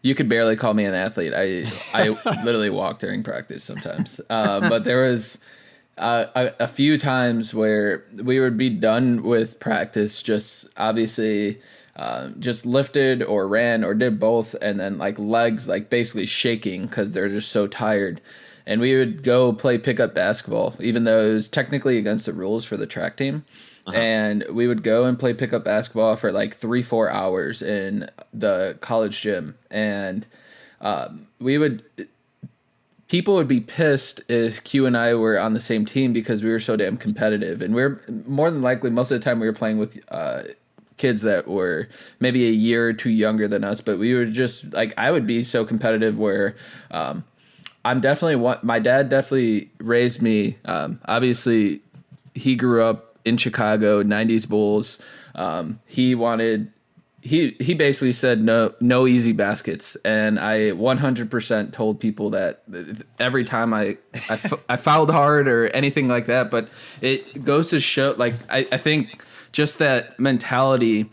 you 0.00 0.14
could 0.14 0.26
barely 0.26 0.56
call 0.56 0.72
me 0.72 0.86
an 0.86 0.94
athlete. 0.94 1.34
I 1.36 1.70
I 1.92 2.08
literally 2.44 2.70
walk 2.70 2.98
during 2.98 3.22
practice 3.22 3.62
sometimes. 3.62 4.22
Uh, 4.30 4.66
but 4.66 4.84
there 4.84 5.02
was 5.02 5.36
uh, 5.98 6.28
a, 6.34 6.52
a 6.60 6.66
few 6.66 6.96
times 6.96 7.52
where 7.52 8.06
we 8.14 8.40
would 8.40 8.56
be 8.56 8.70
done 8.70 9.22
with 9.22 9.60
practice, 9.60 10.22
just 10.22 10.66
obviously. 10.78 11.60
Uh, 11.94 12.28
just 12.38 12.66
lifted 12.66 13.22
or 13.22 13.48
ran 13.48 13.82
or 13.82 13.94
did 13.94 14.20
both, 14.20 14.54
and 14.60 14.78
then 14.78 14.98
like 14.98 15.18
legs 15.18 15.66
like 15.66 15.88
basically 15.88 16.26
shaking 16.26 16.86
because 16.86 17.12
they're 17.12 17.30
just 17.30 17.50
so 17.50 17.66
tired. 17.66 18.20
And 18.66 18.82
we 18.82 18.94
would 18.94 19.22
go 19.22 19.54
play 19.54 19.78
pickup 19.78 20.14
basketball, 20.14 20.74
even 20.78 21.04
though 21.04 21.30
it 21.30 21.32
was 21.32 21.48
technically 21.48 21.96
against 21.96 22.26
the 22.26 22.34
rules 22.34 22.66
for 22.66 22.76
the 22.76 22.86
track 22.86 23.16
team 23.16 23.46
and 23.94 24.44
we 24.50 24.66
would 24.66 24.82
go 24.82 25.04
and 25.04 25.18
play 25.18 25.34
pickup 25.34 25.64
basketball 25.64 26.16
for 26.16 26.32
like 26.32 26.56
three 26.56 26.82
four 26.82 27.10
hours 27.10 27.62
in 27.62 28.10
the 28.32 28.76
college 28.80 29.20
gym. 29.20 29.56
And 29.70 30.26
um, 30.80 31.28
we 31.40 31.58
would 31.58 31.84
people 33.08 33.34
would 33.34 33.48
be 33.48 33.60
pissed 33.60 34.20
if 34.28 34.64
q 34.64 34.84
and 34.84 34.96
i 34.96 35.14
were 35.14 35.38
on 35.38 35.54
the 35.54 35.60
same 35.60 35.86
team 35.86 36.12
because 36.12 36.42
we 36.42 36.50
were 36.50 36.60
so 36.60 36.76
damn 36.76 36.96
competitive. 36.96 37.62
And 37.62 37.74
we're 37.74 38.00
more 38.26 38.50
than 38.50 38.62
likely 38.62 38.90
most 38.90 39.10
of 39.10 39.20
the 39.20 39.24
time 39.24 39.38
we 39.40 39.46
were 39.46 39.52
playing 39.52 39.78
with 39.78 39.98
uh, 40.08 40.42
kids 40.96 41.22
that 41.22 41.46
were 41.46 41.88
maybe 42.20 42.46
a 42.46 42.52
year 42.52 42.88
or 42.88 42.92
two 42.92 43.10
younger 43.10 43.46
than 43.46 43.62
us. 43.62 43.80
But 43.80 43.98
we 43.98 44.14
were 44.14 44.26
just 44.26 44.72
like 44.72 44.94
i 44.96 45.10
would 45.10 45.26
be 45.26 45.42
so 45.42 45.64
competitive 45.64 46.18
where 46.18 46.56
um, 46.90 47.24
i'm 47.84 48.00
definitely 48.00 48.36
one 48.36 48.58
my 48.62 48.80
dad 48.80 49.08
definitely 49.08 49.70
raised 49.78 50.20
me 50.20 50.58
um, 50.64 51.00
obviously 51.06 51.82
he 52.34 52.56
grew 52.56 52.82
up 52.82 53.05
in 53.26 53.36
Chicago, 53.36 54.02
'90s 54.02 54.48
Bulls. 54.48 55.00
Um, 55.34 55.80
he 55.86 56.14
wanted 56.14 56.72
he 57.26 57.56
he 57.58 57.74
basically 57.74 58.12
said 58.12 58.40
no 58.40 58.72
no 58.80 59.06
easy 59.06 59.32
baskets, 59.32 59.96
and 60.04 60.38
I 60.38 60.70
100% 60.70 61.72
told 61.72 61.98
people 62.00 62.30
that 62.30 62.62
every 63.18 63.44
time 63.44 63.74
I 63.74 63.98
I, 64.30 64.40
I 64.68 64.76
fouled 64.76 65.10
hard 65.10 65.48
or 65.48 65.66
anything 65.68 66.08
like 66.08 66.26
that. 66.26 66.50
But 66.50 66.68
it 67.00 67.44
goes 67.44 67.70
to 67.70 67.80
show, 67.80 68.14
like 68.16 68.34
I, 68.48 68.68
I 68.70 68.78
think 68.78 69.22
just 69.52 69.78
that 69.78 70.18
mentality. 70.20 71.10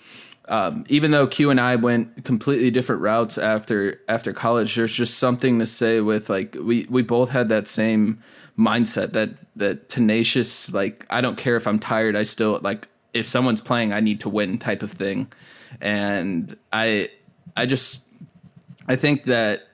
Um, 0.50 0.84
even 0.90 1.12
though 1.12 1.26
Q 1.26 1.50
and 1.50 1.62
I 1.62 1.78
went 1.78 2.26
completely 2.26 2.70
different 2.70 3.02
routes 3.02 3.38
after 3.38 4.02
after 4.10 4.34
college, 4.34 4.76
there's 4.76 4.94
just 4.94 5.18
something 5.18 5.60
to 5.60 5.66
say 5.66 6.02
with 6.02 6.30
like 6.30 6.58
we 6.60 6.86
we 6.90 7.02
both 7.02 7.30
had 7.30 7.50
that 7.50 7.68
same 7.68 8.22
mindset 8.58 9.14
that 9.14 9.30
that 9.56 9.90
tenacious 9.90 10.74
like 10.74 11.06
I 11.10 11.22
don't 11.22 11.38
care 11.38 11.56
if 11.56 11.66
I'm 11.66 11.80
tired, 11.80 12.16
I 12.16 12.24
still 12.24 12.60
like 12.62 12.90
if 13.14 13.28
someone's 13.28 13.62
playing, 13.62 13.94
I 13.94 14.00
need 14.00 14.20
to 14.22 14.30
win 14.30 14.58
type 14.58 14.84
of 14.84 14.92
thing, 14.92 15.32
and 15.80 16.58
I 16.74 17.10
I 17.56 17.66
just 17.66 18.04
I 18.88 18.98
think 18.98 19.24
that 19.24 19.68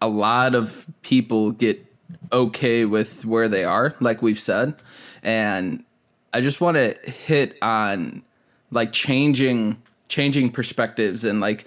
a 0.00 0.08
lot 0.08 0.54
of 0.54 0.86
people 1.02 1.50
get 1.50 1.84
okay 2.32 2.84
with 2.84 3.24
where 3.24 3.48
they 3.48 3.64
are, 3.64 3.94
like 4.00 4.22
we've 4.22 4.40
said, 4.40 4.74
and 5.22 5.84
I 6.32 6.40
just 6.40 6.60
want 6.60 6.76
to 6.76 6.94
hit 7.10 7.56
on 7.62 8.22
like 8.70 8.92
changing 8.92 9.80
changing 10.08 10.50
perspectives 10.50 11.24
and 11.24 11.40
like 11.40 11.66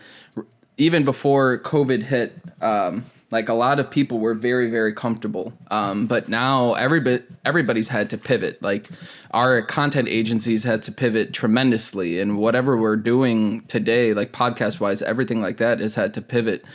even 0.77 1.03
before 1.03 1.59
covid 1.59 2.03
hit 2.03 2.37
um 2.61 3.05
like 3.31 3.47
a 3.47 3.53
lot 3.53 3.79
of 3.79 3.91
people 3.91 4.17
were 4.17 4.33
very 4.33 4.71
very 4.71 4.91
comfortable. 4.91 5.53
Um 5.69 6.07
but 6.07 6.29
now 6.29 6.73
everybody 6.73 7.23
everybody's 7.45 7.87
had 7.87 8.09
to 8.09 8.17
pivot. 8.17 8.59
Like 8.61 8.89
our 9.31 9.61
content 9.61 10.07
agencies 10.07 10.63
had 10.63 10.81
to 10.83 10.91
pivot 10.91 11.31
tremendously 11.31 12.19
and 12.19 12.37
whatever 12.39 12.75
we're 12.75 12.95
doing 12.95 13.61
today 13.67 14.15
like 14.15 14.31
podcast 14.31 14.79
wise 14.79 15.03
everything 15.03 15.41
like 15.41 15.57
that 15.57 15.79
has 15.79 15.93
had 15.93 16.13
to 16.15 16.21
pivot. 16.23 16.65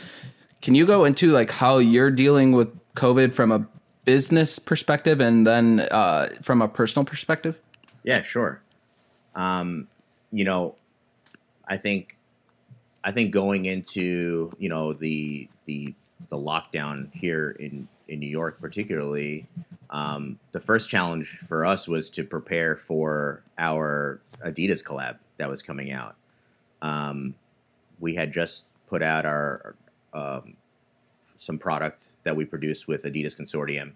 Can 0.61 0.75
you 0.75 0.85
go 0.85 1.03
into 1.03 1.31
like 1.31 1.51
how 1.51 1.77
you're 1.77 2.09
dealing 2.11 2.53
with 2.53 2.69
covid 2.95 3.33
from 3.33 3.51
a 3.51 3.67
business 4.05 4.57
perspective 4.57 5.19
and 5.19 5.45
then 5.45 5.81
uh 5.91 6.29
from 6.41 6.61
a 6.61 6.69
personal 6.69 7.03
perspective? 7.03 7.59
Yeah, 8.03 8.21
sure. 8.23 8.61
um, 9.35 9.87
you 10.35 10.43
know, 10.43 10.75
I 11.65 11.77
think 11.77 12.17
I 13.05 13.11
think 13.11 13.31
going 13.31 13.65
into 13.65 14.51
you 14.59 14.67
know 14.67 14.91
the 14.91 15.47
the 15.63 15.93
the 16.27 16.37
lockdown 16.37 17.09
here 17.13 17.51
in 17.51 17.87
in 18.09 18.19
New 18.19 18.27
York, 18.27 18.59
particularly, 18.59 19.47
um, 19.91 20.37
the 20.51 20.59
first 20.59 20.89
challenge 20.89 21.29
for 21.29 21.65
us 21.65 21.87
was 21.87 22.09
to 22.11 22.23
prepare 22.25 22.75
for 22.75 23.43
our 23.57 24.19
Adidas 24.45 24.83
collab 24.83 25.17
that 25.37 25.49
was 25.49 25.63
coming 25.63 25.91
out. 25.93 26.15
Um, 26.81 27.33
we 28.01 28.13
had 28.13 28.33
just 28.33 28.67
put 28.87 29.01
out 29.01 29.25
our 29.25 29.75
um, 30.13 30.57
some 31.37 31.57
product 31.57 32.07
that 32.23 32.35
we 32.35 32.43
produced 32.43 32.89
with 32.89 33.03
Adidas 33.03 33.39
Consortium, 33.39 33.93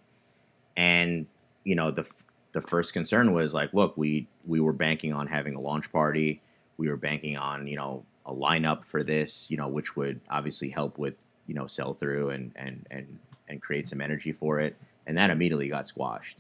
and 0.78 1.28
you 1.66 1.76
know 1.76 1.92
the 1.92 2.10
the 2.52 2.62
first 2.62 2.94
concern 2.94 3.34
was 3.34 3.54
like, 3.54 3.74
look, 3.74 3.98
we 3.98 4.28
we 4.46 4.60
were 4.60 4.74
banking 4.74 5.14
on 5.14 5.28
having 5.28 5.56
a 5.56 5.60
launch 5.60 5.92
party. 5.92 6.42
We 6.78 6.90
were 6.90 6.98
banking 6.98 7.38
on 7.38 7.68
you 7.68 7.76
know 7.76 8.04
a 8.26 8.34
lineup 8.34 8.86
for 8.86 9.04
this, 9.04 9.50
you 9.50 9.58
know, 9.58 9.68
which 9.68 9.96
would 9.96 10.20
obviously 10.30 10.70
help 10.70 10.98
with 10.98 11.26
you 11.48 11.54
know 11.54 11.68
sell 11.68 11.94
through 11.94 12.30
and 12.32 12.52
and 12.56 12.86
and 12.92 13.20
and 13.48 13.62
create 13.62 13.88
some 13.88 14.02
energy 14.02 14.32
for 14.32 14.60
it, 14.60 14.76
and 15.08 15.18
that 15.18 15.30
immediately 15.30 15.70
got 15.70 15.88
squashed. 15.88 16.38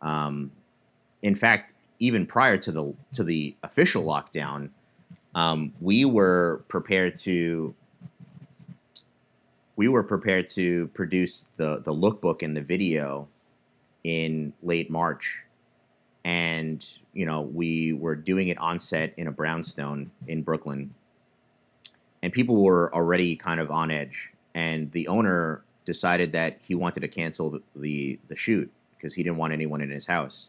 Um, 0.00 0.50
in 1.22 1.34
fact, 1.34 1.72
even 1.98 2.26
prior 2.26 2.56
to 2.58 2.72
the 2.72 2.94
to 3.14 3.24
the 3.24 3.54
official 3.62 4.04
lockdown, 4.04 4.70
um, 5.34 5.72
we 5.80 6.04
were 6.04 6.64
prepared 6.68 7.16
to 7.18 7.74
we 9.76 9.88
were 9.88 10.02
prepared 10.02 10.46
to 10.48 10.88
produce 10.88 11.46
the 11.56 11.82
the 11.84 11.92
lookbook 11.92 12.42
and 12.42 12.56
the 12.56 12.62
video 12.62 13.28
in 14.04 14.52
late 14.62 14.90
March, 14.90 15.42
and 16.24 16.84
you 17.12 17.26
know 17.26 17.42
we 17.42 17.92
were 17.92 18.16
doing 18.16 18.48
it 18.48 18.58
on 18.58 18.78
set 18.78 19.14
in 19.16 19.26
a 19.26 19.32
brownstone 19.32 20.10
in 20.26 20.42
Brooklyn, 20.42 20.94
and 22.22 22.32
people 22.32 22.62
were 22.62 22.94
already 22.94 23.36
kind 23.36 23.60
of 23.60 23.70
on 23.70 23.90
edge, 23.90 24.30
and 24.54 24.90
the 24.92 25.08
owner 25.08 25.64
decided 25.84 26.32
that 26.32 26.58
he 26.62 26.74
wanted 26.74 27.00
to 27.00 27.08
cancel 27.08 27.50
the 27.50 27.62
the, 27.76 28.18
the 28.28 28.36
shoot 28.36 28.70
because 28.96 29.14
he 29.14 29.22
didn't 29.22 29.38
want 29.38 29.52
anyone 29.52 29.80
in 29.80 29.90
his 29.90 30.06
house. 30.06 30.48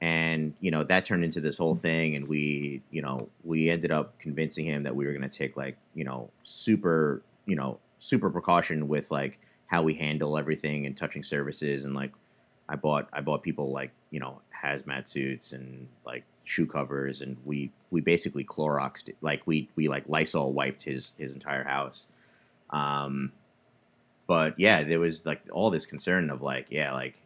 And 0.00 0.54
you 0.60 0.70
know 0.70 0.84
that 0.84 1.06
turned 1.06 1.24
into 1.24 1.40
this 1.40 1.56
whole 1.56 1.74
thing. 1.74 2.16
And 2.16 2.28
we 2.28 2.82
you 2.90 3.02
know 3.02 3.28
we 3.44 3.70
ended 3.70 3.90
up 3.90 4.18
convincing 4.18 4.66
him 4.66 4.82
that 4.82 4.94
we 4.94 5.06
were 5.06 5.12
going 5.12 5.28
to 5.28 5.28
take 5.28 5.56
like 5.56 5.76
you 5.94 6.04
know 6.04 6.30
super 6.42 7.22
you 7.46 7.56
know 7.56 7.78
super 7.98 8.28
precaution 8.28 8.88
with 8.88 9.10
like 9.10 9.38
how 9.66 9.82
we 9.82 9.94
handle 9.94 10.36
everything 10.36 10.86
and 10.86 10.96
touching 10.96 11.22
services 11.22 11.84
and 11.84 11.94
like 11.94 12.12
i 12.68 12.76
bought 12.76 13.08
i 13.12 13.20
bought 13.20 13.42
people 13.42 13.70
like 13.70 13.90
you 14.10 14.20
know 14.20 14.40
hazmat 14.64 15.06
suits 15.06 15.52
and 15.52 15.88
like 16.04 16.24
shoe 16.44 16.66
covers 16.66 17.22
and 17.22 17.36
we 17.44 17.70
we 17.90 18.00
basically 18.00 18.44
cloroxed 18.44 19.10
like 19.20 19.42
we 19.46 19.68
we 19.76 19.88
like 19.88 20.08
lysol 20.08 20.52
wiped 20.52 20.82
his 20.82 21.12
his 21.18 21.34
entire 21.34 21.64
house 21.64 22.06
um 22.70 23.32
but 24.26 24.58
yeah 24.58 24.82
there 24.82 25.00
was 25.00 25.26
like 25.26 25.40
all 25.52 25.70
this 25.70 25.86
concern 25.86 26.30
of 26.30 26.42
like 26.42 26.66
yeah 26.70 26.92
like 26.92 27.16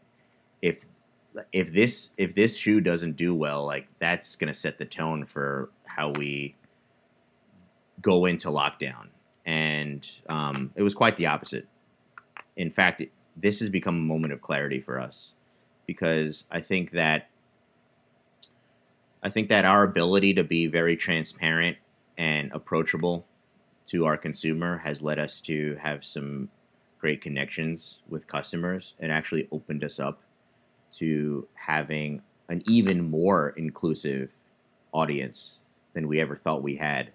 if 0.62 0.86
if 1.52 1.72
this 1.72 2.10
if 2.16 2.34
this 2.34 2.56
shoe 2.56 2.80
doesn't 2.80 3.16
do 3.16 3.34
well, 3.34 3.64
like 3.64 3.86
that's 3.98 4.36
gonna 4.36 4.52
set 4.54 4.78
the 4.78 4.84
tone 4.84 5.24
for 5.24 5.70
how 5.84 6.10
we 6.10 6.54
go 8.00 8.26
into 8.26 8.48
lockdown. 8.48 9.08
And 9.46 10.08
um, 10.28 10.70
it 10.76 10.82
was 10.82 10.94
quite 10.94 11.16
the 11.16 11.26
opposite. 11.26 11.66
In 12.56 12.70
fact, 12.70 13.02
this 13.36 13.60
has 13.60 13.68
become 13.68 13.96
a 13.96 14.00
moment 14.00 14.32
of 14.32 14.40
clarity 14.40 14.80
for 14.80 15.00
us 15.00 15.32
because 15.86 16.44
I 16.50 16.60
think 16.60 16.92
that 16.92 17.28
I 19.22 19.28
think 19.28 19.48
that 19.48 19.64
our 19.64 19.82
ability 19.82 20.34
to 20.34 20.44
be 20.44 20.66
very 20.66 20.96
transparent 20.96 21.76
and 22.16 22.50
approachable 22.52 23.26
to 23.86 24.06
our 24.06 24.16
consumer 24.16 24.78
has 24.78 25.02
led 25.02 25.18
us 25.18 25.40
to 25.42 25.76
have 25.82 26.04
some 26.04 26.48
great 26.98 27.20
connections 27.20 28.00
with 28.08 28.26
customers 28.26 28.94
and 29.00 29.10
actually 29.10 29.48
opened 29.50 29.84
us 29.84 29.98
up 29.98 30.22
to 30.92 31.46
having 31.54 32.22
an 32.48 32.62
even 32.66 33.10
more 33.10 33.50
inclusive 33.56 34.32
audience 34.92 35.60
than 35.94 36.08
we 36.08 36.20
ever 36.20 36.36
thought 36.36 36.62
we 36.62 36.76
had. 36.76 37.10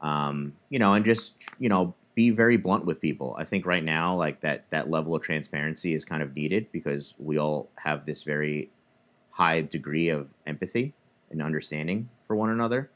Um, 0.00 0.54
you 0.70 0.78
know, 0.78 0.94
and 0.94 1.04
just 1.04 1.34
you 1.58 1.68
know, 1.68 1.94
be 2.18 2.30
very 2.30 2.56
blunt 2.56 2.84
with 2.84 3.00
people. 3.00 3.36
I 3.38 3.44
think 3.44 3.64
right 3.64 3.84
now, 3.84 4.12
like 4.12 4.40
that 4.40 4.68
that 4.70 4.90
level 4.90 5.14
of 5.14 5.22
transparency 5.22 5.94
is 5.94 6.04
kind 6.04 6.20
of 6.20 6.34
needed 6.34 6.66
because 6.72 7.14
we 7.20 7.38
all 7.38 7.68
have 7.76 8.06
this 8.06 8.24
very 8.24 8.70
high 9.30 9.60
degree 9.62 10.08
of 10.08 10.26
empathy 10.44 10.94
and 11.30 11.40
understanding 11.40 12.08
for 12.26 12.34
one 12.34 12.50
another, 12.50 12.90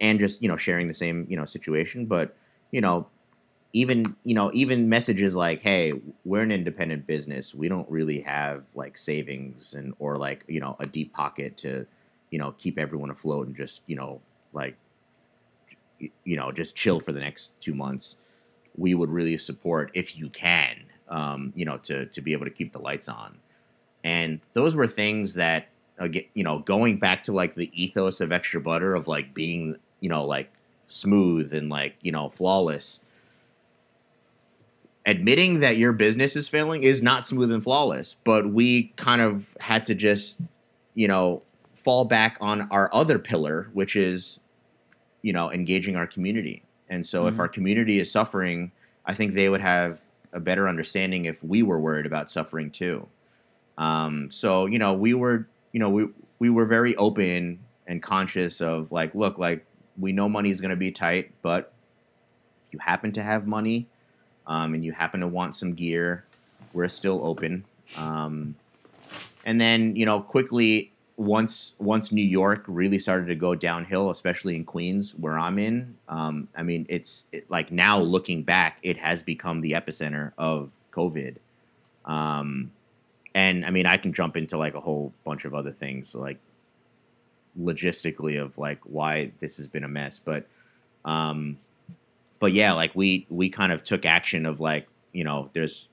and 0.00 0.18
just 0.18 0.42
you 0.42 0.48
know 0.48 0.56
sharing 0.56 0.88
the 0.88 0.92
same 0.92 1.24
you 1.28 1.36
know 1.36 1.44
situation. 1.44 2.06
But 2.06 2.34
you 2.72 2.80
know, 2.80 3.06
even 3.74 4.16
you 4.24 4.34
know 4.34 4.50
even 4.52 4.88
messages 4.88 5.36
like 5.36 5.62
hey 5.62 5.92
we're 6.24 6.42
an 6.42 6.50
independent 6.50 7.06
business 7.06 7.54
we 7.54 7.68
don't 7.68 7.88
really 7.88 8.20
have 8.22 8.64
like 8.74 8.98
savings 8.98 9.74
and 9.74 9.94
or 10.00 10.16
like 10.16 10.42
you 10.48 10.58
know 10.58 10.74
a 10.80 10.86
deep 10.86 11.12
pocket 11.12 11.56
to 11.58 11.86
you 12.30 12.40
know 12.40 12.52
keep 12.58 12.76
everyone 12.76 13.10
afloat 13.10 13.46
and 13.46 13.54
just 13.54 13.82
you 13.86 13.94
know 13.94 14.20
like 14.52 14.74
you 16.00 16.36
know 16.36 16.50
just 16.50 16.74
chill 16.74 16.98
for 16.98 17.12
the 17.12 17.20
next 17.20 17.54
two 17.60 17.74
months 17.74 18.16
we 18.76 18.94
would 18.94 19.10
really 19.10 19.38
support 19.38 19.90
if 19.94 20.16
you 20.16 20.28
can 20.30 20.76
um, 21.08 21.52
you 21.56 21.64
know 21.64 21.78
to 21.78 22.06
to 22.06 22.20
be 22.20 22.32
able 22.32 22.44
to 22.44 22.50
keep 22.50 22.72
the 22.72 22.78
lights 22.78 23.08
on 23.08 23.36
and 24.04 24.40
those 24.52 24.76
were 24.76 24.86
things 24.86 25.34
that 25.34 25.68
again 25.98 26.24
you 26.34 26.44
know 26.44 26.60
going 26.60 26.98
back 26.98 27.24
to 27.24 27.32
like 27.32 27.54
the 27.54 27.70
ethos 27.80 28.20
of 28.20 28.32
extra 28.32 28.60
butter 28.60 28.94
of 28.94 29.08
like 29.08 29.34
being 29.34 29.76
you 30.00 30.08
know 30.08 30.24
like 30.24 30.50
smooth 30.86 31.52
and 31.52 31.68
like 31.68 31.94
you 32.02 32.12
know 32.12 32.28
flawless 32.28 33.02
admitting 35.08 35.60
that 35.60 35.78
your 35.78 35.92
business 35.92 36.36
is 36.36 36.50
failing 36.50 36.82
is 36.82 37.02
not 37.02 37.26
smooth 37.26 37.50
and 37.50 37.64
flawless, 37.64 38.16
but 38.24 38.52
we 38.52 38.92
kind 38.96 39.22
of 39.22 39.46
had 39.58 39.86
to 39.86 39.94
just, 39.94 40.38
you 40.94 41.08
know, 41.08 41.40
fall 41.74 42.04
back 42.04 42.36
on 42.42 42.68
our 42.70 42.90
other 42.92 43.18
pillar, 43.18 43.70
which 43.72 43.96
is, 43.96 44.38
you 45.22 45.32
know, 45.32 45.50
engaging 45.50 45.96
our 45.96 46.06
community. 46.06 46.62
And 46.90 47.04
so 47.04 47.20
mm-hmm. 47.20 47.34
if 47.34 47.40
our 47.40 47.48
community 47.48 48.00
is 48.00 48.10
suffering, 48.10 48.72
I 49.06 49.14
think 49.14 49.34
they 49.34 49.48
would 49.48 49.60
have 49.60 50.00
a 50.32 50.40
better 50.40 50.68
understanding 50.68 51.24
if 51.24 51.42
we 51.42 51.62
were 51.62 51.78
worried 51.78 52.06
about 52.06 52.30
suffering 52.30 52.70
too. 52.70 53.06
Um, 53.76 54.30
so, 54.30 54.66
you 54.66 54.78
know, 54.78 54.94
we 54.94 55.14
were, 55.14 55.46
you 55.72 55.80
know, 55.80 55.90
we, 55.90 56.08
we 56.38 56.50
were 56.50 56.66
very 56.66 56.96
open 56.96 57.60
and 57.86 58.02
conscious 58.02 58.60
of 58.60 58.90
like, 58.92 59.14
look, 59.14 59.38
like 59.38 59.64
we 59.98 60.12
know 60.12 60.28
money 60.28 60.50
is 60.50 60.60
going 60.60 60.70
to 60.70 60.76
be 60.76 60.90
tight, 60.90 61.32
but 61.42 61.72
if 62.66 62.72
you 62.72 62.78
happen 62.80 63.12
to 63.12 63.22
have 63.22 63.46
money, 63.46 63.86
um, 64.46 64.74
and 64.74 64.84
you 64.84 64.92
happen 64.92 65.20
to 65.20 65.28
want 65.28 65.54
some 65.54 65.74
gear, 65.74 66.24
we're 66.72 66.88
still 66.88 67.24
open. 67.24 67.64
Um, 67.96 68.54
and 69.44 69.60
then 69.60 69.96
you 69.96 70.04
know 70.04 70.20
quickly 70.20 70.92
once 71.18 71.74
once 71.78 72.12
New 72.12 72.22
York 72.22 72.64
really 72.68 72.98
started 72.98 73.26
to 73.26 73.34
go 73.34 73.54
downhill, 73.54 74.10
especially 74.10 74.54
in 74.54 74.64
Queens 74.64 75.16
where 75.16 75.36
I'm 75.36 75.58
in. 75.58 75.96
Um, 76.08 76.48
I 76.56 76.62
mean, 76.62 76.86
it's 76.88 77.24
it, 77.32 77.50
like 77.50 77.72
now 77.72 77.98
looking 77.98 78.44
back, 78.44 78.78
it 78.82 78.96
has 78.98 79.22
become 79.22 79.60
the 79.60 79.72
epicenter 79.72 80.32
of 80.38 80.70
COVID. 80.92 81.36
Um, 82.04 82.70
and 83.34 83.66
I 83.66 83.70
mean, 83.70 83.84
I 83.84 83.96
can 83.96 84.12
jump 84.12 84.36
into 84.36 84.56
like 84.56 84.74
a 84.74 84.80
whole 84.80 85.12
bunch 85.24 85.44
of 85.44 85.54
other 85.54 85.72
things, 85.72 86.14
like 86.14 86.38
logistically 87.60 88.40
of 88.40 88.56
like 88.56 88.78
why 88.84 89.32
this 89.40 89.56
has 89.56 89.66
been 89.66 89.82
a 89.82 89.88
mess, 89.88 90.20
but 90.20 90.46
um, 91.04 91.58
but 92.38 92.52
yeah, 92.52 92.72
like 92.72 92.94
we 92.94 93.26
we 93.28 93.50
kind 93.50 93.72
of 93.72 93.82
took 93.82 94.06
action 94.06 94.46
of 94.46 94.60
like 94.60 94.86
you 95.12 95.24
know 95.24 95.50
there's 95.52 95.88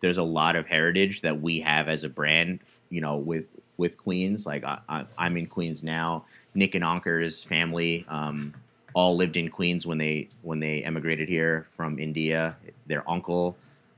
there's 0.00 0.18
a 0.18 0.24
lot 0.24 0.56
of 0.56 0.66
heritage 0.66 1.22
that 1.22 1.40
we 1.40 1.60
have 1.60 1.88
as 1.88 2.02
a 2.02 2.08
brand, 2.08 2.58
you 2.90 3.00
know, 3.00 3.16
with 3.16 3.46
with 3.78 3.96
Queens. 3.96 4.46
Like 4.46 4.64
I, 4.64 5.06
am 5.18 5.36
in 5.38 5.46
Queens 5.46 5.82
now. 5.82 6.26
Nick 6.54 6.74
and 6.74 6.84
Ankur's 6.84 7.42
family 7.42 8.04
um, 8.08 8.52
all 8.92 9.16
lived 9.16 9.36
in 9.36 9.48
Queens 9.48 9.86
when 9.86 9.96
they 9.96 10.28
when 10.42 10.60
they 10.60 10.82
emigrated 10.82 11.28
here 11.28 11.66
from 11.70 11.98
India. 11.98 12.56
Their 12.86 13.08
uncle 13.08 13.56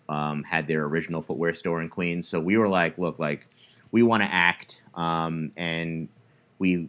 um, 0.09 0.45
had 0.45 0.68
their 0.68 0.85
original 0.85 1.22
footwear 1.22 1.55
store 1.55 1.83
in 1.83 1.89
Queens. 1.89 2.28
So 2.28 2.39
we 2.39 2.57
were 2.57 2.68
like, 2.68 2.97
look, 2.99 3.18
like 3.18 3.47
we 3.91 4.03
want 4.03 4.22
to 4.22 4.33
act, 4.33 4.83
um, 4.95 5.51
and 5.57 6.09
we 6.59 6.89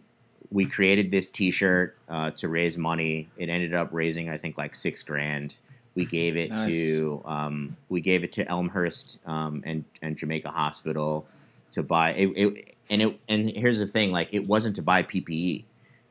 we 0.50 0.66
created 0.66 1.10
this 1.10 1.30
T-shirt 1.30 1.96
uh, 2.08 2.30
to 2.32 2.48
raise 2.48 2.76
money. 2.76 3.28
It 3.38 3.48
ended 3.48 3.74
up 3.74 3.88
raising, 3.90 4.28
I 4.28 4.36
think, 4.36 4.58
like 4.58 4.74
six 4.74 5.02
grand. 5.02 5.56
We 5.94 6.04
gave 6.04 6.36
it 6.36 6.50
nice. 6.50 6.66
to 6.66 7.22
um, 7.24 7.76
we 7.88 8.00
gave 8.00 8.24
it 8.24 8.32
to 8.32 8.48
Elmhurst 8.48 9.18
um, 9.26 9.62
and 9.64 9.84
and 10.02 10.16
Jamaica 10.16 10.50
Hospital 10.50 11.26
to 11.70 11.82
buy 11.82 12.12
it, 12.12 12.26
it, 12.36 12.74
and 12.90 13.02
it 13.02 13.20
and 13.28 13.50
here's 13.50 13.78
the 13.78 13.86
thing 13.86 14.12
like 14.12 14.28
it 14.32 14.46
wasn't 14.46 14.76
to 14.76 14.82
buy 14.82 15.02
PPE 15.02 15.64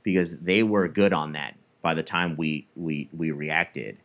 because 0.03 0.37
they 0.37 0.63
were 0.63 0.87
good 0.87 1.13
on 1.13 1.33
that 1.33 1.55
by 1.81 1.93
the 1.93 2.03
time 2.03 2.35
we 2.35 2.67
we 2.75 3.09
we 3.15 3.31
reacted. 3.31 3.97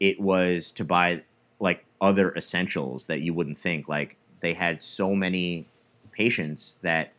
It 0.00 0.20
was 0.20 0.70
to 0.72 0.84
buy 0.84 1.22
like 1.60 1.84
other 2.00 2.34
essentials 2.34 3.06
that 3.06 3.20
you 3.20 3.32
wouldn't 3.32 3.58
think 3.58 3.88
like 3.88 4.16
they 4.40 4.54
had 4.54 4.82
so 4.82 5.14
many 5.14 5.66
patients 6.12 6.78
that 6.82 7.12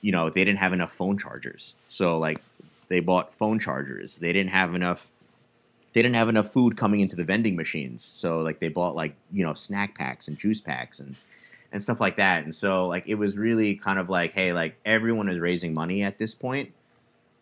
you 0.00 0.12
know 0.12 0.30
they 0.30 0.44
didn't 0.44 0.58
have 0.58 0.72
enough 0.72 0.92
phone 0.92 1.18
chargers, 1.18 1.74
so 1.88 2.18
like 2.18 2.40
they 2.88 3.00
bought 3.00 3.34
phone 3.34 3.58
chargers. 3.58 4.18
They 4.18 4.32
didn't 4.32 4.50
have 4.50 4.74
enough. 4.74 5.10
They 5.92 6.02
didn't 6.02 6.16
have 6.16 6.28
enough 6.28 6.50
food 6.50 6.76
coming 6.76 7.00
into 7.00 7.16
the 7.16 7.24
vending 7.24 7.54
machines, 7.54 8.02
so 8.02 8.40
like 8.40 8.58
they 8.58 8.68
bought 8.68 8.96
like 8.96 9.14
you 9.32 9.44
know 9.44 9.54
snack 9.54 9.96
packs 9.96 10.28
and 10.28 10.38
juice 10.38 10.60
packs 10.60 11.00
and 11.00 11.16
and 11.72 11.82
stuff 11.82 12.00
like 12.00 12.16
that. 12.16 12.44
And 12.44 12.54
so 12.54 12.86
like 12.86 13.04
it 13.06 13.14
was 13.14 13.36
really 13.36 13.74
kind 13.74 13.98
of 13.98 14.08
like, 14.08 14.32
hey, 14.32 14.52
like 14.52 14.76
everyone 14.84 15.28
is 15.28 15.38
raising 15.38 15.74
money 15.74 16.02
at 16.02 16.18
this 16.18 16.34
point. 16.34 16.72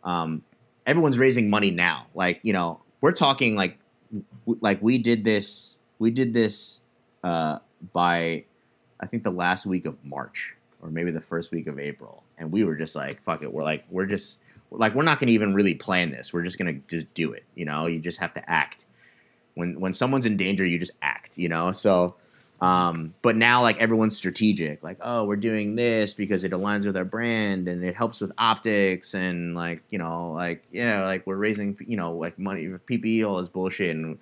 Um, 0.05 0.43
everyone's 0.87 1.19
raising 1.19 1.51
money 1.51 1.71
now. 1.71 2.07
Like 2.15 2.41
you 2.43 2.53
know, 2.53 2.81
we're 3.01 3.13
talking 3.13 3.57
like 3.57 3.77
w- 4.47 4.59
like 4.61 4.81
we 4.81 4.99
did 4.99 5.25
this. 5.25 5.79
We 5.99 6.11
did 6.11 6.33
this 6.33 6.81
uh, 7.23 7.59
by 7.93 8.45
I 9.01 9.07
think 9.07 9.23
the 9.23 9.31
last 9.31 9.67
week 9.67 9.85
of 9.85 10.03
March 10.05 10.55
or 10.83 10.91
maybe 10.91 11.11
the 11.11 11.21
first 11.21 11.53
week 11.53 11.67
of 11.67 11.79
April, 11.79 12.23
and 12.39 12.51
we 12.51 12.65
were 12.65 12.77
just 12.77 12.97
like, 12.97 13.23
fuck 13.23 13.43
it. 13.43 13.53
We're 13.53 13.65
like, 13.65 13.85
we're 13.91 14.07
just 14.07 14.39
like 14.71 14.95
we're 14.95 15.03
not 15.03 15.19
going 15.19 15.27
to 15.29 15.33
even 15.33 15.55
really 15.55 15.75
plan 15.75 16.11
this. 16.11 16.33
We're 16.33 16.45
just 16.45 16.59
going 16.59 16.75
to 16.75 16.81
just 16.89 17.13
do 17.15 17.33
it. 17.33 17.45
You 17.55 17.65
know, 17.65 17.87
you 17.87 17.99
just 17.99 18.21
have 18.21 18.33
to 18.35 18.51
act. 18.51 18.85
When 19.55 19.81
when 19.81 19.93
someone's 19.93 20.27
in 20.27 20.37
danger, 20.37 20.65
you 20.65 20.79
just 20.79 20.93
act. 21.03 21.37
You 21.37 21.49
know, 21.49 21.73
so 21.73 22.15
um, 22.61 23.15
but 23.23 23.37
now, 23.37 23.63
like 23.63 23.79
everyone's 23.79 24.17
strategic, 24.17 24.83
like, 24.83 24.99
oh, 25.01 25.25
we're 25.25 25.37
doing 25.37 25.77
this 25.77 26.13
because 26.13 26.45
it 26.45 26.53
aligns 26.53 26.85
with 26.85 26.97
our 26.97 27.07
brand 27.07 27.69
and 27.69 27.83
it 27.83 27.97
helps 27.97 28.21
with 28.21 28.33
optics 28.37 29.15
and 29.15 29.55
like, 29.55 29.83
you 29.89 29.99
know, 29.99 30.33
like 30.33 30.63
yeah, 30.71 31.05
like 31.05 31.27
we're 31.27 31.37
raising, 31.37 31.79
you 31.87 31.97
know, 31.97 32.13
like 32.13 32.39
money, 32.39 32.67
PPE, 32.67 33.27
all 33.27 33.39
this 33.39 33.49
bullshit, 33.49 33.97
and 33.97 34.19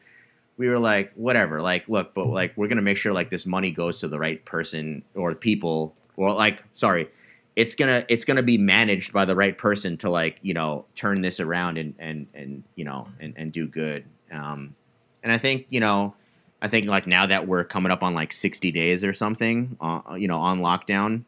we 0.57 0.69
were 0.69 0.79
like, 0.79 1.13
whatever, 1.15 1.61
like, 1.61 1.89
look, 1.89 2.15
but 2.15 2.29
like 2.29 2.53
we're 2.57 2.69
gonna 2.69 2.81
make 2.83 2.97
sure 2.97 3.13
like 3.13 3.29
this 3.29 3.45
money 3.45 3.73
goes 3.73 3.99
to 4.01 4.09
the 4.09 4.19
right 4.19 4.45
person 4.45 5.03
or 5.17 5.35
people, 5.35 5.97
or 6.17 6.33
like, 6.33 6.63
sorry, 6.75 7.09
it's 7.57 7.75
gonna 7.75 8.05
it's 8.09 8.25
gonna 8.25 8.43
be 8.45 8.57
managed 8.57 9.13
by 9.13 9.25
the 9.25 9.35
right 9.35 9.59
person 9.59 9.97
to 9.97 10.11
like, 10.11 10.39
you 10.43 10.55
know, 10.55 10.85
turn 10.95 11.23
this 11.23 11.41
around 11.41 11.77
and 11.77 11.93
and 11.99 12.29
and 12.35 12.63
you 12.77 12.85
know 12.85 13.09
and 13.19 13.35
and 13.37 13.51
do 13.51 13.67
good. 13.67 14.05
Um, 14.31 14.77
and 15.25 15.33
I 15.33 15.39
think 15.39 15.67
you 15.71 15.81
know 15.81 16.15
I 16.61 16.69
think 16.69 16.87
like 16.89 17.07
now 17.07 17.27
that 17.27 17.47
we're 17.47 17.65
coming 17.65 17.93
up 17.93 18.03
on 18.03 18.15
like 18.15 18.33
60 18.33 18.73
days 18.73 19.05
or 19.05 19.13
something, 19.13 19.77
uh, 19.81 20.01
you 20.17 20.27
know, 20.27 20.39
on 20.39 20.61
lockdown, 20.61 21.25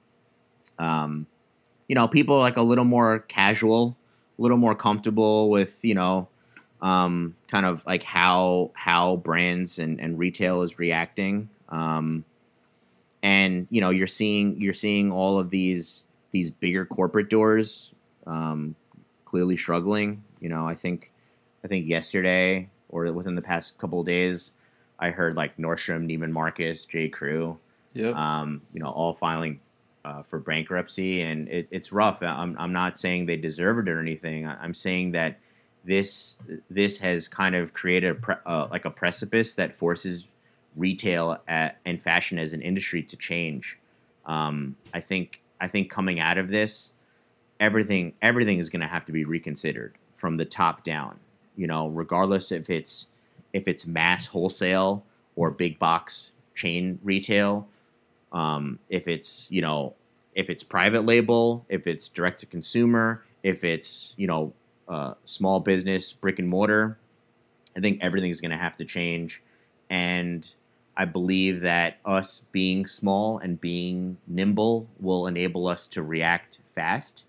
um, 0.78 1.26
you 1.88 1.94
know, 1.94 2.08
people 2.08 2.36
are 2.36 2.40
like 2.40 2.56
a 2.56 2.62
little 2.62 2.84
more 2.84 3.20
casual, 3.20 3.96
a 4.38 4.42
little 4.42 4.56
more 4.56 4.74
comfortable 4.74 5.50
with, 5.50 5.78
you 5.84 5.94
know, 5.94 6.28
um, 6.82 7.36
kind 7.48 7.66
of 7.66 7.84
like 7.86 8.02
how 8.02 8.70
how 8.74 9.16
brands 9.16 9.78
and, 9.78 10.00
and 10.00 10.18
retail 10.18 10.62
is 10.62 10.78
reacting. 10.78 11.48
Um, 11.68 12.24
and 13.22 13.66
you 13.70 13.80
know, 13.80 13.90
you're 13.90 14.06
seeing 14.06 14.60
you're 14.60 14.72
seeing 14.72 15.12
all 15.12 15.38
of 15.38 15.50
these 15.50 16.08
these 16.30 16.50
bigger 16.50 16.84
corporate 16.86 17.28
doors 17.28 17.94
um, 18.26 18.74
clearly 19.24 19.56
struggling. 19.56 20.24
You 20.40 20.48
know, 20.48 20.66
I 20.66 20.74
think 20.74 21.12
I 21.62 21.68
think 21.68 21.86
yesterday 21.86 22.68
or 22.88 23.12
within 23.12 23.34
the 23.34 23.42
past 23.42 23.78
couple 23.78 24.00
of 24.00 24.06
days 24.06 24.54
I 25.00 25.10
heard 25.10 25.34
like 25.36 25.56
Nordstrom, 25.56 26.06
Neiman 26.06 26.30
Marcus, 26.30 26.84
J. 26.84 27.08
Crew, 27.08 27.58
Yep. 27.94 28.14
um, 28.14 28.62
you 28.72 28.80
know, 28.80 28.88
all 28.90 29.14
filing 29.14 29.60
uh, 30.04 30.22
for 30.22 30.38
bankruptcy, 30.38 31.22
and 31.22 31.48
it, 31.48 31.68
it's 31.70 31.92
rough. 31.92 32.22
I'm, 32.22 32.54
I'm 32.58 32.72
not 32.72 32.98
saying 32.98 33.26
they 33.26 33.36
deserve 33.36 33.78
it 33.78 33.88
or 33.88 33.98
anything. 34.00 34.46
I'm 34.46 34.74
saying 34.74 35.12
that 35.12 35.38
this 35.84 36.36
this 36.68 36.98
has 36.98 37.26
kind 37.26 37.54
of 37.54 37.72
created 37.72 38.10
a 38.10 38.14
pre- 38.14 38.34
uh, 38.46 38.68
like 38.70 38.84
a 38.84 38.90
precipice 38.90 39.54
that 39.54 39.74
forces 39.74 40.30
retail 40.76 41.38
at, 41.48 41.78
and 41.86 42.00
fashion 42.02 42.38
as 42.38 42.52
an 42.52 42.60
industry 42.62 43.02
to 43.02 43.16
change. 43.16 43.78
Um, 44.26 44.76
I 44.94 45.00
think 45.00 45.40
I 45.60 45.68
think 45.68 45.90
coming 45.90 46.20
out 46.20 46.38
of 46.38 46.48
this, 46.48 46.92
everything 47.58 48.12
everything 48.22 48.58
is 48.58 48.68
going 48.68 48.80
to 48.80 48.86
have 48.86 49.04
to 49.06 49.12
be 49.12 49.24
reconsidered 49.24 49.94
from 50.14 50.36
the 50.36 50.44
top 50.44 50.84
down. 50.84 51.18
You 51.56 51.66
know, 51.66 51.88
regardless 51.88 52.52
if 52.52 52.70
it's 52.70 53.08
if 53.52 53.68
it's 53.68 53.86
mass 53.86 54.26
wholesale 54.26 55.04
or 55.36 55.50
big 55.50 55.78
box 55.78 56.32
chain 56.54 56.98
retail, 57.02 57.68
um, 58.32 58.78
if 58.88 59.08
it's 59.08 59.48
you 59.50 59.62
know 59.62 59.94
if 60.34 60.48
it's 60.48 60.62
private 60.62 61.04
label, 61.04 61.64
if 61.68 61.86
it's 61.86 62.08
direct 62.08 62.40
to 62.40 62.46
consumer, 62.46 63.24
if 63.42 63.64
it's 63.64 64.14
you 64.16 64.26
know 64.26 64.52
uh, 64.88 65.14
small 65.24 65.60
business 65.60 66.12
brick 66.12 66.38
and 66.38 66.48
mortar, 66.48 66.98
I 67.76 67.80
think 67.80 68.02
everything's 68.02 68.40
going 68.40 68.52
to 68.52 68.56
have 68.56 68.76
to 68.78 68.84
change, 68.84 69.42
and 69.88 70.52
I 70.96 71.04
believe 71.04 71.62
that 71.62 71.98
us 72.04 72.44
being 72.52 72.86
small 72.86 73.38
and 73.38 73.60
being 73.60 74.18
nimble 74.26 74.88
will 75.00 75.26
enable 75.26 75.66
us 75.66 75.86
to 75.88 76.02
react 76.02 76.60
fast, 76.74 77.26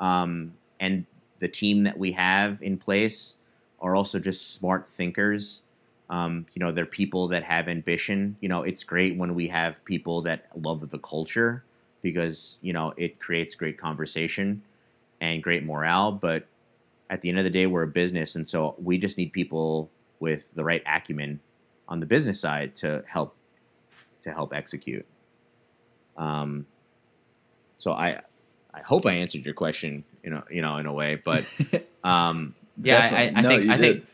um, 0.00 0.54
and 0.80 1.06
the 1.38 1.48
team 1.48 1.84
that 1.84 1.98
we 1.98 2.12
have 2.12 2.62
in 2.62 2.78
place 2.78 3.36
are 3.84 3.94
also 3.94 4.18
just 4.18 4.54
smart 4.54 4.88
thinkers. 4.88 5.62
Um, 6.08 6.46
you 6.54 6.60
know, 6.60 6.72
they're 6.72 6.86
people 6.86 7.28
that 7.28 7.44
have 7.44 7.68
ambition. 7.68 8.36
You 8.40 8.48
know, 8.48 8.62
it's 8.62 8.82
great 8.82 9.16
when 9.16 9.34
we 9.34 9.48
have 9.48 9.84
people 9.84 10.22
that 10.22 10.46
love 10.56 10.88
the 10.90 10.98
culture 10.98 11.62
because, 12.02 12.58
you 12.62 12.72
know, 12.72 12.94
it 12.96 13.20
creates 13.20 13.54
great 13.54 13.78
conversation 13.78 14.62
and 15.20 15.42
great 15.42 15.64
morale. 15.64 16.12
But 16.12 16.46
at 17.10 17.20
the 17.20 17.28
end 17.28 17.38
of 17.38 17.44
the 17.44 17.50
day, 17.50 17.66
we're 17.66 17.82
a 17.82 17.88
business. 17.88 18.34
And 18.34 18.48
so 18.48 18.74
we 18.82 18.96
just 18.96 19.18
need 19.18 19.32
people 19.32 19.90
with 20.18 20.54
the 20.54 20.64
right 20.64 20.82
acumen 20.86 21.40
on 21.86 22.00
the 22.00 22.06
business 22.06 22.40
side 22.40 22.74
to 22.76 23.04
help 23.06 23.36
to 24.22 24.32
help 24.32 24.54
execute. 24.54 25.04
Um, 26.16 26.66
so 27.76 27.92
I 27.92 28.22
I 28.72 28.80
hope 28.80 29.04
I 29.04 29.12
answered 29.12 29.44
your 29.44 29.52
question, 29.52 30.04
you 30.22 30.30
know, 30.30 30.42
you 30.50 30.62
know, 30.62 30.78
in 30.78 30.86
a 30.86 30.92
way, 30.92 31.20
but 31.22 31.44
um, 32.04 32.54
yeah, 32.82 33.08
I, 33.12 33.24
I, 33.24 33.32
I 33.36 33.42
No, 33.42 33.48
think 33.48 33.70
I 33.70 33.76
did. 33.76 33.78
think 33.78 34.06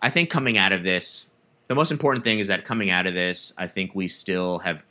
I 0.00 0.10
think 0.10 0.30
coming 0.30 0.56
out 0.56 0.72
of 0.72 0.82
this, 0.82 1.26
the 1.68 1.74
most 1.74 1.90
important 1.90 2.24
thing 2.24 2.38
is 2.38 2.48
that 2.48 2.64
coming 2.64 2.90
out 2.90 3.06
of 3.06 3.14
this, 3.14 3.52
I 3.58 3.66
think 3.66 3.94
we 3.94 4.08
still 4.08 4.58
have, 4.60 4.82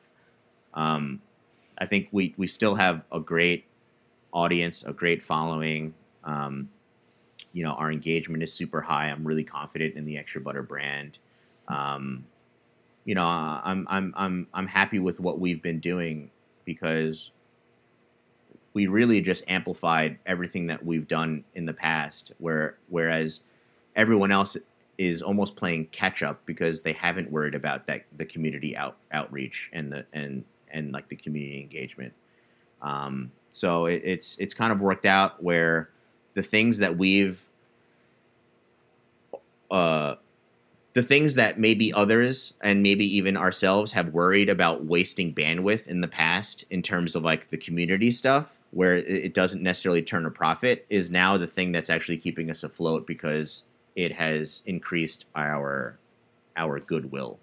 um, 0.73 1.21
I 1.77 1.85
think 1.85 2.09
we 2.11 2.33
we 2.37 2.47
still 2.47 2.75
have 2.75 3.03
a 3.11 3.19
great 3.19 3.65
audience, 4.33 4.83
a 4.83 4.93
great 4.93 5.23
following. 5.23 5.93
Um, 6.23 6.69
you 7.53 7.63
know, 7.63 7.71
our 7.71 7.91
engagement 7.91 8.43
is 8.43 8.53
super 8.53 8.81
high. 8.81 9.07
I'm 9.07 9.25
really 9.25 9.43
confident 9.43 9.95
in 9.95 10.05
the 10.05 10.17
Extra 10.17 10.41
Butter 10.41 10.61
brand. 10.61 11.17
Um, 11.67 12.25
you 13.05 13.15
know, 13.15 13.23
I'm 13.25 13.87
I'm 13.89 14.13
I'm 14.17 14.47
I'm 14.53 14.67
happy 14.67 14.99
with 14.99 15.19
what 15.19 15.39
we've 15.39 15.61
been 15.61 15.79
doing 15.79 16.29
because 16.65 17.31
we 18.77 18.85
really 18.85 19.21
just 19.21 19.43
amplified 19.47 20.19
everything 20.27 20.67
that 20.67 20.85
we've 20.85 21.07
done 21.07 21.43
in 21.55 21.65
the 21.65 21.73
past. 21.73 22.31
Where 22.37 22.77
whereas 22.89 23.41
everyone 23.95 24.31
else 24.31 24.55
is 24.99 25.23
almost 25.23 25.55
playing 25.55 25.87
catch 25.87 26.21
up 26.21 26.45
because 26.45 26.81
they 26.81 26.93
haven't 26.93 27.31
worried 27.31 27.55
about 27.55 27.87
that 27.87 28.03
the 28.17 28.25
community 28.25 28.77
out 28.77 28.97
outreach 29.11 29.71
and 29.73 29.91
the 29.91 30.05
and 30.13 30.45
and 30.71 30.91
like 30.91 31.09
the 31.09 31.15
community 31.15 31.59
engagement. 31.59 32.13
Um, 32.83 33.31
so 33.49 33.87
it, 33.87 34.03
it's 34.05 34.37
it's 34.37 34.53
kind 34.53 34.71
of 34.71 34.79
worked 34.79 35.07
out 35.07 35.41
where 35.41 35.89
the 36.35 36.43
things 36.43 36.77
that 36.77 36.95
we've 36.95 37.41
uh, 39.71 40.17
the 40.93 41.01
things 41.01 41.33
that 41.33 41.59
maybe 41.59 41.91
others 41.93 42.53
and 42.61 42.83
maybe 42.83 43.07
even 43.17 43.37
ourselves 43.37 43.91
have 43.93 44.09
worried 44.09 44.49
about 44.49 44.85
wasting 44.85 45.33
bandwidth 45.33 45.87
in 45.87 45.99
the 45.99 46.07
past 46.07 46.63
in 46.69 46.83
terms 46.83 47.15
of 47.15 47.23
like 47.23 47.49
the 47.49 47.57
community 47.57 48.11
stuff 48.11 48.56
where 48.71 48.97
it 48.97 49.33
doesn't 49.33 49.63
necessarily 49.63 50.01
turn 50.01 50.25
a 50.25 50.31
profit 50.31 50.85
is 50.89 51.09
now 51.09 51.37
the 51.37 51.47
thing 51.47 51.71
that's 51.71 51.89
actually 51.89 52.17
keeping 52.17 52.49
us 52.51 52.63
afloat 52.63 53.07
because 53.07 53.63
it 53.95 54.13
has 54.13 54.61
increased 54.65 55.25
our 55.35 55.97
our 56.55 56.79
goodwill. 56.79 57.39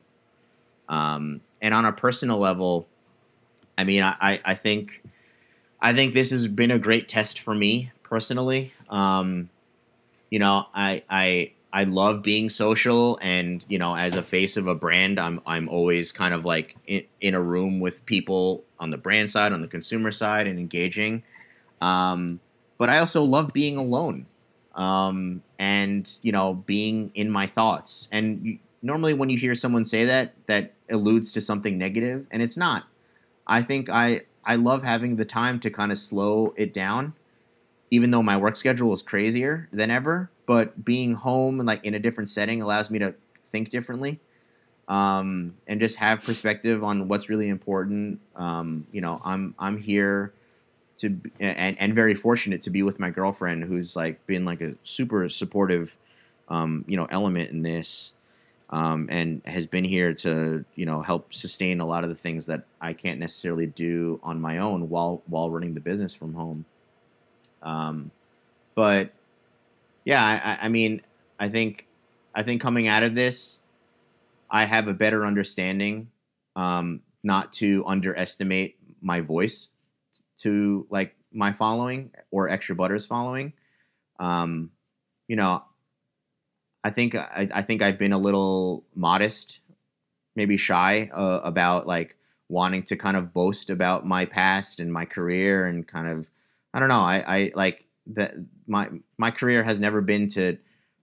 Um, 0.88 1.40
and 1.64 1.72
on 1.74 1.86
a 1.86 1.92
personal 1.92 2.38
level 2.38 2.86
i 3.76 3.82
mean 3.82 4.02
I, 4.02 4.14
I, 4.20 4.40
I 4.44 4.54
think 4.54 5.02
i 5.80 5.92
think 5.92 6.12
this 6.12 6.30
has 6.30 6.46
been 6.46 6.70
a 6.70 6.78
great 6.78 7.08
test 7.08 7.40
for 7.40 7.54
me 7.54 7.90
personally. 8.04 8.72
Um, 8.88 9.48
you 10.30 10.38
know 10.38 10.66
i 10.74 11.02
i 11.08 11.52
I 11.74 11.82
love 11.82 12.22
being 12.22 12.48
social, 12.50 13.18
and 13.20 13.66
you 13.68 13.80
know, 13.80 13.96
as 13.96 14.14
a 14.14 14.22
face 14.22 14.56
of 14.56 14.68
a 14.68 14.76
brand, 14.76 15.18
I'm 15.18 15.40
I'm 15.44 15.68
always 15.68 16.12
kind 16.12 16.32
of 16.32 16.44
like 16.44 16.76
in, 16.86 17.02
in 17.20 17.34
a 17.34 17.42
room 17.42 17.80
with 17.80 18.06
people 18.06 18.62
on 18.78 18.90
the 18.90 18.96
brand 18.96 19.28
side, 19.28 19.52
on 19.52 19.60
the 19.60 19.66
consumer 19.66 20.12
side, 20.12 20.46
and 20.46 20.56
engaging. 20.56 21.24
Um, 21.80 22.38
but 22.78 22.90
I 22.90 23.00
also 23.00 23.24
love 23.24 23.52
being 23.52 23.76
alone, 23.76 24.26
um, 24.76 25.42
and 25.58 26.08
you 26.22 26.30
know, 26.30 26.54
being 26.54 27.10
in 27.16 27.28
my 27.28 27.48
thoughts. 27.48 28.08
And 28.12 28.60
normally, 28.80 29.12
when 29.12 29.28
you 29.28 29.36
hear 29.36 29.56
someone 29.56 29.84
say 29.84 30.04
that, 30.04 30.32
that 30.46 30.74
alludes 30.88 31.32
to 31.32 31.40
something 31.40 31.76
negative, 31.76 32.28
and 32.30 32.40
it's 32.40 32.56
not. 32.56 32.84
I 33.48 33.62
think 33.62 33.90
I 33.90 34.22
I 34.44 34.54
love 34.54 34.84
having 34.84 35.16
the 35.16 35.24
time 35.24 35.58
to 35.58 35.70
kind 35.70 35.90
of 35.90 35.98
slow 35.98 36.54
it 36.56 36.72
down 36.72 37.14
even 37.90 38.10
though 38.10 38.22
my 38.22 38.36
work 38.36 38.56
schedule 38.56 38.92
is 38.92 39.02
crazier 39.02 39.68
than 39.72 39.90
ever, 39.90 40.28
but 40.46 40.84
being 40.84 41.14
home 41.14 41.60
and 41.60 41.66
like 41.66 41.84
in 41.84 41.94
a 41.94 41.98
different 41.98 42.30
setting 42.30 42.62
allows 42.62 42.90
me 42.90 42.98
to 42.98 43.14
think 43.52 43.70
differently 43.70 44.20
um, 44.88 45.54
and 45.66 45.80
just 45.80 45.96
have 45.96 46.22
perspective 46.22 46.84
on 46.84 47.08
what's 47.08 47.28
really 47.28 47.48
important. 47.48 48.20
Um, 48.36 48.86
you 48.92 49.00
know, 49.00 49.20
I'm 49.24 49.54
I'm 49.58 49.78
here 49.78 50.32
to 50.96 51.18
and 51.40 51.78
and 51.78 51.94
very 51.94 52.14
fortunate 52.14 52.62
to 52.62 52.70
be 52.70 52.82
with 52.82 53.00
my 53.00 53.10
girlfriend, 53.10 53.64
who's 53.64 53.96
like 53.96 54.24
been 54.26 54.44
like 54.44 54.60
a 54.60 54.74
super 54.82 55.28
supportive, 55.28 55.96
um, 56.48 56.84
you 56.86 56.96
know, 56.96 57.06
element 57.10 57.50
in 57.50 57.62
this, 57.62 58.12
um, 58.70 59.08
and 59.10 59.40
has 59.46 59.66
been 59.66 59.84
here 59.84 60.12
to 60.14 60.64
you 60.74 60.86
know 60.86 61.00
help 61.00 61.32
sustain 61.32 61.80
a 61.80 61.86
lot 61.86 62.04
of 62.04 62.10
the 62.10 62.16
things 62.16 62.46
that 62.46 62.64
I 62.80 62.92
can't 62.92 63.18
necessarily 63.18 63.66
do 63.66 64.20
on 64.22 64.40
my 64.40 64.58
own 64.58 64.90
while 64.90 65.22
while 65.26 65.50
running 65.50 65.74
the 65.74 65.80
business 65.80 66.12
from 66.14 66.34
home. 66.34 66.64
Um, 67.62 68.10
but 68.74 69.12
yeah, 70.04 70.22
I, 70.22 70.66
I 70.66 70.68
mean, 70.68 71.02
I 71.38 71.48
think 71.48 71.86
I 72.34 72.42
think 72.42 72.60
coming 72.60 72.88
out 72.88 73.02
of 73.02 73.14
this, 73.14 73.58
I 74.50 74.64
have 74.64 74.88
a 74.88 74.94
better 74.94 75.24
understanding, 75.24 76.10
um, 76.56 77.00
not 77.22 77.52
to 77.54 77.84
underestimate 77.86 78.76
my 79.00 79.20
voice 79.20 79.70
to 80.38 80.86
like 80.90 81.14
my 81.32 81.52
following 81.52 82.10
or 82.30 82.48
extra 82.48 82.74
butters 82.74 83.06
following. 83.06 83.52
Um, 84.18 84.70
you 85.28 85.36
know, 85.36 85.64
I 86.82 86.90
think 86.90 87.14
I, 87.14 87.48
I 87.52 87.62
think 87.62 87.82
I've 87.82 87.98
been 87.98 88.12
a 88.12 88.18
little 88.18 88.84
modest, 88.94 89.60
maybe 90.36 90.56
shy 90.56 91.10
uh, 91.12 91.40
about 91.42 91.86
like 91.86 92.16
wanting 92.48 92.82
to 92.84 92.96
kind 92.96 93.16
of 93.16 93.32
boast 93.32 93.70
about 93.70 94.06
my 94.06 94.26
past 94.26 94.80
and 94.80 94.92
my 94.92 95.04
career 95.04 95.66
and 95.66 95.88
kind 95.88 96.08
of 96.08 96.30
I 96.74 96.80
don't 96.80 96.88
know 96.88 97.00
I, 97.00 97.24
I 97.26 97.52
like 97.54 97.84
that 98.08 98.34
my 98.66 98.88
my 99.18 99.30
career 99.30 99.62
has 99.62 99.80
never 99.80 100.00
been 100.00 100.28
to 100.28 100.58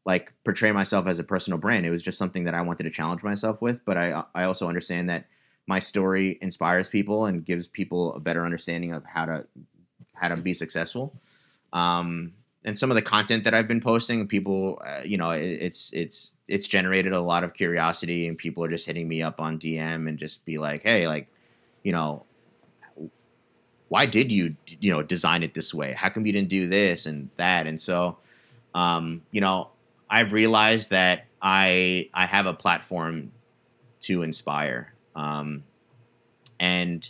like 0.05 0.33
portray 0.43 0.71
myself 0.71 1.07
as 1.07 1.19
a 1.19 1.23
personal 1.23 1.59
brand. 1.59 1.85
It 1.85 1.91
was 1.91 2.01
just 2.01 2.17
something 2.17 2.45
that 2.45 2.55
I 2.55 2.61
wanted 2.61 2.83
to 2.83 2.89
challenge 2.89 3.23
myself 3.23 3.61
with. 3.61 3.83
But 3.85 3.97
I 3.97 4.23
I 4.33 4.43
also 4.43 4.67
understand 4.67 5.09
that 5.09 5.25
my 5.67 5.79
story 5.79 6.37
inspires 6.41 6.89
people 6.89 7.25
and 7.25 7.45
gives 7.45 7.67
people 7.67 8.13
a 8.15 8.19
better 8.19 8.45
understanding 8.45 8.93
of 8.93 9.05
how 9.05 9.25
to 9.25 9.45
how 10.13 10.29
to 10.29 10.37
be 10.37 10.53
successful. 10.53 11.13
Um, 11.73 12.33
and 12.63 12.77
some 12.77 12.91
of 12.91 12.95
the 12.95 13.01
content 13.01 13.43
that 13.45 13.53
I've 13.53 13.67
been 13.67 13.81
posting, 13.81 14.27
people, 14.27 14.81
uh, 14.85 15.01
you 15.03 15.17
know, 15.17 15.31
it, 15.31 15.41
it's 15.41 15.91
it's 15.93 16.33
it's 16.47 16.67
generated 16.67 17.13
a 17.13 17.21
lot 17.21 17.43
of 17.43 17.53
curiosity, 17.53 18.27
and 18.27 18.37
people 18.37 18.63
are 18.63 18.69
just 18.69 18.85
hitting 18.85 19.07
me 19.07 19.21
up 19.21 19.39
on 19.39 19.57
DM 19.57 20.07
and 20.07 20.17
just 20.17 20.45
be 20.45 20.57
like, 20.57 20.83
"Hey, 20.83 21.07
like, 21.07 21.27
you 21.83 21.91
know, 21.91 22.25
why 23.91 24.05
did 24.05 24.31
you, 24.31 24.55
you 24.79 24.89
know, 24.89 25.03
design 25.03 25.43
it 25.43 25.53
this 25.53 25.73
way? 25.73 25.91
How 25.91 26.07
come 26.07 26.25
you 26.25 26.31
didn't 26.31 26.47
do 26.47 26.65
this 26.65 27.07
and 27.07 27.29
that?" 27.35 27.67
And 27.67 27.79
so, 27.79 28.17
um, 28.73 29.21
you 29.31 29.41
know, 29.41 29.67
I've 30.09 30.31
realized 30.31 30.91
that 30.91 31.25
I 31.41 32.07
I 32.13 32.25
have 32.25 32.45
a 32.45 32.53
platform 32.53 33.33
to 34.03 34.21
inspire, 34.21 34.93
um, 35.13 35.65
and 36.57 37.09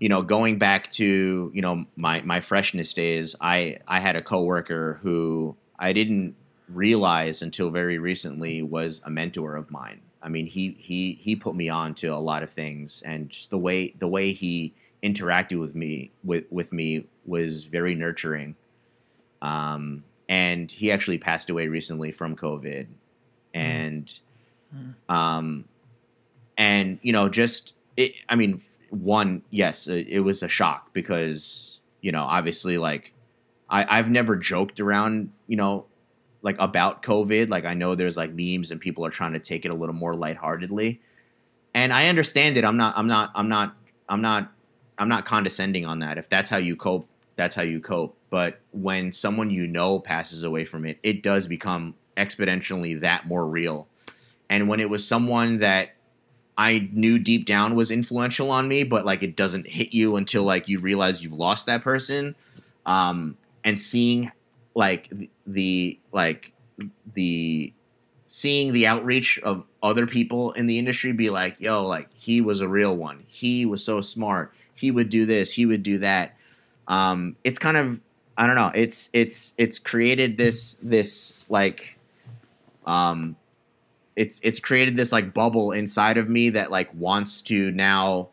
you 0.00 0.10
know, 0.10 0.20
going 0.20 0.58
back 0.58 0.90
to 0.92 1.50
you 1.54 1.62
know 1.62 1.86
my 1.96 2.20
my 2.20 2.42
freshness 2.42 2.92
days, 2.92 3.34
I 3.40 3.78
I 3.88 4.00
had 4.00 4.16
a 4.16 4.22
coworker 4.22 4.98
who 5.00 5.56
I 5.78 5.94
didn't 5.94 6.34
realize 6.68 7.40
until 7.40 7.70
very 7.70 7.98
recently 7.98 8.60
was 8.62 9.00
a 9.06 9.10
mentor 9.10 9.56
of 9.56 9.70
mine. 9.70 10.02
I 10.22 10.28
mean, 10.28 10.44
he 10.44 10.76
he 10.78 11.18
he 11.22 11.36
put 11.36 11.54
me 11.54 11.70
on 11.70 11.94
to 11.94 12.08
a 12.08 12.20
lot 12.20 12.42
of 12.42 12.50
things, 12.50 13.02
and 13.06 13.30
just 13.30 13.48
the 13.48 13.56
way 13.56 13.94
the 13.98 14.08
way 14.08 14.34
he 14.34 14.74
interacted 15.02 15.58
with 15.58 15.74
me 15.74 16.10
with 16.24 16.44
with 16.50 16.72
me 16.72 17.06
was 17.24 17.64
very 17.64 17.94
nurturing. 17.94 18.56
Um, 19.42 20.04
and 20.28 20.70
he 20.70 20.92
actually 20.92 21.18
passed 21.18 21.50
away 21.50 21.68
recently 21.68 22.12
from 22.12 22.36
COVID, 22.36 22.86
and 23.54 24.20
mm. 24.74 24.94
um, 25.08 25.64
and 26.56 26.98
you 27.02 27.12
know, 27.12 27.28
just 27.28 27.74
it. 27.96 28.12
I 28.28 28.36
mean, 28.36 28.62
one, 28.90 29.42
yes, 29.50 29.86
it, 29.86 30.06
it 30.08 30.20
was 30.20 30.42
a 30.42 30.48
shock 30.48 30.92
because 30.92 31.78
you 32.00 32.12
know, 32.12 32.22
obviously, 32.22 32.78
like 32.78 33.12
I, 33.68 33.98
I've 33.98 34.10
never 34.10 34.36
joked 34.36 34.80
around, 34.80 35.32
you 35.46 35.56
know, 35.56 35.86
like 36.42 36.56
about 36.58 37.02
COVID. 37.02 37.48
Like 37.48 37.64
I 37.64 37.74
know 37.74 37.94
there's 37.94 38.16
like 38.16 38.32
memes 38.32 38.70
and 38.70 38.80
people 38.80 39.04
are 39.04 39.10
trying 39.10 39.32
to 39.32 39.40
take 39.40 39.64
it 39.64 39.70
a 39.70 39.74
little 39.74 39.94
more 39.94 40.14
lightheartedly. 40.14 41.00
And 41.74 41.92
I 41.92 42.08
understand 42.08 42.56
it. 42.56 42.64
I'm 42.64 42.76
not 42.76 42.96
I'm 42.96 43.06
not 43.06 43.30
I'm 43.34 43.48
not 43.48 43.76
I'm 44.08 44.22
not 44.22 44.52
I'm 45.00 45.08
not 45.08 45.24
condescending 45.24 45.86
on 45.86 45.98
that. 46.00 46.18
If 46.18 46.28
that's 46.28 46.50
how 46.50 46.58
you 46.58 46.76
cope, 46.76 47.08
that's 47.36 47.54
how 47.54 47.62
you 47.62 47.80
cope. 47.80 48.16
But 48.28 48.60
when 48.72 49.12
someone 49.12 49.50
you 49.50 49.66
know 49.66 49.98
passes 49.98 50.44
away 50.44 50.64
from 50.66 50.84
it, 50.84 50.98
it 51.02 51.22
does 51.22 51.46
become 51.46 51.94
exponentially 52.16 53.00
that 53.00 53.26
more 53.26 53.46
real. 53.46 53.88
And 54.50 54.68
when 54.68 54.78
it 54.78 54.90
was 54.90 55.06
someone 55.06 55.58
that 55.58 55.90
I 56.58 56.90
knew 56.92 57.18
deep 57.18 57.46
down 57.46 57.74
was 57.74 57.90
influential 57.90 58.50
on 58.50 58.68
me, 58.68 58.84
but 58.84 59.06
like 59.06 59.22
it 59.22 59.36
doesn't 59.36 59.66
hit 59.66 59.94
you 59.94 60.16
until 60.16 60.42
like 60.42 60.68
you 60.68 60.78
realize 60.78 61.22
you've 61.22 61.32
lost 61.32 61.64
that 61.66 61.82
person. 61.82 62.36
Um, 62.84 63.38
and 63.64 63.80
seeing 63.80 64.30
like 64.74 65.10
the, 65.46 65.98
like 66.12 66.52
the 67.14 67.72
seeing 68.26 68.72
the 68.72 68.86
outreach 68.86 69.38
of 69.40 69.64
other 69.82 70.06
people 70.06 70.52
in 70.52 70.66
the 70.66 70.78
industry 70.78 71.12
be 71.12 71.30
like, 71.30 71.56
yo, 71.58 71.86
like 71.86 72.08
he 72.14 72.40
was 72.40 72.60
a 72.60 72.68
real 72.68 72.96
one. 72.96 73.24
He 73.26 73.66
was 73.66 73.82
so 73.82 74.00
smart. 74.00 74.52
He 74.80 74.90
would 74.90 75.10
do 75.10 75.26
this. 75.26 75.52
He 75.52 75.66
would 75.66 75.82
do 75.82 75.98
that. 75.98 76.34
Um, 76.88 77.36
it's 77.44 77.58
kind 77.58 77.76
of 77.76 78.00
I 78.36 78.46
don't 78.46 78.56
know. 78.56 78.72
It's 78.74 79.10
it's 79.12 79.52
it's 79.58 79.78
created 79.78 80.38
this 80.38 80.78
this 80.82 81.48
like 81.50 81.98
um 82.86 83.36
it's 84.16 84.40
it's 84.42 84.58
created 84.58 84.96
this 84.96 85.12
like 85.12 85.34
bubble 85.34 85.72
inside 85.72 86.16
of 86.16 86.30
me 86.30 86.48
that 86.50 86.70
like 86.70 86.88
wants 86.94 87.42
to 87.42 87.70
now 87.72 88.28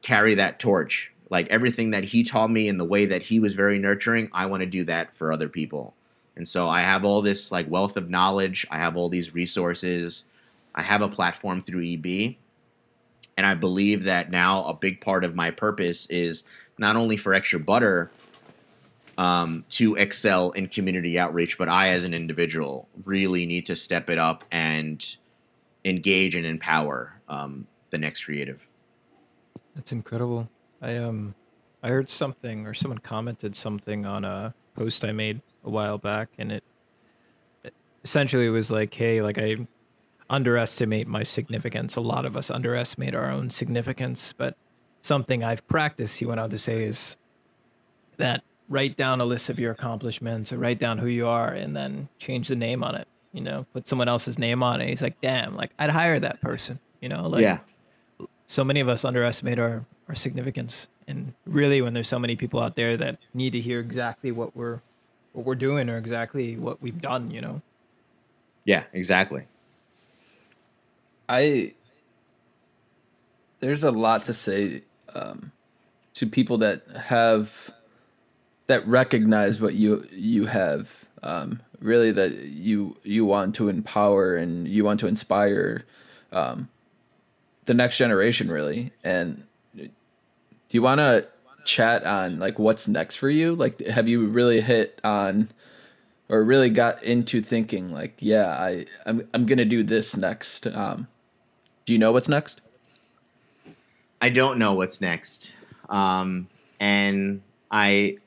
carry 0.00 0.34
that 0.36 0.58
torch. 0.58 1.12
Like 1.28 1.48
everything 1.48 1.90
that 1.90 2.04
he 2.04 2.24
taught 2.24 2.50
me 2.50 2.68
in 2.68 2.78
the 2.78 2.84
way 2.84 3.04
that 3.06 3.22
he 3.22 3.38
was 3.38 3.52
very 3.52 3.78
nurturing, 3.78 4.30
I 4.32 4.46
want 4.46 4.60
to 4.60 4.66
do 4.66 4.84
that 4.84 5.14
for 5.14 5.30
other 5.30 5.48
people. 5.48 5.92
And 6.36 6.48
so 6.48 6.68
I 6.68 6.80
have 6.80 7.04
all 7.04 7.20
this 7.20 7.52
like 7.52 7.68
wealth 7.68 7.96
of 7.98 8.08
knowledge, 8.08 8.66
I 8.70 8.78
have 8.78 8.96
all 8.96 9.10
these 9.10 9.34
resources. 9.34 10.24
I 10.74 10.82
have 10.82 11.02
a 11.02 11.08
platform 11.08 11.62
through 11.62 11.84
EB. 11.84 12.36
And 13.36 13.46
I 13.46 13.54
believe 13.54 14.04
that 14.04 14.30
now 14.30 14.64
a 14.64 14.74
big 14.74 15.00
part 15.00 15.24
of 15.24 15.34
my 15.34 15.50
purpose 15.50 16.06
is 16.06 16.44
not 16.78 16.96
only 16.96 17.16
for 17.16 17.34
extra 17.34 17.60
butter 17.60 18.10
um, 19.18 19.64
to 19.70 19.94
excel 19.96 20.52
in 20.52 20.68
community 20.68 21.18
outreach, 21.18 21.58
but 21.58 21.68
I, 21.68 21.88
as 21.88 22.04
an 22.04 22.14
individual, 22.14 22.88
really 23.04 23.46
need 23.46 23.66
to 23.66 23.76
step 23.76 24.10
it 24.10 24.18
up 24.18 24.44
and 24.50 25.16
engage 25.84 26.34
and 26.34 26.44
empower 26.44 27.20
um, 27.28 27.66
the 27.90 27.98
next 27.98 28.24
creative. 28.24 28.66
That's 29.74 29.92
incredible. 29.92 30.48
I 30.82 30.96
um, 30.96 31.34
I 31.82 31.88
heard 31.88 32.08
something, 32.08 32.66
or 32.66 32.74
someone 32.74 32.98
commented 32.98 33.54
something 33.54 34.04
on 34.06 34.24
a 34.24 34.54
post 34.74 35.04
I 35.04 35.12
made 35.12 35.40
a 35.64 35.70
while 35.70 35.98
back, 35.98 36.28
and 36.38 36.52
it, 36.52 36.64
it 37.64 37.74
essentially 38.04 38.48
was 38.48 38.70
like, 38.70 38.92
"Hey, 38.92 39.22
like 39.22 39.38
I 39.38 39.66
underestimate 40.28 41.06
my 41.06 41.22
significance. 41.22 41.96
A 41.96 42.00
lot 42.00 42.24
of 42.24 42.36
us 42.36 42.50
underestimate 42.50 43.14
our 43.14 43.30
own 43.30 43.50
significance, 43.50 44.32
but 44.36 44.56
something 45.02 45.44
I've 45.44 45.66
practiced." 45.68 46.18
He 46.18 46.26
went 46.26 46.40
on 46.40 46.50
to 46.50 46.58
say 46.58 46.84
is 46.84 47.16
that 48.16 48.42
write 48.68 48.96
down 48.96 49.20
a 49.20 49.24
list 49.24 49.48
of 49.48 49.58
your 49.58 49.70
accomplishments 49.72 50.52
or 50.52 50.58
write 50.58 50.78
down 50.78 50.98
who 50.98 51.06
you 51.06 51.26
are 51.26 51.48
and 51.48 51.76
then 51.76 52.08
change 52.18 52.48
the 52.48 52.56
name 52.56 52.82
on 52.82 52.94
it 52.94 53.06
you 53.32 53.40
know 53.40 53.66
put 53.72 53.86
someone 53.86 54.08
else's 54.08 54.38
name 54.38 54.62
on 54.62 54.80
it 54.80 54.88
he's 54.88 55.02
like 55.02 55.20
damn 55.20 55.54
like 55.56 55.70
i'd 55.78 55.90
hire 55.90 56.18
that 56.18 56.40
person 56.40 56.78
you 57.00 57.08
know 57.08 57.28
like 57.28 57.42
yeah 57.42 57.58
so 58.48 58.64
many 58.64 58.80
of 58.80 58.88
us 58.88 59.04
underestimate 59.04 59.58
our 59.58 59.84
our 60.08 60.14
significance 60.14 60.88
and 61.06 61.32
really 61.46 61.80
when 61.80 61.94
there's 61.94 62.08
so 62.08 62.18
many 62.18 62.34
people 62.34 62.60
out 62.60 62.76
there 62.76 62.96
that 62.96 63.18
need 63.34 63.50
to 63.50 63.60
hear 63.60 63.78
exactly 63.78 64.32
what 64.32 64.56
we're 64.56 64.80
what 65.32 65.44
we're 65.44 65.54
doing 65.54 65.88
or 65.88 65.98
exactly 65.98 66.56
what 66.56 66.80
we've 66.82 67.00
done 67.00 67.30
you 67.30 67.40
know 67.40 67.60
yeah 68.64 68.84
exactly 68.92 69.46
i 71.28 71.72
there's 73.60 73.84
a 73.84 73.90
lot 73.90 74.24
to 74.26 74.34
say 74.34 74.82
um, 75.14 75.52
to 76.14 76.26
people 76.26 76.58
that 76.58 76.82
have 76.96 77.70
that 78.66 78.86
recognize 78.86 79.60
what 79.60 79.74
you 79.74 80.06
you 80.12 80.46
have 80.46 81.04
um, 81.22 81.60
really 81.80 82.10
that 82.10 82.32
you 82.32 82.96
you 83.02 83.24
want 83.24 83.54
to 83.54 83.68
empower 83.68 84.36
and 84.36 84.68
you 84.68 84.84
want 84.84 85.00
to 85.00 85.06
inspire 85.06 85.84
um, 86.32 86.68
the 87.64 87.74
next 87.74 87.98
generation 87.98 88.50
really. 88.50 88.92
And 89.02 89.44
do 89.74 89.88
you 90.70 90.82
want 90.82 90.98
to 90.98 91.28
chat 91.64 92.04
on 92.04 92.38
like 92.38 92.58
what's 92.58 92.86
next 92.86 93.16
for 93.16 93.30
you? 93.30 93.54
Like 93.54 93.80
have 93.86 94.08
you 94.08 94.26
really 94.26 94.60
hit 94.60 95.00
on 95.02 95.50
or 96.28 96.42
really 96.42 96.70
got 96.70 97.02
into 97.04 97.40
thinking 97.40 97.92
like 97.92 98.14
yeah 98.18 98.48
i 98.48 98.84
i'm, 99.06 99.28
I'm 99.32 99.46
gonna 99.46 99.64
do 99.64 99.84
this 99.84 100.16
next 100.16 100.66
um, 100.66 101.06
do 101.86 101.94
you 101.94 101.98
know 101.98 102.12
what's 102.12 102.28
next 102.28 102.60
i 104.20 104.28
don't 104.28 104.58
know 104.58 104.74
what's 104.74 105.00
next 105.00 105.54
um, 105.88 106.48
and 106.78 107.40
i 107.70 108.18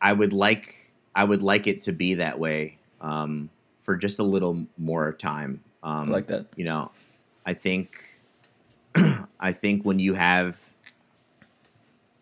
I 0.00 0.12
would 0.12 0.32
like 0.32 0.76
I 1.14 1.24
would 1.24 1.42
like 1.42 1.66
it 1.66 1.82
to 1.82 1.92
be 1.92 2.14
that 2.14 2.38
way 2.38 2.78
um, 3.00 3.50
for 3.80 3.96
just 3.96 4.18
a 4.18 4.22
little 4.22 4.66
more 4.78 5.12
time. 5.12 5.62
Um, 5.82 6.08
I 6.08 6.12
like 6.12 6.26
that. 6.28 6.46
You 6.56 6.64
know, 6.64 6.90
I 7.44 7.54
think 7.54 8.04
I 9.40 9.52
think 9.52 9.84
when 9.84 9.98
you 9.98 10.14
have 10.14 10.72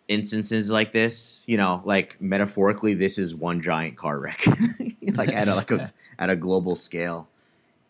instances 0.08 0.70
like 0.70 0.92
this, 0.92 1.42
you 1.46 1.56
know, 1.56 1.82
like 1.84 2.20
metaphorically, 2.20 2.94
this 2.94 3.18
is 3.18 3.34
one 3.34 3.60
giant 3.60 3.96
car 3.96 4.18
wreck, 4.18 4.44
like 5.14 5.32
at 5.32 5.48
a, 5.48 5.54
like 5.54 5.70
a 5.70 5.92
at 6.18 6.30
a 6.30 6.36
global 6.36 6.74
scale, 6.74 7.28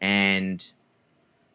and 0.00 0.70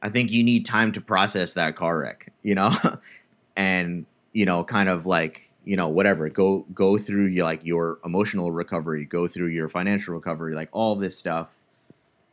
I 0.03 0.09
think 0.09 0.31
you 0.31 0.43
need 0.43 0.65
time 0.65 0.91
to 0.91 1.01
process 1.01 1.53
that 1.53 1.77
car 1.77 1.97
wreck, 1.97 2.31
you 2.43 2.55
know, 2.55 2.75
and 3.55 4.05
you 4.33 4.45
know, 4.45 4.63
kind 4.65 4.89
of 4.89 5.05
like 5.05 5.49
you 5.63 5.77
know 5.77 5.87
whatever 5.87 6.27
go 6.27 6.65
go 6.73 6.97
through 6.97 7.27
your 7.27 7.45
like 7.45 7.65
your 7.65 7.99
emotional 8.03 8.51
recovery, 8.51 9.05
go 9.05 9.29
through 9.29 9.47
your 9.47 9.69
financial 9.69 10.13
recovery, 10.13 10.55
like 10.55 10.67
all 10.73 10.97
this 10.97 11.17
stuff. 11.17 11.57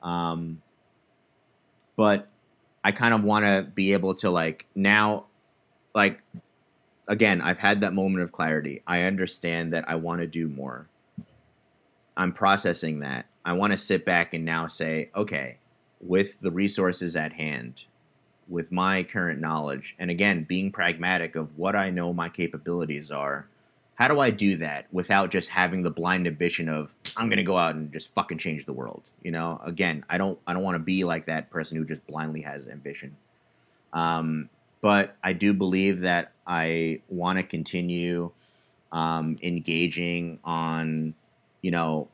Um, 0.03 0.61
but 1.95 2.29
I 2.83 2.91
kind 2.91 3.15
of 3.15 3.23
want 3.23 3.45
to 3.45 3.71
be 3.73 3.93
able 3.93 4.15
to 4.17 4.31
like 4.31 4.67
now, 4.75 5.27
like 5.95 6.21
again, 7.07 7.41
I've 7.41 7.59
had 7.59 7.83
that 7.83 7.93
moment 7.93 8.25
of 8.25 8.33
clarity. 8.33 8.83
I 8.85 9.03
understand 9.03 9.73
that 9.75 9.89
I 9.89 9.95
want 9.95 10.23
to 10.23 10.27
do 10.27 10.49
more. 10.49 10.89
I'm 12.17 12.33
processing 12.33 12.99
that. 13.01 13.27
I 13.45 13.53
want 13.53 13.73
to 13.73 13.79
sit 13.79 14.05
back 14.05 14.35
and 14.35 14.45
now 14.45 14.67
say, 14.67 15.11
okay, 15.15 15.59
with 16.01 16.41
the 16.41 16.51
resources 16.51 17.17
at 17.17 17.33
hand, 17.33 17.85
with 18.49 18.73
my 18.73 19.03
current 19.03 19.41
knowledge, 19.41 19.95
and 19.99 20.11
again, 20.11 20.45
being 20.45 20.73
pragmatic 20.73 21.37
of 21.37 21.57
what 21.59 21.77
I 21.77 21.91
know 21.91 22.13
my 22.13 22.29
capabilities 22.29 23.11
are, 23.11 23.47
how 23.95 24.09
do 24.09 24.19
I 24.19 24.31
do 24.31 24.57
that 24.57 24.87
without 24.93 25.31
just 25.31 25.51
having 25.51 25.83
the 25.83 25.91
blind 25.91 26.27
ambition 26.27 26.71
of 26.71 26.95
I'm 27.19 27.29
going 27.29 27.37
to 27.37 27.43
go 27.43 27.59
out 27.59 27.75
and 27.75 27.93
just 27.93 28.15
fucking 28.15 28.39
change 28.39 28.65
the 28.65 28.73
world? 28.73 29.03
You 29.23 29.31
know, 29.31 29.61
again, 29.63 30.05
I 30.09 30.17
don't 30.17 30.39
I 30.47 30.55
don't 30.55 30.63
want 30.63 30.77
to 30.77 30.83
be 30.83 31.05
like 31.05 31.27
that 31.27 31.51
person 31.51 31.77
who 31.77 31.85
just 31.85 32.07
blindly 32.07 32.41
has 32.41 32.67
ambition. 32.67 33.15
Um, 33.93 34.49
but 34.81 35.17
I 35.23 35.35
do 35.35 35.53
believe 35.53 36.01
that 36.01 36.33
I 36.47 37.03
want 37.09 37.39
to 37.39 37.43
continue 37.43 38.31
um, 38.93 39.39
engaging 39.43 40.39
on, 40.45 41.15
you 41.61 41.71
know, 41.71 42.09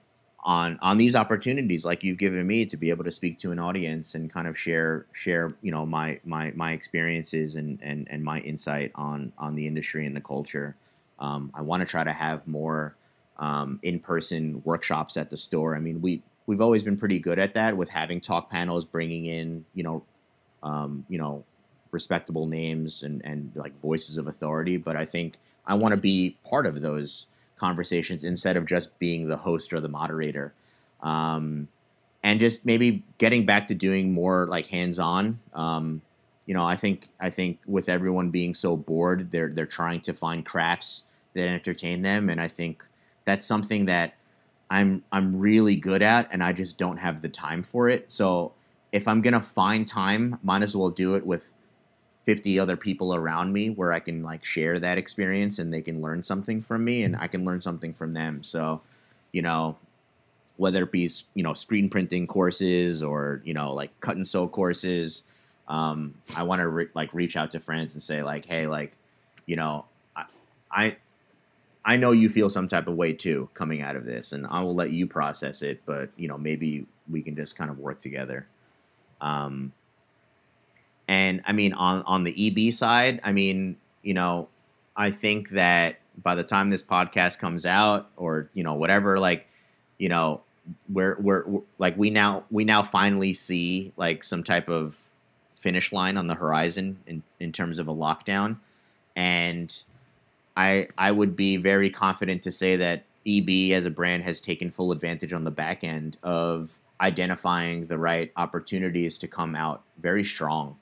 on 0.46 0.78
on 0.80 0.96
these 0.96 1.16
opportunities 1.16 1.84
like 1.84 2.04
you've 2.04 2.18
given 2.18 2.46
me 2.46 2.64
to 2.64 2.76
be 2.76 2.88
able 2.88 3.02
to 3.02 3.10
speak 3.10 3.36
to 3.36 3.50
an 3.50 3.58
audience 3.58 4.14
and 4.14 4.32
kind 4.32 4.46
of 4.46 4.56
share 4.56 5.04
share 5.12 5.56
you 5.60 5.72
know 5.72 5.84
my 5.84 6.18
my 6.24 6.52
my 6.54 6.70
experiences 6.70 7.56
and 7.56 7.80
and 7.82 8.06
and 8.10 8.22
my 8.22 8.38
insight 8.40 8.92
on 8.94 9.32
on 9.36 9.56
the 9.56 9.66
industry 9.66 10.06
and 10.06 10.14
the 10.14 10.20
culture. 10.20 10.76
Um, 11.18 11.50
I 11.52 11.62
want 11.62 11.80
to 11.80 11.86
try 11.86 12.04
to 12.04 12.12
have 12.12 12.46
more 12.46 12.94
um, 13.38 13.80
in 13.82 13.98
person 13.98 14.62
workshops 14.64 15.16
at 15.16 15.30
the 15.30 15.36
store. 15.36 15.74
I 15.74 15.80
mean, 15.80 16.00
we 16.00 16.22
we've 16.46 16.60
always 16.60 16.84
been 16.84 16.96
pretty 16.96 17.18
good 17.18 17.40
at 17.40 17.54
that 17.54 17.76
with 17.76 17.90
having 17.90 18.20
talk 18.20 18.48
panels, 18.48 18.84
bringing 18.84 19.26
in 19.26 19.64
you 19.74 19.82
know 19.82 20.04
um, 20.62 21.04
you 21.08 21.18
know 21.18 21.44
respectable 21.90 22.46
names 22.46 23.02
and 23.02 23.20
and 23.24 23.50
like 23.56 23.78
voices 23.80 24.16
of 24.16 24.28
authority. 24.28 24.76
But 24.76 24.94
I 24.94 25.06
think 25.06 25.38
I 25.66 25.74
want 25.74 25.92
to 25.92 26.00
be 26.00 26.36
part 26.48 26.66
of 26.66 26.82
those 26.82 27.26
conversations 27.56 28.24
instead 28.24 28.56
of 28.56 28.66
just 28.66 28.98
being 28.98 29.28
the 29.28 29.36
host 29.36 29.72
or 29.72 29.80
the 29.80 29.88
moderator. 29.88 30.52
Um, 31.02 31.68
and 32.22 32.40
just 32.40 32.66
maybe 32.66 33.04
getting 33.18 33.46
back 33.46 33.68
to 33.68 33.74
doing 33.74 34.12
more 34.12 34.46
like 34.48 34.66
hands-on. 34.66 35.38
Um, 35.54 36.02
you 36.46 36.54
know, 36.54 36.64
I 36.64 36.76
think 36.76 37.08
I 37.20 37.30
think 37.30 37.58
with 37.66 37.88
everyone 37.88 38.30
being 38.30 38.54
so 38.54 38.76
bored, 38.76 39.30
they're 39.30 39.48
they're 39.48 39.66
trying 39.66 40.00
to 40.02 40.14
find 40.14 40.44
crafts 40.44 41.04
that 41.34 41.48
entertain 41.48 42.02
them, 42.02 42.28
and 42.28 42.40
I 42.40 42.48
think 42.48 42.86
that's 43.24 43.46
something 43.46 43.86
that 43.86 44.14
I'm 44.70 45.04
I'm 45.12 45.38
really 45.38 45.76
good 45.76 46.02
at, 46.02 46.28
and 46.32 46.42
I 46.42 46.52
just 46.52 46.78
don't 46.78 46.96
have 46.96 47.22
the 47.22 47.28
time 47.28 47.62
for 47.62 47.88
it. 47.88 48.10
So 48.10 48.52
if 48.92 49.06
I'm 49.06 49.20
gonna 49.20 49.40
find 49.40 49.86
time, 49.86 50.38
might 50.42 50.62
as 50.62 50.76
well 50.76 50.90
do 50.90 51.14
it 51.16 51.26
with 51.26 51.52
50 52.26 52.58
other 52.58 52.76
people 52.76 53.14
around 53.14 53.52
me 53.52 53.70
where 53.70 53.92
I 53.92 54.00
can 54.00 54.24
like 54.24 54.44
share 54.44 54.80
that 54.80 54.98
experience 54.98 55.60
and 55.60 55.72
they 55.72 55.80
can 55.80 56.02
learn 56.02 56.24
something 56.24 56.60
from 56.60 56.84
me 56.84 57.04
and 57.04 57.16
I 57.16 57.28
can 57.28 57.44
learn 57.44 57.60
something 57.60 57.92
from 57.92 58.14
them. 58.14 58.42
So, 58.42 58.80
you 59.30 59.42
know, 59.42 59.76
whether 60.56 60.82
it 60.82 60.90
be, 60.90 61.08
you 61.34 61.44
know, 61.44 61.54
screen 61.54 61.88
printing 61.88 62.26
courses 62.26 63.00
or, 63.00 63.42
you 63.44 63.54
know, 63.54 63.72
like 63.72 63.98
cut 64.00 64.16
and 64.16 64.26
sew 64.26 64.48
courses, 64.48 65.22
um, 65.68 66.14
I 66.36 66.42
want 66.42 66.60
to 66.60 66.68
re- 66.68 66.88
like 66.94 67.14
reach 67.14 67.36
out 67.36 67.52
to 67.52 67.60
friends 67.60 67.94
and 67.94 68.02
say 68.02 68.24
like, 68.24 68.44
Hey, 68.44 68.66
like, 68.66 68.96
you 69.46 69.54
know, 69.54 69.84
I, 70.16 70.24
I, 70.72 70.96
I 71.84 71.96
know 71.96 72.10
you 72.10 72.28
feel 72.28 72.50
some 72.50 72.66
type 72.66 72.88
of 72.88 72.96
way 72.96 73.12
too 73.12 73.48
coming 73.54 73.82
out 73.82 73.94
of 73.94 74.04
this 74.04 74.32
and 74.32 74.48
I 74.48 74.62
will 74.62 74.74
let 74.74 74.90
you 74.90 75.06
process 75.06 75.62
it, 75.62 75.80
but 75.86 76.10
you 76.16 76.26
know, 76.26 76.36
maybe 76.36 76.86
we 77.08 77.22
can 77.22 77.36
just 77.36 77.56
kind 77.56 77.70
of 77.70 77.78
work 77.78 78.00
together. 78.00 78.48
Um, 79.20 79.72
and 81.08 81.42
I 81.46 81.52
mean, 81.52 81.72
on 81.72 82.02
on 82.02 82.24
the 82.24 82.68
EB 82.68 82.72
side, 82.72 83.20
I 83.22 83.32
mean, 83.32 83.76
you 84.02 84.14
know, 84.14 84.48
I 84.96 85.10
think 85.10 85.50
that 85.50 85.98
by 86.22 86.34
the 86.34 86.42
time 86.42 86.70
this 86.70 86.82
podcast 86.82 87.38
comes 87.38 87.64
out, 87.64 88.10
or 88.16 88.50
you 88.54 88.64
know, 88.64 88.74
whatever, 88.74 89.18
like, 89.18 89.46
you 89.98 90.08
know, 90.08 90.40
we're 90.88 91.16
we're, 91.20 91.46
we're 91.46 91.62
like 91.78 91.96
we 91.96 92.10
now 92.10 92.44
we 92.50 92.64
now 92.64 92.82
finally 92.82 93.32
see 93.32 93.92
like 93.96 94.24
some 94.24 94.42
type 94.42 94.68
of 94.68 95.00
finish 95.54 95.92
line 95.92 96.16
on 96.16 96.26
the 96.26 96.34
horizon 96.34 96.98
in 97.06 97.22
in 97.38 97.52
terms 97.52 97.78
of 97.78 97.86
a 97.86 97.94
lockdown, 97.94 98.56
and 99.14 99.84
I 100.56 100.88
I 100.98 101.12
would 101.12 101.36
be 101.36 101.56
very 101.56 101.90
confident 101.90 102.42
to 102.42 102.50
say 102.50 102.74
that 102.76 103.04
EB 103.26 103.72
as 103.72 103.86
a 103.86 103.90
brand 103.90 104.24
has 104.24 104.40
taken 104.40 104.72
full 104.72 104.90
advantage 104.90 105.32
on 105.32 105.44
the 105.44 105.50
back 105.52 105.84
end 105.84 106.16
of 106.24 106.78
identifying 107.00 107.86
the 107.86 107.98
right 107.98 108.32
opportunities 108.36 109.18
to 109.18 109.28
come 109.28 109.54
out 109.54 109.82
very 110.00 110.24
strong 110.24 110.76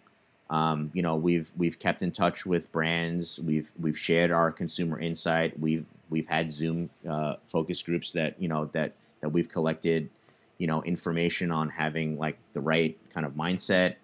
um, 0.50 0.90
you 0.92 1.02
know, 1.02 1.16
we've 1.16 1.50
we've 1.56 1.78
kept 1.78 2.02
in 2.02 2.10
touch 2.10 2.44
with 2.44 2.70
brands. 2.70 3.40
We've 3.40 3.72
we've 3.80 3.98
shared 3.98 4.30
our 4.30 4.52
consumer 4.52 4.98
insight. 4.98 5.58
We've 5.58 5.86
we've 6.10 6.26
had 6.26 6.50
Zoom 6.50 6.90
uh, 7.08 7.36
focus 7.46 7.82
groups 7.82 8.12
that 8.12 8.40
you 8.40 8.48
know 8.48 8.66
that 8.72 8.92
that 9.20 9.30
we've 9.30 9.48
collected, 9.48 10.10
you 10.58 10.66
know, 10.66 10.82
information 10.82 11.50
on 11.50 11.70
having 11.70 12.18
like 12.18 12.36
the 12.52 12.60
right 12.60 12.96
kind 13.12 13.24
of 13.24 13.32
mindset. 13.32 13.96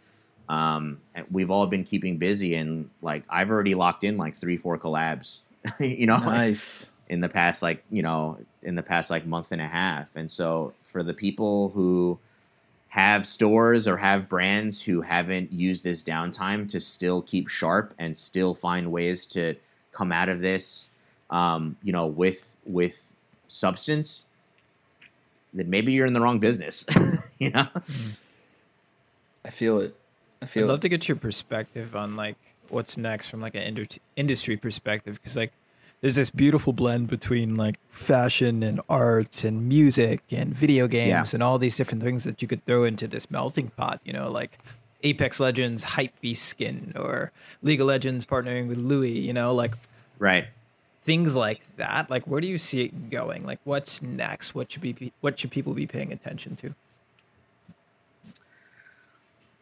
Um, 0.49 1.01
and 1.15 1.27
we've 1.31 1.51
all 1.51 1.67
been 1.67 1.85
keeping 1.85 2.17
busy, 2.17 2.55
and 2.55 2.89
like 3.03 3.23
I've 3.29 3.51
already 3.51 3.75
locked 3.75 4.03
in 4.03 4.17
like 4.17 4.35
three, 4.35 4.57
four 4.57 4.79
collabs. 4.79 5.41
you 5.81 6.07
know, 6.07 6.17
nice. 6.17 6.83
Like, 6.83 6.91
in 7.11 7.21
the 7.21 7.29
past, 7.29 7.63
like 7.63 7.85
you 7.91 8.03
know, 8.03 8.39
in 8.63 8.75
the 8.75 8.83
past 8.83 9.11
like 9.11 9.27
month 9.27 9.53
and 9.53 9.61
a 9.61 9.69
half, 9.69 10.09
and 10.17 10.31
so 10.31 10.73
for 10.85 11.03
the 11.03 11.15
people 11.15 11.69
who 11.71 12.19
have 12.91 13.25
stores 13.25 13.87
or 13.87 13.97
have 13.97 14.29
brands 14.29 14.83
who 14.83 15.01
haven't 15.01 15.53
used 15.53 15.85
this 15.85 16.03
downtime 16.03 16.69
to 16.69 16.81
still 16.81 17.23
keep 17.23 17.49
sharp 17.49 17.95
and 17.99 18.17
still 18.17 18.53
find 18.53 18.91
ways 18.91 19.25
to 19.27 19.55
come 19.93 20.11
out 20.11 20.29
of 20.29 20.41
this, 20.41 20.91
um, 21.31 21.77
you 21.85 21.93
know, 21.93 22.09
with 22.09 22.57
with 22.67 23.13
substance, 23.47 24.27
then 25.55 25.71
maybe 25.71 25.93
you're 25.93 26.07
in 26.07 26.15
the 26.15 26.21
wrong 26.21 26.41
business. 26.41 26.85
you 27.39 27.51
know. 27.51 27.69
I 29.45 29.51
feel 29.51 29.79
it. 29.79 29.95
I 30.43 30.47
feel. 30.47 30.65
I'd 30.65 30.67
it. 30.67 30.71
love 30.73 30.81
to 30.81 30.89
get 30.89 31.09
your 31.09 31.17
perspective 31.17 31.95
on 31.95 32.17
like 32.17 32.37
what's 32.71 32.97
next 32.97 33.29
from 33.29 33.41
like 33.41 33.55
an 33.55 33.89
industry 34.17 34.57
perspective, 34.57 35.15
because 35.15 35.37
like 35.37 35.53
there's 36.01 36.15
this 36.15 36.31
beautiful 36.31 36.73
blend 36.73 37.09
between 37.09 37.57
like 37.57 37.77
fashion 37.91 38.63
and 38.63 38.81
arts 38.89 39.45
and 39.45 39.69
music 39.69 40.23
and 40.31 40.55
video 40.55 40.89
games 40.89 41.09
yeah. 41.09 41.37
and 41.37 41.43
all 41.43 41.59
these 41.59 41.77
different 41.77 42.03
things 42.03 42.25
that 42.25 42.41
you 42.41 42.49
could 42.49 42.65
throw 42.65 42.85
into 42.85 43.07
this 43.07 43.31
melting 43.31 43.69
pot, 43.77 44.01
you 44.05 44.13
know, 44.13 44.31
like 44.31 44.59
Apex 45.03 45.41
Legends 45.41 45.83
hype 45.83 46.19
beast 46.21 46.47
skin 46.47 46.93
or 46.97 47.33
League 47.63 47.81
of 47.81 47.87
Legends 47.87 48.25
partnering 48.25 48.69
with 48.69 48.79
Louis, 48.79 49.19
you 49.19 49.33
know, 49.33 49.53
like 49.53 49.75
right 50.19 50.47
things 51.03 51.35
like 51.35 51.61
that. 51.77 52.11
Like 52.11 52.27
where 52.27 52.41
do 52.41 52.47
you 52.47 52.59
see 52.59 52.85
it 52.85 53.11
going? 53.11 53.45
Like 53.45 53.61
what's 53.65 54.01
next? 54.01 54.55
What 54.55 54.73
should 54.73 54.83
be 54.83 55.13
what 55.21 55.39
should 55.39 55.51
people 55.51 55.75
be 55.75 55.87
paying 55.87 56.13
attention 56.13 56.57
to? 56.57 56.75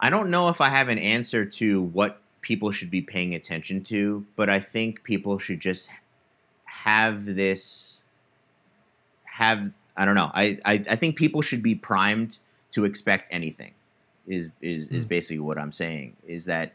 I 0.01 0.11
don't 0.11 0.31
know 0.31 0.49
if 0.49 0.61
I 0.61 0.69
have 0.69 0.89
an 0.89 0.99
answer 0.99 1.45
to 1.45 1.83
what 1.83 2.21
people 2.41 2.71
should 2.71 2.91
be 2.91 3.01
paying 3.01 3.35
attention 3.35 3.83
to, 3.83 4.25
but 4.37 4.49
I 4.49 4.61
think 4.61 5.03
people 5.03 5.39
should 5.39 5.59
just 5.59 5.91
have 6.85 7.25
this 7.25 8.03
have 9.25 9.71
I 9.97 10.05
don't 10.05 10.15
know. 10.15 10.31
I, 10.33 10.59
I, 10.65 10.85
I 10.91 10.97
think 10.97 11.17
people 11.17 11.43
should 11.43 11.63
be 11.63 11.75
primed 11.75 12.39
to 12.71 12.85
expect 12.85 13.33
anything. 13.33 13.73
Is 14.27 14.51
is, 14.61 14.87
mm. 14.87 14.93
is 14.93 15.05
hmm. 15.05 15.09
basically 15.09 15.41
what 15.41 15.59
I'm 15.59 15.73
saying. 15.73 16.17
Is 16.27 16.45
that 16.45 16.73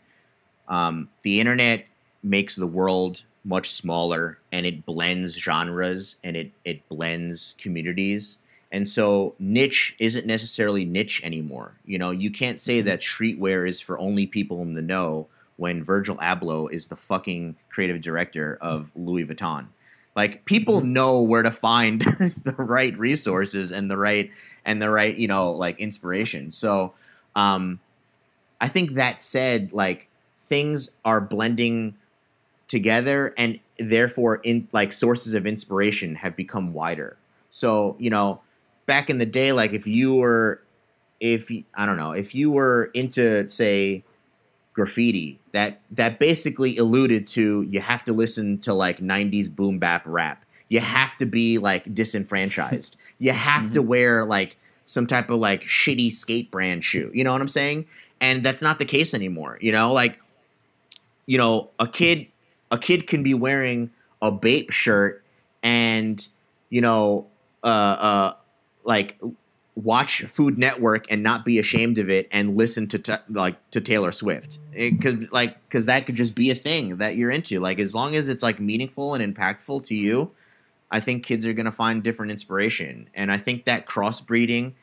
um, 0.67 1.09
the 1.21 1.39
internet 1.39 1.85
makes 2.21 2.55
the 2.55 2.67
world 2.67 3.23
much 3.45 3.71
smaller 3.71 4.39
and 4.51 4.65
it 4.65 4.85
blends 4.85 5.37
genres 5.37 6.17
and 6.23 6.35
it 6.35 6.51
it 6.65 6.87
blends 6.89 7.55
communities. 7.57 8.39
And 8.71 8.89
so 8.89 9.35
niche 9.37 9.95
isn't 9.99 10.25
necessarily 10.25 10.83
niche 10.83 11.21
anymore. 11.23 11.75
You 11.85 11.99
know, 11.99 12.09
you 12.09 12.31
can't 12.31 12.59
say 12.59 12.81
hmm. 12.81 12.87
that 12.87 12.99
streetwear 12.99 13.67
is 13.67 13.79
for 13.79 13.97
only 13.99 14.25
people 14.27 14.61
in 14.61 14.73
the 14.73 14.81
know 14.81 15.27
when 15.57 15.83
Virgil 15.83 16.17
Abloh 16.17 16.71
is 16.71 16.87
the 16.87 16.95
fucking 16.95 17.55
creative 17.69 18.01
director 18.01 18.57
of 18.59 18.91
Louis 18.95 19.25
Vuitton. 19.25 19.67
Like 20.15 20.45
people 20.45 20.79
mm-hmm. 20.79 20.93
know 20.93 21.21
where 21.21 21.43
to 21.43 21.51
find 21.51 22.01
the 22.43 22.55
right 22.57 22.97
resources 22.97 23.71
and 23.71 23.89
the 23.89 23.97
right 23.97 24.31
and 24.65 24.81
the 24.81 24.89
right, 24.89 25.15
you 25.15 25.27
know, 25.27 25.51
like 25.51 25.79
inspiration. 25.79 26.51
So 26.51 26.93
um 27.35 27.79
I 28.61 28.67
think 28.67 28.93
that 28.93 29.19
said, 29.19 29.73
like 29.73 30.07
things 30.39 30.91
are 31.03 31.19
blending 31.19 31.95
together 32.67 33.33
and 33.37 33.59
therefore 33.79 34.37
in 34.37 34.67
like 34.71 34.91
sources 34.91 35.33
of 35.33 35.45
inspiration 35.45 36.15
have 36.15 36.35
become 36.35 36.73
wider 36.73 37.17
so 37.49 37.95
you 37.99 38.09
know 38.09 38.41
back 38.85 39.09
in 39.09 39.19
the 39.19 39.25
day 39.25 39.51
like 39.51 39.73
if 39.73 39.85
you 39.85 40.15
were 40.15 40.61
if 41.19 41.51
i 41.75 41.85
don't 41.85 41.97
know 41.97 42.11
if 42.11 42.33
you 42.33 42.49
were 42.51 42.85
into 42.93 43.47
say 43.47 44.03
graffiti 44.73 45.39
that 45.51 45.81
that 45.91 46.19
basically 46.19 46.77
alluded 46.77 47.27
to 47.27 47.61
you 47.63 47.79
have 47.79 48.03
to 48.03 48.13
listen 48.13 48.57
to 48.57 48.73
like 48.73 48.99
90s 48.99 49.53
boom 49.53 49.79
bap 49.79 50.03
rap. 50.05 50.45
You 50.69 50.79
have 50.79 51.15
to 51.17 51.25
be 51.25 51.59
like 51.59 51.93
disenfranchised. 51.93 52.97
You 53.19 53.31
have 53.31 53.63
mm-hmm. 53.63 53.73
to 53.73 53.81
wear 53.81 54.25
like 54.25 54.57
some 54.85 55.07
type 55.07 55.29
of 55.29 55.39
like 55.39 55.63
shitty 55.63 56.11
skate 56.11 56.51
brand 56.51 56.83
shoe. 56.83 57.11
You 57.13 57.23
know 57.23 57.31
what 57.31 57.41
i'm 57.41 57.47
saying? 57.47 57.85
And 58.19 58.43
that's 58.43 58.61
not 58.61 58.79
the 58.79 58.85
case 58.85 59.13
anymore 59.13 59.57
you 59.61 59.71
know? 59.71 59.93
Like 59.93 60.19
you 61.25 61.37
know 61.37 61.69
a 61.79 61.87
kid 61.87 62.27
a 62.71 62.77
kid 62.77 63.07
can 63.07 63.23
be 63.23 63.33
wearing 63.33 63.91
a 64.21 64.31
Bape 64.31 64.71
shirt 64.71 65.23
and 65.61 66.27
you 66.69 66.81
know 66.81 67.27
uh 67.63 67.67
uh 67.67 68.33
like 68.83 69.19
watch 69.75 70.21
Food 70.23 70.57
Network 70.57 71.11
and 71.11 71.23
not 71.23 71.43
be 71.43 71.59
ashamed 71.59 71.97
of 71.97 72.09
it 72.09 72.27
and 72.31 72.55
listen 72.55 72.87
to 72.89 72.99
t- 72.99 73.13
like 73.29 73.55
to 73.71 73.81
Taylor 73.81 74.11
Swift. 74.11 74.59
It 74.71 75.01
could 75.01 75.31
like 75.31 75.67
cuz 75.69 75.85
that 75.87 76.05
could 76.05 76.15
just 76.15 76.35
be 76.35 76.51
a 76.51 76.55
thing 76.55 76.97
that 76.97 77.15
you're 77.15 77.31
into. 77.31 77.59
Like 77.59 77.79
as 77.79 77.95
long 77.95 78.15
as 78.15 78.29
it's 78.29 78.43
like 78.43 78.59
meaningful 78.59 79.15
and 79.15 79.35
impactful 79.35 79.85
to 79.85 79.95
you, 79.95 80.31
I 80.91 80.99
think 80.99 81.25
kids 81.25 81.45
are 81.45 81.53
going 81.53 81.65
to 81.65 81.71
find 81.71 82.03
different 82.03 82.31
inspiration. 82.31 83.09
And 83.15 83.31
I 83.31 83.37
think 83.37 83.65
that 83.65 83.87
crossbreeding 83.87 84.73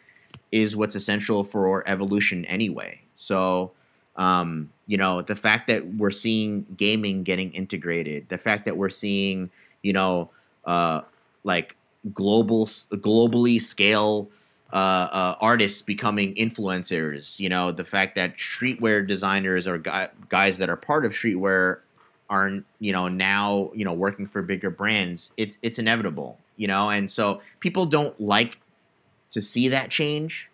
is 0.50 0.74
what's 0.74 0.96
essential 0.96 1.44
for 1.44 1.88
evolution 1.88 2.44
anyway. 2.46 3.00
So 3.14 3.72
um, 4.16 4.70
you 4.86 4.96
know, 4.96 5.22
the 5.22 5.36
fact 5.36 5.68
that 5.68 5.86
we're 5.94 6.10
seeing 6.10 6.66
gaming 6.76 7.22
getting 7.22 7.52
integrated, 7.52 8.28
the 8.28 8.38
fact 8.38 8.64
that 8.64 8.76
we're 8.76 8.90
seeing, 8.90 9.50
you 9.82 9.92
know, 9.92 10.30
uh, 10.64 11.02
like 11.44 11.76
global, 12.12 12.66
globally 12.66 13.60
scale 13.60 14.28
uh, 14.72 14.76
uh, 14.76 15.36
artists 15.40 15.82
becoming 15.82 16.34
influencers. 16.34 17.38
You 17.38 17.48
know, 17.48 17.72
the 17.72 17.84
fact 17.84 18.14
that 18.16 18.36
streetwear 18.36 19.06
designers 19.06 19.66
or 19.66 19.78
guys 19.78 20.58
that 20.58 20.70
are 20.70 20.76
part 20.76 21.04
of 21.04 21.12
streetwear 21.12 21.80
are, 22.28 22.60
you 22.78 22.92
know, 22.92 23.08
now 23.08 23.70
you 23.74 23.84
know 23.84 23.92
working 23.92 24.26
for 24.26 24.42
bigger 24.42 24.70
brands. 24.70 25.32
It's 25.36 25.58
it's 25.62 25.78
inevitable. 25.78 26.38
You 26.56 26.68
know, 26.68 26.90
and 26.90 27.10
so 27.10 27.40
people 27.60 27.86
don't 27.86 28.20
like 28.20 28.58
to 29.30 29.40
see 29.40 29.68
that 29.68 29.90
change 29.90 30.50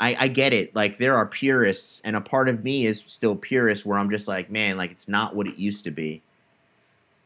I, 0.00 0.16
I 0.18 0.28
get 0.28 0.54
it. 0.54 0.74
Like 0.74 0.98
there 0.98 1.14
are 1.14 1.26
purists, 1.26 2.00
and 2.04 2.16
a 2.16 2.22
part 2.22 2.48
of 2.48 2.64
me 2.64 2.86
is 2.86 3.04
still 3.06 3.36
purist, 3.36 3.84
where 3.84 3.98
I'm 3.98 4.10
just 4.10 4.26
like, 4.26 4.50
man, 4.50 4.78
like 4.78 4.90
it's 4.90 5.08
not 5.08 5.36
what 5.36 5.46
it 5.46 5.56
used 5.56 5.84
to 5.84 5.90
be. 5.90 6.22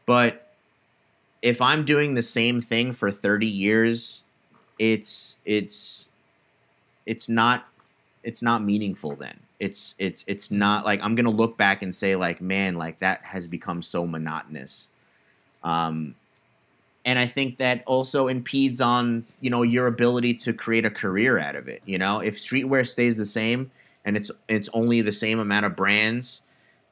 But 0.05 0.53
if 1.41 1.61
I'm 1.61 1.85
doing 1.85 2.13
the 2.13 2.21
same 2.21 2.59
thing 2.59 2.91
for 2.91 3.09
30 3.09 3.47
years, 3.47 4.25
it's 4.77 5.37
it's 5.45 6.09
it's 7.05 7.29
not 7.29 7.67
it's 8.23 8.41
not 8.41 8.63
meaningful 8.63 9.15
then. 9.15 9.39
It's 9.59 9.95
it's 9.97 10.25
it's 10.27 10.51
not 10.51 10.85
like 10.85 10.99
I'm 11.01 11.15
gonna 11.15 11.29
look 11.29 11.57
back 11.57 11.81
and 11.81 11.93
say 11.93 12.15
like, 12.15 12.41
man, 12.41 12.75
like 12.75 12.99
that 12.99 13.21
has 13.23 13.47
become 13.47 13.81
so 13.81 14.05
monotonous. 14.05 14.89
Um, 15.63 16.15
and 17.05 17.19
I 17.19 17.27
think 17.27 17.57
that 17.57 17.83
also 17.85 18.27
impedes 18.27 18.81
on 18.81 19.25
you 19.39 19.49
know 19.49 19.61
your 19.61 19.87
ability 19.87 20.33
to 20.35 20.53
create 20.53 20.85
a 20.85 20.89
career 20.89 21.37
out 21.37 21.55
of 21.55 21.67
it. 21.67 21.81
You 21.85 21.97
know, 21.97 22.19
if 22.19 22.37
streetwear 22.37 22.85
stays 22.87 23.15
the 23.15 23.25
same 23.25 23.71
and 24.03 24.17
it's 24.17 24.31
it's 24.49 24.69
only 24.73 25.01
the 25.01 25.11
same 25.11 25.39
amount 25.39 25.65
of 25.65 25.75
brands, 25.75 26.41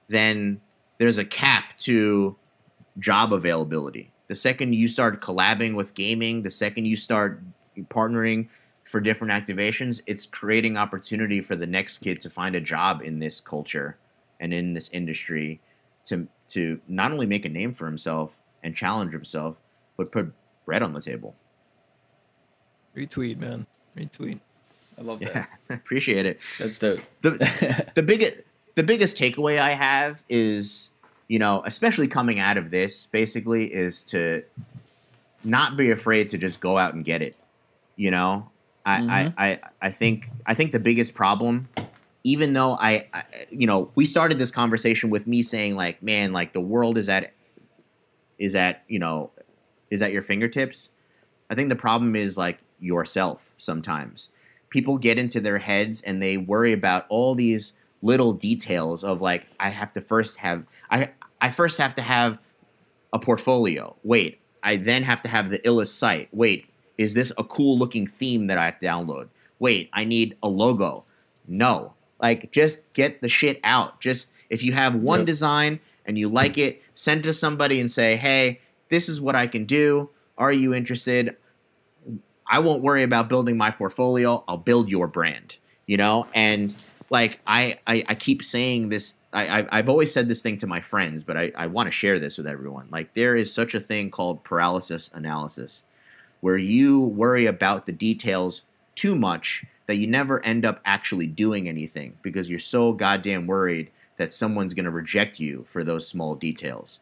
then 0.08 0.62
there's 1.00 1.18
a 1.18 1.26
cap 1.26 1.78
to 1.80 2.36
job 3.00 3.34
availability. 3.34 4.12
The 4.28 4.36
second 4.36 4.74
you 4.74 4.88
start 4.88 5.22
collabing 5.22 5.76
with 5.76 5.96
gaming, 5.96 6.44
the 6.44 6.52
second 6.52 6.86
you 6.86 6.96
start 6.96 7.42
partnering 7.90 8.48
for 8.94 9.00
different 9.00 9.34
activations, 9.34 10.04
it's 10.06 10.28
creating 10.28 10.78
opportunity 10.78 11.42
for 11.42 11.56
the 11.56 11.66
next 11.66 11.98
kid 11.98 12.22
to 12.22 12.30
find 12.30 12.54
a 12.54 12.62
job 12.62 13.02
in 13.02 13.18
this 13.18 13.42
culture 13.42 13.98
and 14.40 14.54
in 14.54 14.76
this 14.76 14.88
industry 14.94 15.60
to 16.06 16.28
to 16.50 16.80
not 16.88 17.12
only 17.12 17.26
make 17.26 17.44
a 17.44 17.50
name 17.50 17.74
for 17.74 17.88
himself 17.88 18.40
and 18.62 18.76
challenge 18.76 19.12
himself, 19.12 19.56
but 19.98 20.12
put 20.12 20.32
bread 20.68 20.84
on 20.84 20.94
the 20.94 21.02
table. 21.02 21.34
Retweet, 22.96 23.40
man. 23.40 23.66
Retweet. 23.98 24.40
I 25.00 25.02
love 25.02 25.22
that. 25.22 25.34
Yeah, 25.34 25.46
appreciate 25.76 26.28
it. 26.28 26.40
That's 26.60 26.78
dope. 26.78 27.00
The 27.22 27.88
the 27.96 28.04
biggest 28.04 28.42
the 28.76 28.84
biggest 28.84 29.18
takeaway 29.18 29.58
I 29.58 29.74
have 29.74 30.24
is, 30.30 30.92
you 31.28 31.40
know, 31.40 31.64
especially 31.66 32.08
coming 32.08 32.38
out 32.38 32.58
of 32.58 32.70
this, 32.70 33.08
basically, 33.08 33.74
is 33.74 34.04
to 34.04 34.44
not 35.44 35.78
be 35.78 35.90
afraid 35.90 36.30
to 36.30 36.38
just 36.38 36.60
go 36.60 36.78
out 36.78 36.94
and 36.94 37.04
get 37.04 37.24
it. 37.24 37.36
You 37.96 38.12
know, 38.12 38.52
I 38.86 39.00
mm-hmm. 39.00 39.10
I, 39.10 39.34
I 39.38 39.60
I 39.82 39.92
think 39.92 40.30
I 40.46 40.54
think 40.54 40.72
the 40.72 40.80
biggest 40.80 41.16
problem 41.16 41.70
even 42.26 42.54
though 42.54 42.74
I, 42.74 43.08
I, 43.14 43.24
you 43.50 43.68
know 43.68 43.92
we 43.96 44.06
started 44.06 44.40
this 44.40 44.52
conversation 44.52 45.10
with 45.10 45.28
me 45.28 45.42
saying 45.42 45.76
like 45.76 46.02
man 46.02 46.32
like 46.32 46.54
the 46.54 46.62
world 46.62 46.98
is 46.98 47.10
at 47.10 47.34
is 48.38 48.56
at 48.56 48.84
you 48.88 49.00
know 49.00 49.32
is 49.90 50.02
at 50.02 50.12
your 50.12 50.22
fingertips. 50.22 50.90
I 51.50 51.56
think 51.56 51.70
the 51.70 51.76
problem 51.76 52.16
is 52.16 52.38
like 52.38 52.60
yourself 52.80 53.54
sometimes. 53.58 54.32
People 54.70 54.98
get 54.98 55.20
into 55.20 55.40
their 55.40 55.60
heads 55.60 56.02
and 56.02 56.22
they 56.22 56.38
worry 56.38 56.74
about 56.74 57.06
all 57.10 57.36
these 57.36 57.74
little 58.02 58.34
details 58.34 59.04
of 59.04 59.22
like 59.22 59.46
I 59.60 59.70
have 59.70 59.94
to 59.94 60.02
first 60.02 60.38
have 60.40 60.66
I 60.90 61.12
I 61.40 61.52
first 61.52 61.78
have 61.78 61.96
to 61.96 62.02
have 62.02 62.40
a 63.12 63.20
portfolio. 63.20 63.96
Wait, 64.04 64.40
I 64.64 64.78
then 64.78 65.04
have 65.04 65.22
to 65.24 65.30
have 65.30 65.50
the 65.50 65.60
illest 65.60 65.96
site. 65.98 66.30
Wait, 66.32 66.66
is 66.98 67.14
this 67.14 67.32
a 67.38 67.44
cool 67.44 67.78
looking 67.78 68.08
theme 68.08 68.48
that 68.48 68.58
I 68.58 68.66
have 68.66 68.80
to 68.80 68.86
download? 68.86 69.30
Wait, 69.60 69.90
I 69.94 70.06
need 70.06 70.38
a 70.44 70.48
logo. 70.48 71.06
No. 71.48 71.94
Like 72.22 72.52
just 72.52 72.92
get 72.94 73.22
the 73.22 73.30
shit 73.30 73.60
out. 73.64 74.00
Just 74.00 74.32
if 74.50 74.64
you 74.64 74.74
have 74.74 74.96
one 74.96 75.22
yep. 75.22 75.28
design 75.28 75.80
and 76.06 76.18
you 76.18 76.30
like 76.30 76.58
it, 76.58 76.82
send 76.96 77.22
it 77.22 77.24
to 77.24 77.34
somebody 77.34 77.80
and 77.80 77.90
say, 77.90 78.16
"Hey, 78.16 78.60
this 78.94 79.10
is 79.10 79.20
what 79.20 79.36
I 79.36 79.48
can 79.48 79.66
do. 79.66 80.10
Are 80.38 80.52
you 80.52 80.74
interested? 80.74 81.36
I 82.48 82.60
won't 82.60 82.84
worry 82.84 83.02
about 83.02 83.30
building 83.30 83.58
my 83.58 83.72
portfolio. 83.72 84.44
I'll 84.48 84.58
build 84.58 84.88
your 84.88 85.08
brand, 85.08 85.58
you 85.88 85.98
know? 85.98 86.28
And 86.36 86.76
like, 87.10 87.40
I, 87.48 87.80
I, 87.88 88.04
I 88.08 88.16
keep 88.16 88.44
saying 88.44 88.90
this. 88.90 89.16
I, 89.32 89.66
I, 89.72 89.78
have 89.78 89.90
always 89.90 90.14
said 90.14 90.28
this 90.28 90.44
thing 90.44 90.58
to 90.58 90.68
my 90.68 90.80
friends, 90.80 91.24
but 91.24 91.38
I, 91.38 91.52
I 91.56 91.66
want 91.66 91.88
to 91.88 91.92
share 91.92 92.20
this 92.20 92.38
with 92.38 92.46
everyone. 92.46 92.88
Like, 92.92 93.16
there 93.16 93.36
is 93.36 93.52
such 93.52 93.74
a 93.74 93.80
thing 93.80 94.12
called 94.12 94.44
paralysis 94.44 95.10
analysis, 95.14 95.86
where 96.44 96.58
you 96.58 97.00
worry 97.00 97.46
about 97.46 97.86
the 97.86 97.92
details 97.94 98.64
too 98.96 99.16
much 99.16 99.64
that 99.88 99.96
you 99.96 100.06
never 100.06 100.44
end 100.44 100.66
up 100.66 100.82
actually 100.84 101.26
doing 101.26 101.70
anything 101.70 102.18
because 102.22 102.50
you're 102.50 102.60
so 102.60 102.92
goddamn 102.92 103.48
worried 103.48 103.90
that 104.18 104.34
someone's 104.34 104.74
going 104.74 104.84
to 104.84 104.92
reject 104.92 105.40
you 105.40 105.64
for 105.70 105.86
those 105.86 106.06
small 106.06 106.36
details. 106.36 107.00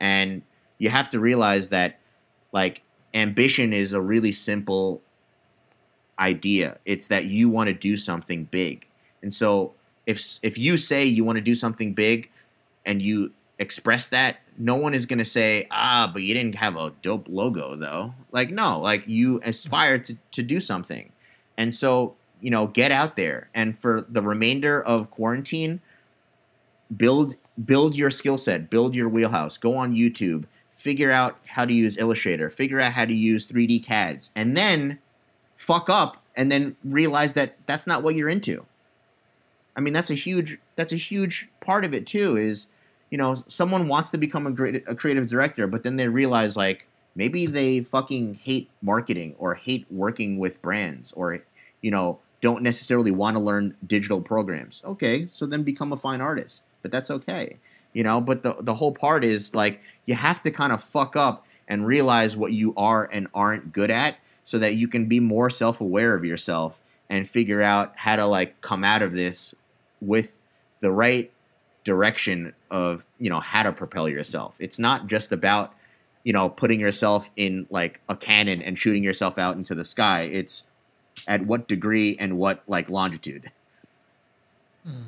And 0.00 0.42
you 0.78 0.90
have 0.90 1.08
to 1.10 1.20
realize 1.20 1.68
that 1.68 2.00
like 2.50 2.82
ambition 3.14 3.72
is 3.72 3.92
a 3.92 4.00
really 4.00 4.32
simple 4.32 5.00
idea. 6.18 6.78
It's 6.84 7.06
that 7.06 7.26
you 7.26 7.48
want 7.48 7.68
to 7.68 7.74
do 7.74 7.96
something 7.96 8.46
big. 8.46 8.88
And 9.22 9.32
so 9.32 9.74
if 10.04 10.40
if 10.42 10.58
you 10.58 10.76
say 10.76 11.04
you 11.04 11.22
want 11.22 11.36
to 11.36 11.42
do 11.42 11.54
something 11.54 11.94
big 11.94 12.28
and 12.84 13.00
you 13.00 13.30
express 13.60 14.08
that, 14.08 14.38
no 14.60 14.76
one 14.76 14.94
is 14.94 15.06
going 15.06 15.18
to 15.18 15.24
say, 15.24 15.66
"Ah, 15.70 16.10
but 16.12 16.22
you 16.22 16.34
didn't 16.34 16.56
have 16.56 16.76
a 16.76 16.92
dope 17.02 17.26
logo 17.28 17.76
though." 17.76 18.14
Like 18.32 18.50
no, 18.50 18.80
like 18.80 19.06
you 19.06 19.40
aspire 19.44 19.98
to 19.98 20.16
to 20.32 20.42
do 20.42 20.60
something. 20.60 21.12
And 21.56 21.74
so, 21.74 22.14
you 22.40 22.50
know, 22.50 22.68
get 22.68 22.90
out 22.92 23.16
there 23.16 23.48
and 23.54 23.76
for 23.76 24.06
the 24.08 24.22
remainder 24.22 24.82
of 24.82 25.10
quarantine 25.10 25.80
build 26.96 27.34
build 27.62 27.96
your 27.96 28.10
skill 28.10 28.38
set, 28.38 28.70
build 28.70 28.94
your 28.94 29.08
wheelhouse. 29.08 29.56
Go 29.56 29.76
on 29.76 29.94
YouTube 29.94 30.44
figure 30.80 31.10
out 31.10 31.36
how 31.46 31.66
to 31.66 31.74
use 31.74 31.98
Illustrator, 31.98 32.48
figure 32.48 32.80
out 32.80 32.94
how 32.94 33.04
to 33.04 33.14
use 33.14 33.46
3D 33.46 33.84
CADs, 33.84 34.30
and 34.34 34.56
then 34.56 34.98
fuck 35.54 35.90
up 35.90 36.24
and 36.34 36.50
then 36.50 36.74
realize 36.82 37.34
that 37.34 37.54
that's 37.66 37.86
not 37.86 38.02
what 38.02 38.14
you're 38.14 38.30
into. 38.30 38.64
I 39.76 39.80
mean, 39.80 39.92
that's 39.92 40.10
a 40.10 40.14
huge 40.14 40.58
that's 40.76 40.92
a 40.92 40.96
huge 40.96 41.48
part 41.60 41.84
of 41.84 41.92
it 41.92 42.06
too. 42.06 42.36
Is 42.36 42.68
you 43.10 43.18
know 43.18 43.34
someone 43.46 43.88
wants 43.88 44.10
to 44.10 44.18
become 44.18 44.46
a 44.46 44.50
great 44.50 44.84
a 44.86 44.94
creative 44.94 45.28
director, 45.28 45.66
but 45.66 45.82
then 45.82 45.96
they 45.96 46.08
realize 46.08 46.56
like 46.56 46.86
maybe 47.14 47.46
they 47.46 47.80
fucking 47.80 48.34
hate 48.34 48.70
marketing 48.82 49.34
or 49.38 49.54
hate 49.54 49.86
working 49.90 50.38
with 50.38 50.62
brands 50.62 51.12
or 51.12 51.40
you 51.82 51.90
know 51.90 52.18
don't 52.40 52.62
necessarily 52.62 53.10
want 53.10 53.36
to 53.36 53.42
learn 53.42 53.76
digital 53.86 54.20
programs. 54.20 54.82
Okay, 54.84 55.26
so 55.26 55.46
then 55.46 55.62
become 55.62 55.92
a 55.92 55.96
fine 55.96 56.20
artist, 56.20 56.64
but 56.82 56.90
that's 56.90 57.10
okay 57.10 57.58
you 57.92 58.02
know 58.02 58.20
but 58.20 58.42
the 58.42 58.56
the 58.60 58.74
whole 58.74 58.92
part 58.92 59.24
is 59.24 59.54
like 59.54 59.80
you 60.06 60.14
have 60.14 60.42
to 60.42 60.50
kind 60.50 60.72
of 60.72 60.82
fuck 60.82 61.16
up 61.16 61.46
and 61.68 61.86
realize 61.86 62.36
what 62.36 62.52
you 62.52 62.74
are 62.76 63.08
and 63.12 63.28
aren't 63.34 63.72
good 63.72 63.90
at 63.90 64.16
so 64.44 64.58
that 64.58 64.74
you 64.76 64.88
can 64.88 65.06
be 65.06 65.20
more 65.20 65.50
self-aware 65.50 66.14
of 66.14 66.24
yourself 66.24 66.80
and 67.08 67.28
figure 67.28 67.62
out 67.62 67.92
how 67.96 68.16
to 68.16 68.24
like 68.26 68.60
come 68.60 68.84
out 68.84 69.02
of 69.02 69.12
this 69.12 69.54
with 70.00 70.38
the 70.80 70.90
right 70.90 71.30
direction 71.84 72.52
of 72.70 73.04
you 73.18 73.30
know 73.30 73.40
how 73.40 73.62
to 73.62 73.72
propel 73.72 74.08
yourself. 74.08 74.56
It's 74.58 74.78
not 74.78 75.06
just 75.06 75.32
about 75.32 75.74
you 76.24 76.32
know 76.32 76.48
putting 76.48 76.80
yourself 76.80 77.30
in 77.36 77.66
like 77.70 78.00
a 78.08 78.16
cannon 78.16 78.62
and 78.62 78.78
shooting 78.78 79.02
yourself 79.02 79.38
out 79.38 79.56
into 79.56 79.74
the 79.74 79.84
sky. 79.84 80.22
It's 80.22 80.66
at 81.26 81.46
what 81.46 81.68
degree 81.68 82.16
and 82.18 82.38
what 82.38 82.62
like 82.66 82.90
longitude. 82.90 83.50
Hmm. 84.84 85.04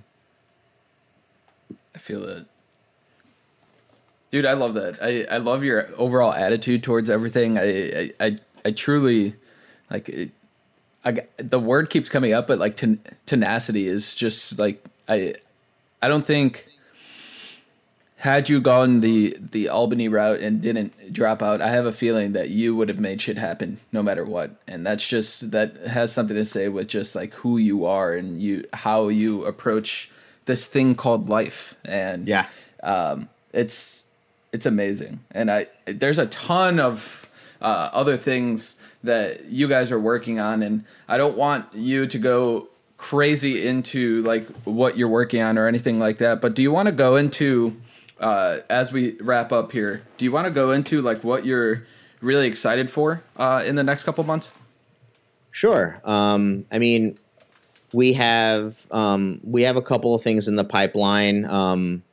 I 1.95 1.99
feel 1.99 2.25
it. 2.25 2.47
Dude, 4.31 4.47
I 4.47 4.55
love 4.55 4.75
that. 4.75 5.03
I, 5.03 5.25
I 5.35 5.37
love 5.37 5.63
your 5.63 5.91
overall 5.99 6.33
attitude 6.33 6.83
towards 6.83 7.11
everything. 7.11 7.59
I 7.59 7.63
I, 7.63 8.13
I, 8.21 8.39
I 8.65 8.71
truly 8.71 9.35
like 9.91 10.09
it, 10.09 10.31
I 11.05 11.27
the 11.37 11.61
word 11.61 11.91
keeps 11.91 12.09
coming 12.09 12.33
up, 12.33 12.47
but 12.47 12.59
like 12.59 12.77
ten, 12.77 13.01
tenacity 13.27 13.87
is 13.87 14.15
just 14.15 14.59
like 14.59 14.83
I 15.09 15.35
I 16.03 16.09
don't 16.09 16.27
think 16.27 16.67
had 18.17 18.49
you 18.49 18.61
gone 18.61 19.01
the 19.01 19.37
the 19.51 19.69
Albany 19.69 20.09
route 20.09 20.41
and 20.41 20.61
didn't 20.63 21.13
drop 21.13 21.43
out, 21.43 21.61
I 21.61 21.71
have 21.71 21.87
a 21.87 21.93
feeling 21.93 22.33
that 22.33 22.51
you 22.51 22.77
would 22.77 22.89
have 22.89 23.01
made 23.01 23.21
shit 23.21 23.37
happen 23.37 23.79
no 23.91 24.03
matter 24.03 24.25
what. 24.25 24.53
And 24.69 24.87
that's 24.87 25.07
just 25.07 25.51
that 25.51 25.77
has 25.79 26.13
something 26.13 26.37
to 26.37 26.45
say 26.45 26.69
with 26.69 26.87
just 26.87 27.15
like 27.15 27.35
who 27.35 27.59
you 27.59 27.85
are 27.85 28.13
and 28.15 28.41
you 28.41 28.65
how 28.73 29.09
you 29.09 29.45
approach 29.45 30.09
this 30.45 30.67
thing 30.67 30.95
called 30.95 31.29
life. 31.29 31.75
And 31.85 32.29
Yeah. 32.29 32.47
um, 32.83 33.29
it's 33.53 34.05
it's 34.53 34.67
amazing, 34.67 35.21
and 35.31 35.51
I 35.51 35.67
there's 35.87 36.19
a 36.19 36.27
ton 36.27 36.79
of 36.79 37.29
uh, 37.61 37.91
other 37.93 38.17
things 38.17 38.77
that 39.03 39.47
you 39.47 39.67
guys 39.67 39.91
are 39.91 39.99
working 39.99 40.39
on, 40.39 40.63
and 40.63 40.85
I 41.09 41.17
don't 41.17 41.37
want 41.37 41.67
you 41.75 42.07
to 42.07 42.19
go 42.19 42.69
crazy 43.03 43.67
into 43.67 44.23
like 44.23 44.47
what 44.63 44.97
you're 44.97 45.09
working 45.09 45.43
on 45.43 45.59
or 45.59 45.67
anything 45.67 45.99
like 45.99 46.19
that. 46.19 46.41
But 46.41 46.55
do 46.55 46.63
you 46.63 46.71
want 46.71 46.87
to 46.87 46.93
go 46.93 47.17
into 47.17 47.77
uh, 48.21 48.59
as 48.71 48.93
we 48.93 49.21
wrap 49.21 49.51
up 49.51 49.73
here? 49.73 50.03
Do 50.19 50.25
you 50.25 50.31
want 50.31 50.47
to 50.47 50.53
go 50.53 50.71
into 50.71 51.03
like 51.03 51.25
what 51.25 51.45
you're 51.45 51.83
really 52.21 52.47
excited 52.47 52.91
for 52.91 53.25
uh, 53.37 53.65
in 53.67 53.75
the 53.75 53.83
next 53.83 54.05
couple 54.05 54.23
months? 54.23 54.53
Sure. 55.51 56.01
Um, 56.05 56.65
I 56.71 56.79
mean, 56.79 57.19
we 57.93 58.13
have 58.13 58.77
um, 58.93 59.41
we 59.43 59.63
have 59.63 59.77
a 59.77 59.83
couple 59.83 60.15
of 60.15 60.23
things 60.23 60.47
in 60.47 60.55
the 60.55 60.65
pipeline. 60.65 61.45
Um, 61.45 62.05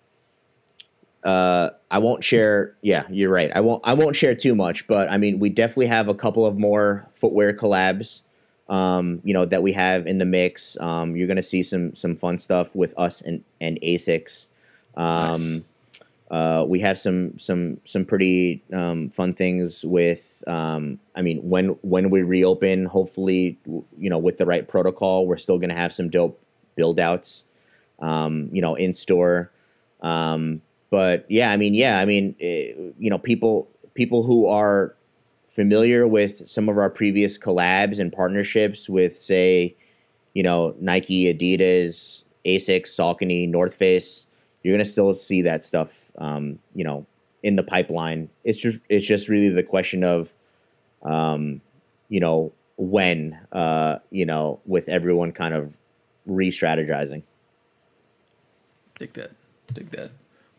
uh, 1.23 1.69
I 1.91 1.99
won't 1.99 2.23
share. 2.23 2.75
Yeah, 2.81 3.03
you're 3.11 3.29
right. 3.29 3.51
I 3.55 3.59
won't. 3.59 3.83
I 3.85 3.93
won't 3.93 4.15
share 4.15 4.33
too 4.33 4.55
much, 4.55 4.87
but 4.87 5.07
I 5.09 5.17
mean, 5.17 5.37
we 5.37 5.49
definitely 5.49 5.87
have 5.87 6.07
a 6.07 6.15
couple 6.15 6.47
of 6.47 6.57
more 6.57 7.07
footwear 7.13 7.53
collabs. 7.53 8.23
Um, 8.69 9.21
you 9.23 9.33
know 9.33 9.45
that 9.45 9.63
we 9.63 9.73
have 9.73 10.05
in 10.05 10.19
the 10.19 10.25
mix. 10.25 10.77
Um, 10.79 11.15
you're 11.15 11.27
gonna 11.27 11.41
see 11.41 11.63
some 11.63 11.95
some 11.95 12.15
fun 12.15 12.37
stuff 12.37 12.75
with 12.75 12.93
us 12.97 13.21
and 13.21 13.43
and 13.59 13.79
Asics. 13.81 14.49
Um, 14.95 15.53
Nice. 15.53 15.61
uh, 16.29 16.65
we 16.67 16.79
have 16.81 16.97
some 16.97 17.37
some 17.37 17.79
some 17.83 18.05
pretty 18.05 18.63
um, 18.71 19.09
fun 19.09 19.33
things 19.33 19.83
with. 19.85 20.43
Um, 20.45 20.99
I 21.15 21.21
mean, 21.23 21.39
when 21.49 21.69
when 21.81 22.09
we 22.11 22.21
reopen, 22.21 22.85
hopefully, 22.85 23.57
you 23.97 24.09
know, 24.09 24.19
with 24.19 24.37
the 24.37 24.45
right 24.45 24.67
protocol, 24.67 25.25
we're 25.25 25.37
still 25.37 25.57
going 25.57 25.69
to 25.69 25.75
have 25.75 25.91
some 25.91 26.09
dope 26.09 26.39
build 26.75 26.99
outs. 26.99 27.45
Um, 27.99 28.49
you 28.53 28.61
know, 28.61 28.75
in 28.75 28.93
store. 28.93 29.51
Um, 30.01 30.61
but 30.89 31.25
yeah, 31.29 31.51
I 31.51 31.57
mean, 31.57 31.73
yeah, 31.73 31.99
I 31.99 32.05
mean, 32.05 32.35
eh, 32.39 32.73
you 32.97 33.09
know, 33.09 33.17
people 33.17 33.67
people 33.93 34.23
who 34.23 34.47
are 34.47 34.95
familiar 35.59 36.07
with 36.07 36.47
some 36.47 36.69
of 36.69 36.77
our 36.77 36.89
previous 36.89 37.37
collabs 37.37 37.99
and 37.99 38.13
partnerships 38.13 38.87
with, 38.87 39.13
say, 39.13 39.75
you 40.33 40.41
know, 40.41 40.73
Nike, 40.79 41.25
Adidas, 41.25 42.23
Asics, 42.45 42.87
Saucony, 42.87 43.45
North 43.45 43.75
Face, 43.75 44.27
you're 44.63 44.73
gonna 44.73 44.85
still 44.85 45.13
see 45.13 45.41
that 45.41 45.61
stuff, 45.65 46.11
um, 46.17 46.59
you 46.75 46.85
know, 46.85 47.05
in 47.43 47.57
the 47.57 47.63
pipeline. 47.63 48.29
It's 48.45 48.57
just 48.57 48.79
it's 48.87 49.05
just 49.05 49.27
really 49.27 49.49
the 49.49 49.61
question 49.61 50.05
of, 50.05 50.33
um, 51.03 51.59
you 52.07 52.21
know, 52.21 52.53
when, 52.77 53.37
uh, 53.51 53.97
you 54.11 54.25
know, 54.25 54.61
with 54.65 54.87
everyone 54.87 55.33
kind 55.33 55.53
of 55.53 55.73
re-strategizing. 56.25 57.23
Dig 58.97 59.11
that. 59.11 59.31
Dig 59.73 59.91
that. 59.91 60.11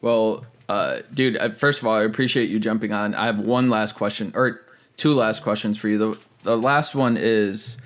Well, 0.03 0.45
uh, 0.69 0.99
dude, 1.15 1.39
first 1.57 1.81
of 1.81 1.87
all, 1.87 1.95
I 1.95 2.03
appreciate 2.03 2.51
you 2.51 2.59
jumping 2.61 2.93
on. 2.93 3.15
I 3.15 3.25
have 3.25 3.39
one 3.39 3.71
last 3.71 3.95
question, 3.95 4.33
or 4.35 4.61
two 5.01 5.15
last 5.15 5.43
questions 5.43 5.79
for 5.79 5.89
you. 5.89 5.99
The, 5.99 6.19
the 6.43 6.57
last 6.57 6.95
one 6.95 7.17
is 7.19 7.79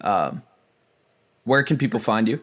um, 0.00 0.42
where 1.44 1.62
can 1.62 1.78
people 1.78 2.00
find 2.00 2.28
you? 2.28 2.42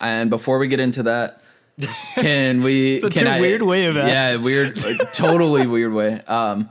And 0.00 0.28
before 0.28 0.58
we 0.58 0.68
get 0.68 0.80
into 0.80 1.04
that, 1.04 1.40
can 2.16 2.62
we? 2.62 3.00
Such 3.00 3.14
can 3.14 3.26
a 3.26 3.30
I- 3.30 3.40
weird 3.40 3.62
way 3.62 3.86
of 3.86 3.96
asking. 3.96 4.14
Yeah, 4.14 4.36
weird, 4.36 4.82
like, 4.84 5.12
totally 5.12 5.66
weird 5.76 5.92
way. 5.92 6.20
Um, 6.22 6.68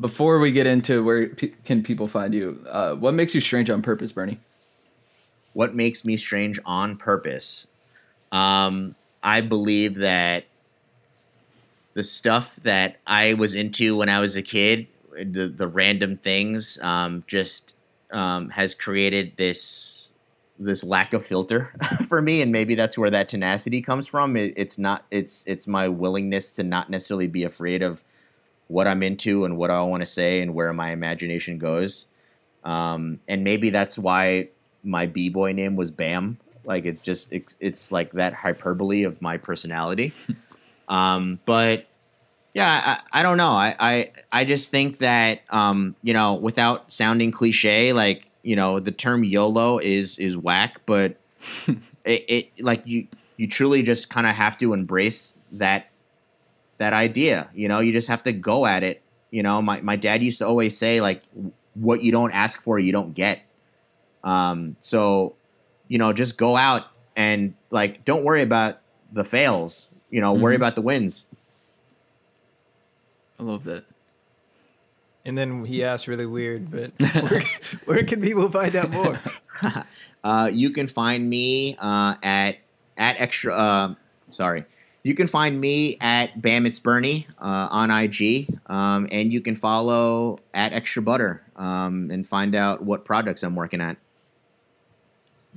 before 0.00 0.38
we 0.38 0.52
get 0.52 0.66
into 0.66 1.02
where 1.04 1.28
pe- 1.28 1.52
can 1.64 1.82
people 1.82 2.06
find 2.08 2.34
you, 2.34 2.64
uh, 2.68 2.94
what 2.94 3.14
makes 3.14 3.34
you 3.34 3.40
strange 3.40 3.70
on 3.70 3.82
purpose, 3.82 4.12
Bernie? 4.12 4.38
what 5.52 5.72
makes 5.72 6.04
me 6.04 6.16
strange 6.16 6.58
on 6.66 6.96
purpose 6.96 7.68
um, 8.32 8.96
i 9.22 9.40
believe 9.40 9.98
that 9.98 10.46
the 11.92 12.02
stuff 12.02 12.56
that 12.64 12.96
i 13.06 13.34
was 13.34 13.54
into 13.54 13.96
when 13.96 14.08
i 14.08 14.18
was 14.18 14.34
a 14.34 14.42
kid 14.42 14.88
the, 15.16 15.48
the 15.48 15.68
random 15.68 16.16
things 16.16 16.78
um, 16.82 17.24
just 17.26 17.74
um, 18.10 18.50
has 18.50 18.74
created 18.74 19.36
this 19.36 20.00
this 20.56 20.84
lack 20.84 21.12
of 21.12 21.26
filter 21.26 21.72
for 22.08 22.22
me 22.22 22.40
and 22.40 22.52
maybe 22.52 22.76
that's 22.76 22.96
where 22.96 23.10
that 23.10 23.28
tenacity 23.28 23.82
comes 23.82 24.06
from. 24.06 24.36
It, 24.36 24.54
it's 24.56 24.78
not 24.78 25.04
it's 25.10 25.44
it's 25.46 25.66
my 25.66 25.88
willingness 25.88 26.52
to 26.52 26.62
not 26.62 26.90
necessarily 26.90 27.26
be 27.26 27.42
afraid 27.42 27.82
of 27.82 28.04
what 28.68 28.86
i'm 28.86 29.02
into 29.02 29.44
and 29.44 29.58
what 29.58 29.70
i 29.70 29.82
want 29.82 30.00
to 30.00 30.06
say 30.06 30.40
and 30.40 30.54
where 30.54 30.72
my 30.72 30.90
imagination 30.92 31.58
goes. 31.58 32.06
Um, 32.62 33.20
and 33.28 33.44
maybe 33.44 33.70
that's 33.70 33.98
why 33.98 34.48
my 34.82 35.06
b-boy 35.06 35.52
name 35.52 35.76
was 35.76 35.90
bam. 35.90 36.38
Like 36.64 36.84
it 36.84 37.02
just 37.02 37.32
it's, 37.32 37.56
it's 37.60 37.92
like 37.92 38.12
that 38.12 38.32
hyperbole 38.32 39.02
of 39.04 39.20
my 39.20 39.36
personality. 39.36 40.12
Um, 40.88 41.40
but 41.46 41.86
yeah 42.54 42.98
I, 43.12 43.20
I 43.20 43.22
don't 43.22 43.36
know 43.36 43.50
I, 43.50 43.76
I 43.78 44.12
i 44.32 44.44
just 44.44 44.70
think 44.70 44.98
that 44.98 45.42
um, 45.50 45.96
you 46.02 46.14
know 46.14 46.34
without 46.34 46.90
sounding 46.92 47.30
cliche 47.30 47.92
like 47.92 48.26
you 48.42 48.56
know 48.56 48.80
the 48.80 48.92
term 48.92 49.24
yolo 49.24 49.78
is 49.78 50.18
is 50.18 50.36
whack 50.36 50.80
but 50.86 51.16
it, 52.04 52.24
it 52.28 52.64
like 52.64 52.82
you 52.86 53.06
you 53.36 53.48
truly 53.48 53.82
just 53.82 54.10
kind 54.10 54.26
of 54.26 54.34
have 54.34 54.56
to 54.58 54.72
embrace 54.72 55.38
that 55.52 55.86
that 56.78 56.92
idea 56.92 57.50
you 57.54 57.68
know 57.68 57.80
you 57.80 57.92
just 57.92 58.08
have 58.08 58.22
to 58.22 58.32
go 58.32 58.66
at 58.66 58.82
it 58.82 59.02
you 59.30 59.42
know 59.42 59.60
my, 59.62 59.80
my 59.80 59.96
dad 59.96 60.22
used 60.22 60.38
to 60.38 60.46
always 60.46 60.76
say 60.76 61.00
like 61.00 61.22
what 61.74 62.02
you 62.02 62.12
don't 62.12 62.32
ask 62.32 62.62
for 62.62 62.78
you 62.78 62.92
don't 62.92 63.14
get 63.14 63.40
um, 64.22 64.76
so, 64.78 65.34
you 65.88 65.98
know, 65.98 66.12
just 66.12 66.38
go 66.38 66.56
out 66.56 66.84
and 67.16 67.54
like 67.70 68.04
don't 68.04 68.24
worry 68.24 68.42
about 68.42 68.78
the 69.12 69.24
fails. 69.24 69.90
You 70.10 70.20
know, 70.20 70.32
worry 70.32 70.54
Mhm. 70.54 70.58
about 70.58 70.76
the 70.76 70.82
wins. 70.82 71.26
I 73.38 73.42
love 73.42 73.64
that. 73.64 73.84
And 75.24 75.36
then 75.38 75.64
he 75.64 75.82
asked 75.92 76.06
really 76.06 76.26
weird, 76.26 76.70
but 76.70 76.92
where, 77.22 77.42
where 77.86 78.04
can 78.04 78.20
people 78.20 78.50
find 78.50 78.74
out 78.76 78.90
more? 78.90 79.20
Uh, 80.24 80.50
you 80.52 80.70
can 80.70 80.88
find 80.88 81.28
me 81.30 81.76
uh, 81.78 82.14
at 82.22 82.56
at 82.96 83.20
extra. 83.20 83.54
Uh, 83.54 83.94
sorry, 84.30 84.64
you 85.04 85.14
can 85.14 85.26
find 85.28 85.60
me 85.60 85.96
at 86.00 86.40
Bam 86.42 86.64
It's 86.66 86.80
Bernie 86.80 87.26
uh, 87.38 87.68
on 87.70 87.90
IG, 87.90 88.48
um, 88.66 89.06
and 89.12 89.30
you 89.32 89.40
can 89.42 89.54
follow 89.54 90.40
at 90.54 90.72
Extra 90.72 91.02
Butter 91.02 91.42
um, 91.56 92.08
and 92.10 92.26
find 92.26 92.54
out 92.56 92.82
what 92.82 93.04
projects 93.04 93.42
I'm 93.42 93.54
working 93.54 93.80
at. 93.82 93.96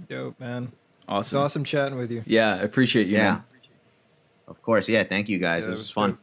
Dope, 0.09 0.37
man. 0.39 0.63
It's 0.65 1.05
Awesome. 1.07 1.39
awesome 1.39 1.63
chatting 1.63 1.97
with 1.97 2.11
you. 2.11 2.21
Yeah, 2.25 2.55
I 2.55 2.57
appreciate 2.59 3.07
you, 3.07 3.15
Yeah, 3.15 3.41
of 4.49 4.61
course. 4.61 4.87
Yeah, 4.89 5.05
thank 5.05 5.29
you 5.29 5.39
guys. 5.39 5.63
Yeah, 5.63 5.69
this 5.71 5.77
was 5.79 5.85
was 5.87 5.91
fun. 5.91 6.09
dope. 6.11 6.19